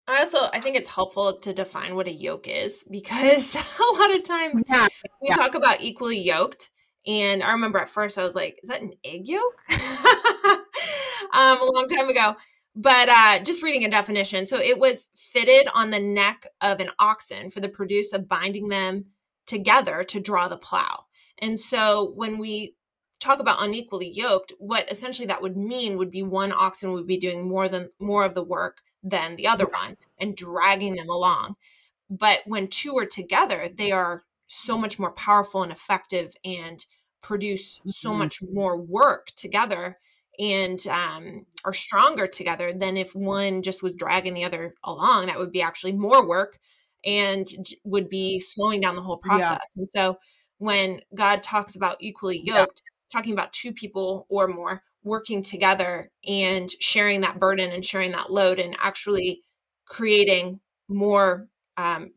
I 0.08 0.20
also 0.20 0.48
I 0.52 0.58
think 0.58 0.74
it's 0.74 0.92
helpful 0.92 1.34
to 1.34 1.52
define 1.52 1.94
what 1.94 2.08
a 2.08 2.12
yoke 2.12 2.48
is 2.48 2.84
because 2.90 3.54
a 3.54 3.98
lot 3.98 4.14
of 4.14 4.24
times 4.24 4.64
yeah, 4.68 4.88
we 5.22 5.28
yeah. 5.28 5.36
talk 5.36 5.54
about 5.54 5.82
equally 5.82 6.18
yoked 6.18 6.70
and 7.06 7.42
I 7.42 7.52
remember 7.52 7.78
at 7.78 7.88
first 7.88 8.18
I 8.18 8.22
was 8.22 8.34
like, 8.34 8.60
is 8.62 8.68
that 8.68 8.82
an 8.82 8.92
egg 9.04 9.26
yolk? 9.26 9.62
um, 11.32 11.60
a 11.60 11.70
long 11.72 11.88
time 11.88 12.08
ago. 12.08 12.36
But 12.76 13.08
uh, 13.08 13.40
just 13.40 13.62
reading 13.62 13.84
a 13.84 13.90
definition. 13.90 14.46
So 14.46 14.58
it 14.58 14.78
was 14.78 15.10
fitted 15.16 15.68
on 15.74 15.90
the 15.90 15.98
neck 15.98 16.46
of 16.60 16.80
an 16.80 16.90
oxen 16.98 17.50
for 17.50 17.60
the 17.60 17.68
produce 17.68 18.12
of 18.12 18.28
binding 18.28 18.68
them 18.68 19.06
together 19.46 20.04
to 20.04 20.20
draw 20.20 20.48
the 20.48 20.56
plow. 20.56 21.06
And 21.38 21.58
so 21.58 22.12
when 22.14 22.38
we 22.38 22.76
talk 23.18 23.40
about 23.40 23.62
unequally 23.62 24.08
yoked, 24.08 24.52
what 24.58 24.90
essentially 24.90 25.26
that 25.26 25.42
would 25.42 25.56
mean 25.56 25.98
would 25.98 26.10
be 26.10 26.22
one 26.22 26.52
oxen 26.52 26.92
would 26.92 27.06
be 27.06 27.18
doing 27.18 27.48
more 27.48 27.68
than 27.68 27.90
more 27.98 28.24
of 28.24 28.34
the 28.34 28.44
work 28.44 28.82
than 29.02 29.36
the 29.36 29.46
other 29.46 29.66
one 29.66 29.96
and 30.18 30.36
dragging 30.36 30.94
them 30.96 31.08
along. 31.08 31.56
But 32.08 32.40
when 32.46 32.68
two 32.68 32.96
are 32.98 33.06
together, 33.06 33.68
they 33.72 33.92
are 33.92 34.24
so 34.46 34.76
much 34.76 34.98
more 34.98 35.12
powerful 35.12 35.62
and 35.62 35.70
effective 35.70 36.34
and 36.44 36.84
produce 37.22 37.78
mm-hmm. 37.78 37.90
so 37.90 38.14
much 38.14 38.42
more 38.42 38.76
work 38.76 39.28
together 39.36 39.98
and 40.40 40.84
um, 40.86 41.44
are 41.64 41.72
stronger 41.72 42.26
together 42.26 42.72
than 42.72 42.96
if 42.96 43.14
one 43.14 43.62
just 43.62 43.82
was 43.82 43.94
dragging 43.94 44.34
the 44.34 44.44
other 44.44 44.74
along. 44.82 45.26
That 45.26 45.38
would 45.38 45.52
be 45.52 45.62
actually 45.62 45.92
more 45.92 46.26
work 46.26 46.58
and 47.04 47.46
would 47.84 48.08
be 48.08 48.40
slowing 48.40 48.80
down 48.80 48.96
the 48.96 49.02
whole 49.02 49.18
process. 49.18 49.60
Yeah. 49.76 49.82
And 49.82 49.90
so 49.90 50.18
when 50.58 51.02
God 51.14 51.42
talks 51.42 51.76
about 51.76 51.98
equally 52.00 52.38
yoked, 52.38 52.82
yeah. 52.84 53.18
talking 53.18 53.34
about 53.34 53.52
two 53.52 53.72
people 53.72 54.26
or 54.30 54.48
more 54.48 54.82
working 55.02 55.42
together 55.42 56.10
and 56.26 56.70
sharing 56.80 57.22
that 57.22 57.38
burden 57.38 57.70
and 57.70 57.84
sharing 57.84 58.12
that 58.12 58.32
load 58.32 58.58
and 58.58 58.76
actually 58.80 59.42
creating 59.86 60.60
more 60.88 61.48
um, 61.76 62.10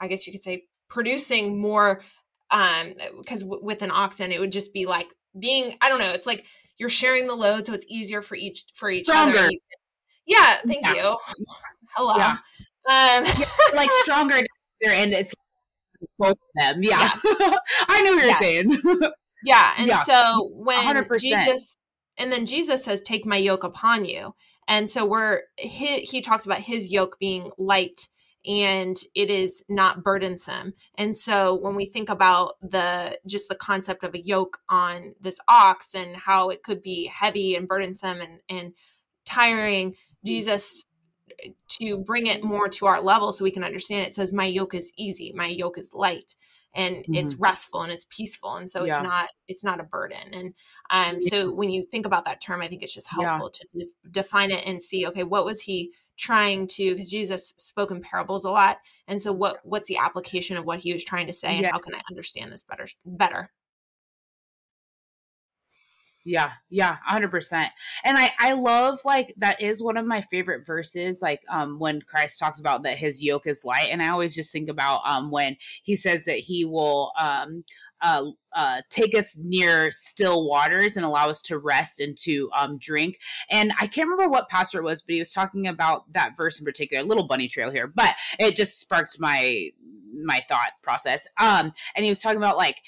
i 0.00 0.06
guess 0.06 0.26
you 0.26 0.32
could 0.32 0.42
say 0.42 0.64
producing 0.88 1.60
more 1.60 2.02
um 2.50 2.94
because 3.18 3.42
w- 3.42 3.64
with 3.64 3.82
an 3.82 3.90
oxen 3.90 4.30
it 4.30 4.38
would 4.38 4.52
just 4.52 4.72
be 4.72 4.86
like 4.86 5.08
being 5.38 5.74
i 5.80 5.88
don't 5.88 5.98
know 5.98 6.12
it's 6.12 6.26
like 6.26 6.44
you're 6.78 6.88
sharing 6.88 7.26
the 7.26 7.34
load 7.34 7.66
so 7.66 7.72
it's 7.72 7.86
easier 7.88 8.22
for 8.22 8.34
each 8.34 8.64
for 8.74 8.90
each 8.90 9.06
stronger. 9.06 9.38
other 9.38 9.50
yeah 10.26 10.56
thank 10.66 10.84
yeah. 10.84 10.94
you 10.94 11.16
hello 11.94 12.16
yeah. 12.16 12.36
um 12.90 13.24
like 13.74 13.90
stronger 14.02 14.36
and 14.86 15.14
it's 15.14 15.34
both 16.18 16.32
of 16.32 16.38
them 16.56 16.82
yeah 16.82 17.10
i 17.88 18.02
know 18.02 18.14
what 18.14 18.24
you're 18.24 18.34
saying 18.34 18.78
yeah 19.44 19.72
and 19.78 19.90
so 20.04 20.50
when 20.52 20.78
100%. 20.78 21.18
jesus 21.20 21.76
and 22.18 22.32
then 22.32 22.46
jesus 22.46 22.84
says 22.84 23.00
take 23.00 23.24
my 23.24 23.36
yoke 23.36 23.64
upon 23.64 24.04
you 24.04 24.34
and 24.68 24.90
so 24.90 25.04
we're 25.04 25.42
he, 25.58 26.00
he 26.00 26.20
talks 26.20 26.44
about 26.44 26.58
his 26.58 26.88
yoke 26.88 27.18
being 27.18 27.50
light 27.58 28.08
and 28.46 28.96
it 29.14 29.30
is 29.30 29.64
not 29.68 30.02
burdensome. 30.02 30.72
And 30.96 31.16
so 31.16 31.54
when 31.54 31.74
we 31.74 31.86
think 31.86 32.08
about 32.08 32.54
the 32.62 33.18
just 33.26 33.48
the 33.48 33.54
concept 33.54 34.04
of 34.04 34.14
a 34.14 34.24
yoke 34.24 34.58
on 34.68 35.14
this 35.20 35.38
ox 35.48 35.94
and 35.94 36.14
how 36.16 36.50
it 36.50 36.62
could 36.62 36.82
be 36.82 37.06
heavy 37.06 37.54
and 37.56 37.68
burdensome 37.68 38.20
and 38.20 38.40
and 38.48 38.72
tiring, 39.24 39.94
Jesus 40.24 40.84
to 41.68 41.98
bring 41.98 42.26
it 42.26 42.42
more 42.42 42.68
to 42.68 42.86
our 42.86 43.00
level 43.00 43.32
so 43.32 43.44
we 43.44 43.50
can 43.50 43.64
understand 43.64 44.06
it 44.06 44.14
says 44.14 44.32
my 44.32 44.46
yoke 44.46 44.74
is 44.74 44.92
easy, 44.96 45.32
my 45.34 45.46
yoke 45.46 45.76
is 45.78 45.92
light 45.92 46.34
and 46.76 46.96
mm-hmm. 46.96 47.14
it's 47.14 47.34
restful 47.34 47.82
and 47.82 47.90
it's 47.90 48.06
peaceful 48.10 48.54
and 48.54 48.70
so 48.70 48.84
yeah. 48.84 48.92
it's 48.92 49.02
not 49.02 49.28
it's 49.48 49.64
not 49.64 49.80
a 49.80 49.84
burden 49.84 50.32
and 50.32 50.54
um 50.90 51.20
so 51.20 51.52
when 51.52 51.70
you 51.70 51.86
think 51.90 52.06
about 52.06 52.24
that 52.26 52.40
term 52.40 52.60
i 52.60 52.68
think 52.68 52.82
it's 52.82 52.94
just 52.94 53.08
helpful 53.08 53.50
yeah. 53.52 53.58
to 53.80 53.86
de- 53.86 54.10
define 54.10 54.50
it 54.50 54.64
and 54.66 54.80
see 54.80 55.06
okay 55.06 55.24
what 55.24 55.44
was 55.44 55.62
he 55.62 55.92
trying 56.16 56.66
to 56.66 56.90
because 56.90 57.10
jesus 57.10 57.54
spoke 57.56 57.90
in 57.90 58.00
parables 58.00 58.44
a 58.44 58.50
lot. 58.50 58.78
And 59.08 59.20
so 59.20 59.32
what 59.32 59.58
what's 59.64 59.88
the 59.88 59.98
application 59.98 60.56
of 60.56 60.64
what 60.64 60.80
he 60.80 60.92
was 60.92 61.04
trying 61.04 61.26
to 61.26 61.32
say 61.32 61.48
and 61.48 61.62
yes. 61.62 61.72
how 61.72 61.78
can 61.78 61.94
i 61.94 62.00
understand 62.10 62.52
this 62.52 62.62
better 62.62 62.86
better 63.04 63.50
yeah 66.26 66.52
yeah 66.68 66.96
100% 67.08 67.68
and 68.04 68.18
i 68.18 68.32
i 68.40 68.52
love 68.52 68.98
like 69.04 69.32
that 69.36 69.62
is 69.62 69.82
one 69.82 69.96
of 69.96 70.04
my 70.04 70.20
favorite 70.20 70.66
verses 70.66 71.22
like 71.22 71.40
um 71.48 71.78
when 71.78 72.02
christ 72.02 72.38
talks 72.38 72.58
about 72.58 72.82
that 72.82 72.98
his 72.98 73.22
yoke 73.22 73.46
is 73.46 73.64
light 73.64 73.88
and 73.90 74.02
i 74.02 74.08
always 74.08 74.34
just 74.34 74.52
think 74.52 74.68
about 74.68 75.00
um 75.06 75.30
when 75.30 75.56
he 75.84 75.94
says 75.94 76.24
that 76.24 76.38
he 76.38 76.64
will 76.64 77.12
um 77.18 77.62
uh, 78.02 78.26
uh, 78.54 78.82
take 78.90 79.14
us 79.14 79.38
near 79.42 79.90
still 79.90 80.46
waters 80.46 80.98
and 80.98 81.06
allow 81.06 81.30
us 81.30 81.40
to 81.40 81.58
rest 81.58 81.98
and 81.98 82.14
to 82.14 82.50
um, 82.54 82.76
drink. 82.78 83.18
And 83.50 83.72
I 83.80 83.86
can't 83.86 84.06
remember 84.06 84.30
what 84.30 84.50
pastor 84.50 84.78
it 84.78 84.84
was, 84.84 85.00
but 85.00 85.14
he 85.14 85.18
was 85.18 85.30
talking 85.30 85.66
about 85.66 86.12
that 86.12 86.36
verse 86.36 86.58
in 86.58 86.66
particular. 86.66 87.02
Little 87.02 87.26
bunny 87.26 87.48
trail 87.48 87.70
here, 87.70 87.86
but 87.86 88.14
it 88.38 88.54
just 88.54 88.80
sparked 88.80 89.18
my 89.18 89.70
my 90.12 90.40
thought 90.40 90.72
process. 90.82 91.26
Um, 91.38 91.72
and 91.94 92.04
he 92.04 92.10
was 92.10 92.20
talking 92.20 92.36
about 92.36 92.58
like 92.58 92.82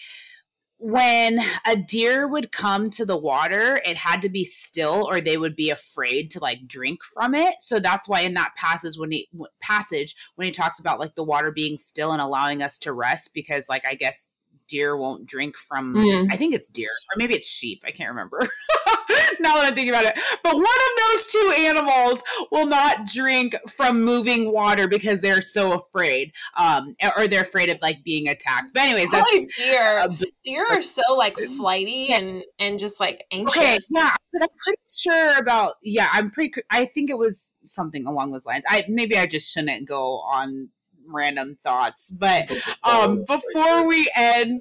when 0.78 1.40
a 1.66 1.74
deer 1.74 2.28
would 2.28 2.52
come 2.52 2.88
to 2.90 3.04
the 3.04 3.16
water, 3.16 3.80
it 3.84 3.96
had 3.96 4.22
to 4.22 4.28
be 4.28 4.44
still 4.44 5.08
or 5.08 5.20
they 5.20 5.36
would 5.36 5.56
be 5.56 5.70
afraid 5.70 6.30
to 6.30 6.38
like 6.38 6.66
drink 6.68 7.02
from 7.02 7.34
it. 7.34 7.56
So 7.60 7.80
that's 7.80 8.08
why 8.08 8.20
in 8.20 8.34
that 8.34 8.54
passage 8.56 8.96
when 8.96 9.10
he 9.10 9.28
passage 9.60 10.14
when 10.36 10.46
he 10.46 10.52
talks 10.52 10.78
about 10.78 11.00
like 11.00 11.16
the 11.16 11.24
water 11.24 11.50
being 11.50 11.78
still 11.78 12.12
and 12.12 12.22
allowing 12.22 12.62
us 12.62 12.78
to 12.78 12.92
rest 12.92 13.32
because 13.34 13.68
like 13.68 13.84
I 13.86 13.94
guess 13.94 14.30
deer 14.68 14.96
won't 14.96 15.26
drink 15.26 15.56
from 15.56 15.94
mm. 15.94 16.28
I 16.30 16.36
think 16.36 16.54
it's 16.54 16.68
deer 16.68 16.90
or 16.90 17.16
maybe 17.16 17.34
it's 17.34 17.48
sheep. 17.48 17.82
I 17.86 17.90
can't 17.90 18.10
remember. 18.10 18.38
now 19.40 19.54
that 19.56 19.66
I'm 19.66 19.74
thinking 19.74 19.90
about 19.90 20.04
it. 20.04 20.18
But 20.42 20.54
one 20.54 20.64
of 20.64 21.12
those 21.12 21.26
two 21.26 21.54
animals 21.58 22.22
will 22.50 22.66
not 22.66 23.06
drink 23.06 23.56
from 23.68 24.04
moving 24.04 24.52
water 24.52 24.88
because 24.88 25.20
they're 25.20 25.42
so 25.42 25.72
afraid. 25.72 26.32
Um 26.56 26.94
or 27.16 27.26
they're 27.26 27.42
afraid 27.42 27.70
of 27.70 27.78
like 27.82 28.02
being 28.04 28.28
attacked. 28.28 28.70
But 28.74 28.82
anyways, 28.84 29.10
that's 29.10 29.56
deer. 29.56 29.98
Uh, 29.98 30.08
deer 30.44 30.66
are 30.70 30.82
so 30.82 31.02
like 31.16 31.38
flighty 31.56 32.12
and 32.12 32.42
and 32.58 32.78
just 32.78 33.00
like 33.00 33.24
anxious. 33.32 33.56
Okay, 33.56 33.78
yeah, 33.90 34.14
but 34.32 34.42
I'm 34.42 34.48
pretty 34.64 34.82
sure 34.96 35.38
about 35.38 35.74
yeah, 35.82 36.08
I'm 36.12 36.30
pretty 36.30 36.52
I 36.70 36.84
think 36.84 37.10
it 37.10 37.18
was 37.18 37.54
something 37.64 38.06
along 38.06 38.32
those 38.32 38.46
lines. 38.46 38.64
I 38.68 38.84
maybe 38.88 39.16
I 39.16 39.26
just 39.26 39.52
shouldn't 39.52 39.88
go 39.88 40.20
on 40.20 40.68
random 41.08 41.58
thoughts. 41.64 42.10
But 42.10 42.50
um, 42.82 43.24
before 43.24 43.86
we 43.86 44.10
end, 44.16 44.60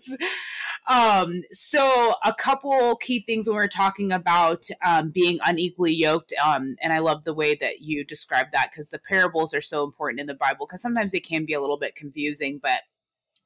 um, 0.87 1.41
so 1.51 2.15
a 2.23 2.33
couple 2.33 2.95
key 2.97 3.23
things 3.25 3.47
when 3.47 3.55
we're 3.55 3.67
talking 3.67 4.11
about 4.11 4.65
um, 4.85 5.09
being 5.09 5.39
unequally 5.45 5.93
yoked, 5.93 6.33
um, 6.43 6.75
and 6.81 6.93
I 6.93 6.99
love 6.99 7.23
the 7.23 7.33
way 7.33 7.55
that 7.55 7.81
you 7.81 8.03
describe 8.03 8.47
that 8.53 8.71
because 8.71 8.89
the 8.89 8.99
parables 8.99 9.53
are 9.53 9.61
so 9.61 9.83
important 9.83 10.19
in 10.19 10.27
the 10.27 10.35
Bible 10.35 10.65
because 10.65 10.81
sometimes 10.81 11.11
they 11.11 11.19
can 11.19 11.45
be 11.45 11.53
a 11.53 11.61
little 11.61 11.77
bit 11.77 11.95
confusing, 11.95 12.59
but 12.61 12.81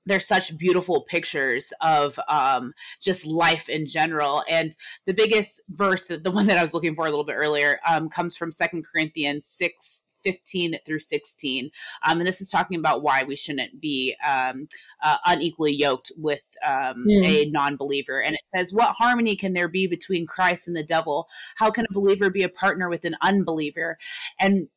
they're 0.05 0.19
such 0.19 0.57
beautiful 0.57 1.01
pictures 1.01 1.71
of 1.81 2.19
um, 2.27 2.73
just 3.01 3.25
life 3.25 3.69
in 3.69 3.87
general. 3.87 4.43
And 4.49 4.75
the 5.05 5.13
biggest 5.13 5.61
verse, 5.69 6.07
that 6.07 6.23
the 6.23 6.31
one 6.31 6.47
that 6.47 6.57
I 6.57 6.61
was 6.61 6.73
looking 6.73 6.95
for 6.95 7.05
a 7.05 7.09
little 7.09 7.25
bit 7.25 7.35
earlier, 7.35 7.79
um, 7.87 8.09
comes 8.09 8.35
from 8.35 8.51
Second 8.51 8.85
Corinthians 8.91 9.45
6 9.45 10.03
15 10.23 10.79
through 10.85 10.99
16. 10.99 11.71
Um, 12.05 12.19
and 12.19 12.27
this 12.27 12.41
is 12.41 12.49
talking 12.49 12.79
about 12.79 13.03
why 13.03 13.23
we 13.23 13.35
shouldn't 13.35 13.79
be 13.81 14.15
um, 14.27 14.67
uh, 15.03 15.17
unequally 15.25 15.73
yoked 15.73 16.11
with 16.17 16.55
um, 16.65 17.05
mm. 17.07 17.25
a 17.25 17.49
non 17.49 17.75
believer. 17.77 18.21
And 18.21 18.35
it 18.35 18.41
says, 18.55 18.73
What 18.73 18.95
harmony 18.97 19.35
can 19.35 19.53
there 19.53 19.67
be 19.67 19.87
between 19.87 20.25
Christ 20.25 20.67
and 20.67 20.75
the 20.75 20.83
devil? 20.83 21.27
How 21.55 21.71
can 21.71 21.85
a 21.89 21.93
believer 21.93 22.29
be 22.29 22.43
a 22.43 22.49
partner 22.49 22.89
with 22.89 23.05
an 23.05 23.15
unbeliever? 23.21 23.97
And 24.39 24.67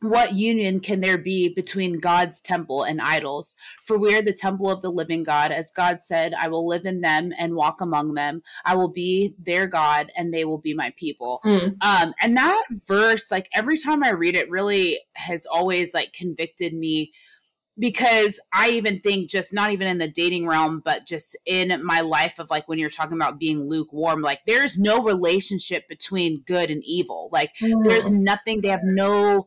what 0.00 0.34
union 0.34 0.80
can 0.80 1.00
there 1.00 1.18
be 1.18 1.48
between 1.48 1.98
God's 1.98 2.40
temple 2.40 2.82
and 2.82 3.00
idols? 3.00 3.56
For 3.84 3.98
we 3.98 4.14
are 4.14 4.22
the 4.22 4.32
temple 4.32 4.70
of 4.70 4.82
the 4.82 4.90
living 4.90 5.22
God. 5.22 5.52
As 5.52 5.70
God 5.70 6.00
said, 6.00 6.34
I 6.34 6.48
will 6.48 6.66
live 6.66 6.84
in 6.84 7.00
them 7.00 7.32
and 7.38 7.54
walk 7.54 7.80
among 7.80 8.14
them. 8.14 8.42
I 8.64 8.74
will 8.74 8.90
be 8.90 9.34
their 9.38 9.66
God 9.66 10.12
and 10.16 10.32
they 10.32 10.44
will 10.44 10.58
be 10.58 10.74
my 10.74 10.92
people. 10.96 11.40
Mm. 11.44 11.76
Um, 11.80 12.14
and 12.20 12.36
that 12.36 12.64
verse, 12.86 13.30
like 13.30 13.48
every 13.54 13.78
time 13.78 14.04
I 14.04 14.10
read 14.10 14.36
it, 14.36 14.50
really 14.50 15.00
has 15.14 15.46
always 15.46 15.94
like 15.94 16.12
convicted 16.12 16.74
me 16.74 17.12
because 17.78 18.40
I 18.54 18.70
even 18.70 19.00
think 19.00 19.28
just 19.28 19.52
not 19.52 19.70
even 19.70 19.86
in 19.86 19.98
the 19.98 20.08
dating 20.08 20.46
realm, 20.46 20.80
but 20.84 21.06
just 21.06 21.36
in 21.44 21.84
my 21.84 22.00
life 22.00 22.38
of 22.38 22.50
like 22.50 22.68
when 22.68 22.78
you're 22.78 22.88
talking 22.88 23.16
about 23.16 23.38
being 23.38 23.68
lukewarm, 23.68 24.22
like 24.22 24.40
there's 24.46 24.78
no 24.78 25.02
relationship 25.02 25.88
between 25.88 26.42
good 26.46 26.70
and 26.70 26.82
evil. 26.84 27.28
Like 27.32 27.50
mm. 27.60 27.84
there's 27.84 28.10
nothing, 28.10 28.60
they 28.60 28.68
have 28.68 28.80
no 28.82 29.46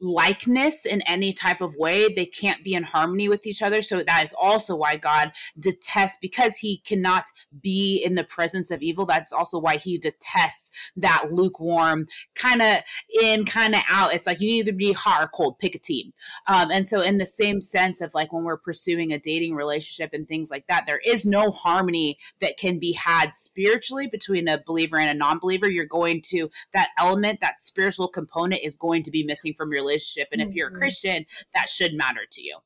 likeness 0.00 0.86
in 0.86 1.02
any 1.02 1.32
type 1.32 1.60
of 1.60 1.76
way 1.76 2.12
they 2.12 2.26
can't 2.26 2.64
be 2.64 2.74
in 2.74 2.82
harmony 2.82 3.28
with 3.28 3.46
each 3.46 3.62
other. 3.62 3.82
So 3.82 4.02
that 4.02 4.22
is 4.22 4.34
also 4.40 4.74
why 4.74 4.96
god 4.96 5.32
detests 5.58 6.18
because 6.20 6.56
he 6.56 6.78
cannot 6.78 7.24
be 7.60 8.02
in 8.04 8.14
the 8.14 8.24
presence 8.24 8.70
of 8.70 8.82
evil 8.82 9.06
that's 9.06 9.32
also 9.32 9.58
why 9.58 9.76
he 9.76 9.98
detests 9.98 10.70
that 10.96 11.26
lukewarm 11.30 12.06
kind 12.34 12.62
of 12.62 12.78
in 13.22 13.44
kind 13.44 13.74
of 13.74 13.82
out. 13.88 14.14
It's 14.14 14.26
like 14.26 14.40
you 14.40 14.48
need 14.48 14.66
to 14.66 14.72
be 14.72 14.92
hot 14.92 15.22
or 15.22 15.28
cold 15.28 15.58
pick 15.58 15.74
a 15.74 15.78
team. 15.78 16.12
Um, 16.46 16.70
and 16.70 16.86
so 16.86 17.00
in 17.00 17.18
the 17.18 17.26
same 17.26 17.60
sense 17.60 18.00
of 18.00 18.14
like 18.14 18.32
when 18.32 18.44
we're 18.44 18.56
pursuing 18.56 19.12
a 19.12 19.18
dating 19.18 19.54
relationship 19.54 20.10
and 20.12 20.26
things 20.26 20.50
like 20.50 20.66
that 20.68 20.86
there 20.86 21.00
is 21.04 21.26
no 21.26 21.50
harmony 21.50 22.18
that 22.40 22.56
can 22.56 22.78
be 22.78 22.92
had 22.92 23.32
spiritually 23.32 24.06
between 24.06 24.48
a 24.48 24.62
believer 24.64 24.98
and 24.98 25.10
a 25.10 25.14
non-believer. 25.14 25.68
You're 25.68 25.86
going 25.86 26.22
to 26.26 26.50
that 26.72 26.90
element 26.98 27.40
that 27.40 27.60
spiritual 27.60 28.08
component 28.08 28.62
is 28.62 28.76
going 28.76 29.02
to 29.02 29.10
be 29.10 29.24
missing 29.24 29.54
from 29.54 29.72
your 29.72 29.82
relationship 29.90 30.28
and 30.32 30.40
mm-hmm. 30.40 30.50
if 30.50 30.56
you're 30.56 30.68
a 30.68 30.70
mm-hmm. 30.70 30.80
christian 30.80 31.24
that 31.54 31.68
should 31.68 31.94
matter 31.94 32.20
to 32.30 32.42
you 32.42 32.58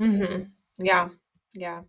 mm-hmm. 0.00 0.42
yeah 0.78 1.08
yeah 1.54 1.80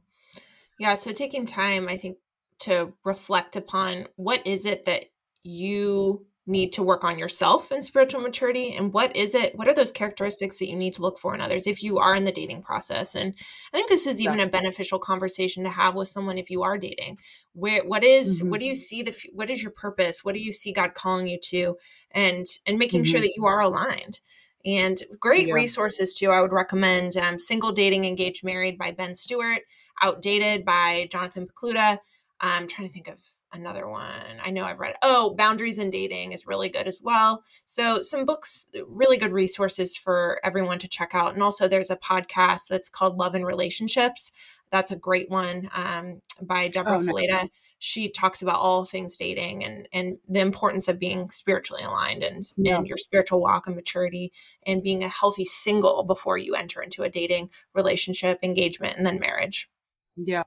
yeah 0.79 0.93
so 0.93 1.11
taking 1.11 1.45
time 1.45 1.87
i 1.87 1.97
think 1.97 2.17
to 2.59 2.93
reflect 3.03 3.55
upon 3.55 4.07
what 4.15 4.45
is 4.45 4.65
it 4.65 4.85
that 4.85 5.05
you 5.43 6.25
need 6.47 6.71
to 6.71 6.81
work 6.81 7.03
on 7.03 7.19
yourself 7.19 7.71
in 7.73 7.81
spiritual 7.81 8.21
maturity 8.21 8.73
and 8.73 8.93
what 8.93 9.13
is 9.15 9.35
it 9.35 9.55
what 9.57 9.67
are 9.67 9.73
those 9.73 9.91
characteristics 9.91 10.57
that 10.57 10.69
you 10.69 10.77
need 10.77 10.93
to 10.93 11.01
look 11.01 11.19
for 11.19 11.35
in 11.35 11.41
others 11.41 11.67
if 11.67 11.83
you 11.83 11.99
are 11.99 12.15
in 12.15 12.23
the 12.23 12.31
dating 12.31 12.61
process 12.61 13.15
and 13.15 13.33
i 13.73 13.77
think 13.77 13.89
this 13.89 14.07
is 14.07 14.21
even 14.21 14.39
a 14.39 14.47
beneficial 14.47 14.97
conversation 14.97 15.63
to 15.63 15.69
have 15.69 15.93
with 15.93 16.07
someone 16.07 16.37
if 16.37 16.49
you 16.49 16.63
are 16.63 16.77
dating 16.77 17.17
where 17.51 17.83
what 17.83 18.03
is, 18.03 18.39
mm-hmm. 18.39 18.49
what 18.49 18.61
do 18.61 18.65
you 18.65 18.77
see 18.77 19.03
the 19.03 19.13
what 19.33 19.49
is 19.49 19.61
your 19.61 19.71
purpose 19.71 20.23
what 20.23 20.33
do 20.33 20.41
you 20.41 20.53
see 20.53 20.71
god 20.71 20.93
calling 20.93 21.27
you 21.27 21.37
to 21.37 21.75
and 22.11 22.45
and 22.65 22.79
making 22.79 23.03
mm-hmm. 23.03 23.11
sure 23.11 23.21
that 23.21 23.35
you 23.35 23.45
are 23.45 23.59
aligned 23.59 24.21
and 24.65 24.97
great 25.19 25.47
yeah. 25.47 25.53
resources 25.53 26.13
too. 26.13 26.31
I 26.31 26.41
would 26.41 26.53
recommend 26.53 27.17
um, 27.17 27.39
Single 27.39 27.71
Dating 27.71 28.05
Engaged 28.05 28.43
Married 28.43 28.77
by 28.77 28.91
Ben 28.91 29.15
Stuart, 29.15 29.61
Outdated 30.01 30.65
by 30.65 31.07
Jonathan 31.11 31.47
Pokluda. 31.47 31.99
I'm 32.39 32.67
trying 32.67 32.87
to 32.87 32.93
think 32.93 33.07
of 33.07 33.19
another 33.53 33.87
one. 33.87 34.03
I 34.43 34.51
know 34.51 34.63
I've 34.63 34.79
read. 34.79 34.91
It. 34.91 34.97
Oh, 35.01 35.33
Boundaries 35.35 35.77
in 35.77 35.89
Dating 35.89 36.31
is 36.31 36.47
really 36.47 36.69
good 36.69 36.87
as 36.87 37.01
well. 37.01 37.43
So 37.65 38.01
some 38.01 38.25
books, 38.25 38.67
really 38.87 39.17
good 39.17 39.31
resources 39.31 39.95
for 39.95 40.39
everyone 40.43 40.79
to 40.79 40.87
check 40.87 41.15
out. 41.15 41.33
And 41.33 41.41
also 41.41 41.67
there's 41.67 41.89
a 41.89 41.95
podcast 41.95 42.67
that's 42.69 42.89
called 42.89 43.17
Love 43.17 43.35
and 43.35 43.45
Relationships. 43.45 44.31
That's 44.69 44.91
a 44.91 44.97
great 44.97 45.29
one 45.29 45.69
um, 45.73 46.21
by 46.41 46.67
Deborah 46.67 46.97
oh, 46.97 47.01
Fileta. 47.01 47.49
She 47.79 48.09
talks 48.09 48.41
about 48.41 48.59
all 48.59 48.85
things 48.85 49.17
dating 49.17 49.63
and 49.63 49.87
and 49.93 50.17
the 50.27 50.39
importance 50.39 50.87
of 50.87 50.99
being 50.99 51.29
spiritually 51.29 51.83
aligned 51.83 52.23
and, 52.23 52.43
yeah. 52.57 52.77
and 52.77 52.87
your 52.87 52.97
spiritual 52.97 53.39
walk 53.39 53.67
and 53.67 53.75
maturity 53.75 54.31
and 54.65 54.83
being 54.83 55.03
a 55.03 55.09
healthy 55.09 55.45
single 55.45 56.03
before 56.03 56.37
you 56.37 56.55
enter 56.55 56.81
into 56.81 57.03
a 57.03 57.09
dating 57.09 57.49
relationship, 57.73 58.39
engagement, 58.41 58.97
and 58.97 59.05
then 59.05 59.19
marriage. 59.19 59.69
Yeah. 60.15 60.43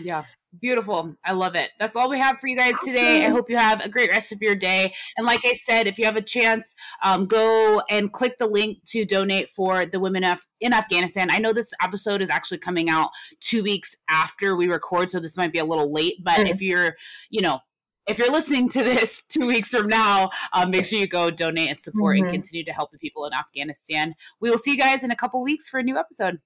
Yeah. 0.00 0.24
Beautiful. 0.60 1.16
I 1.24 1.32
love 1.32 1.54
it. 1.54 1.70
That's 1.78 1.96
all 1.96 2.10
we 2.10 2.18
have 2.18 2.38
for 2.38 2.46
you 2.46 2.56
guys 2.56 2.74
awesome. 2.74 2.92
today. 2.92 3.24
I 3.24 3.30
hope 3.30 3.48
you 3.48 3.56
have 3.56 3.80
a 3.80 3.88
great 3.88 4.10
rest 4.10 4.32
of 4.32 4.42
your 4.42 4.54
day. 4.54 4.92
And 5.16 5.26
like 5.26 5.40
I 5.46 5.54
said, 5.54 5.86
if 5.86 5.98
you 5.98 6.04
have 6.04 6.16
a 6.16 6.22
chance, 6.22 6.76
um, 7.02 7.24
go 7.26 7.80
and 7.88 8.12
click 8.12 8.36
the 8.36 8.46
link 8.46 8.78
to 8.88 9.06
donate 9.06 9.48
for 9.48 9.86
the 9.86 9.98
women 9.98 10.24
of, 10.24 10.40
in 10.60 10.74
Afghanistan. 10.74 11.30
I 11.30 11.38
know 11.38 11.54
this 11.54 11.72
episode 11.82 12.20
is 12.20 12.28
actually 12.28 12.58
coming 12.58 12.90
out 12.90 13.10
two 13.40 13.62
weeks 13.62 13.96
after 14.10 14.54
we 14.54 14.68
record, 14.68 15.08
so 15.08 15.20
this 15.20 15.38
might 15.38 15.52
be 15.52 15.58
a 15.58 15.64
little 15.64 15.90
late. 15.90 16.22
But 16.22 16.40
mm-hmm. 16.40 16.48
if 16.48 16.60
you're, 16.60 16.96
you 17.30 17.40
know, 17.40 17.60
if 18.06 18.18
you're 18.18 18.30
listening 18.30 18.68
to 18.70 18.82
this 18.82 19.22
two 19.28 19.46
weeks 19.46 19.70
from 19.70 19.88
now, 19.88 20.30
um, 20.52 20.70
make 20.70 20.84
sure 20.84 20.98
you 20.98 21.06
go 21.06 21.30
donate 21.30 21.70
and 21.70 21.80
support 21.80 22.16
mm-hmm. 22.16 22.24
and 22.24 22.32
continue 22.32 22.64
to 22.64 22.72
help 22.72 22.90
the 22.90 22.98
people 22.98 23.24
in 23.24 23.32
Afghanistan. 23.32 24.14
We 24.40 24.50
will 24.50 24.58
see 24.58 24.72
you 24.72 24.78
guys 24.78 25.02
in 25.02 25.10
a 25.10 25.16
couple 25.16 25.42
weeks 25.42 25.68
for 25.68 25.80
a 25.80 25.82
new 25.82 25.96
episode. 25.96 26.40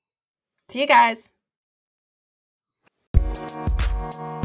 See 0.69 0.81
you 0.81 0.87
guys. 0.87 1.33
Thank. 4.13 4.37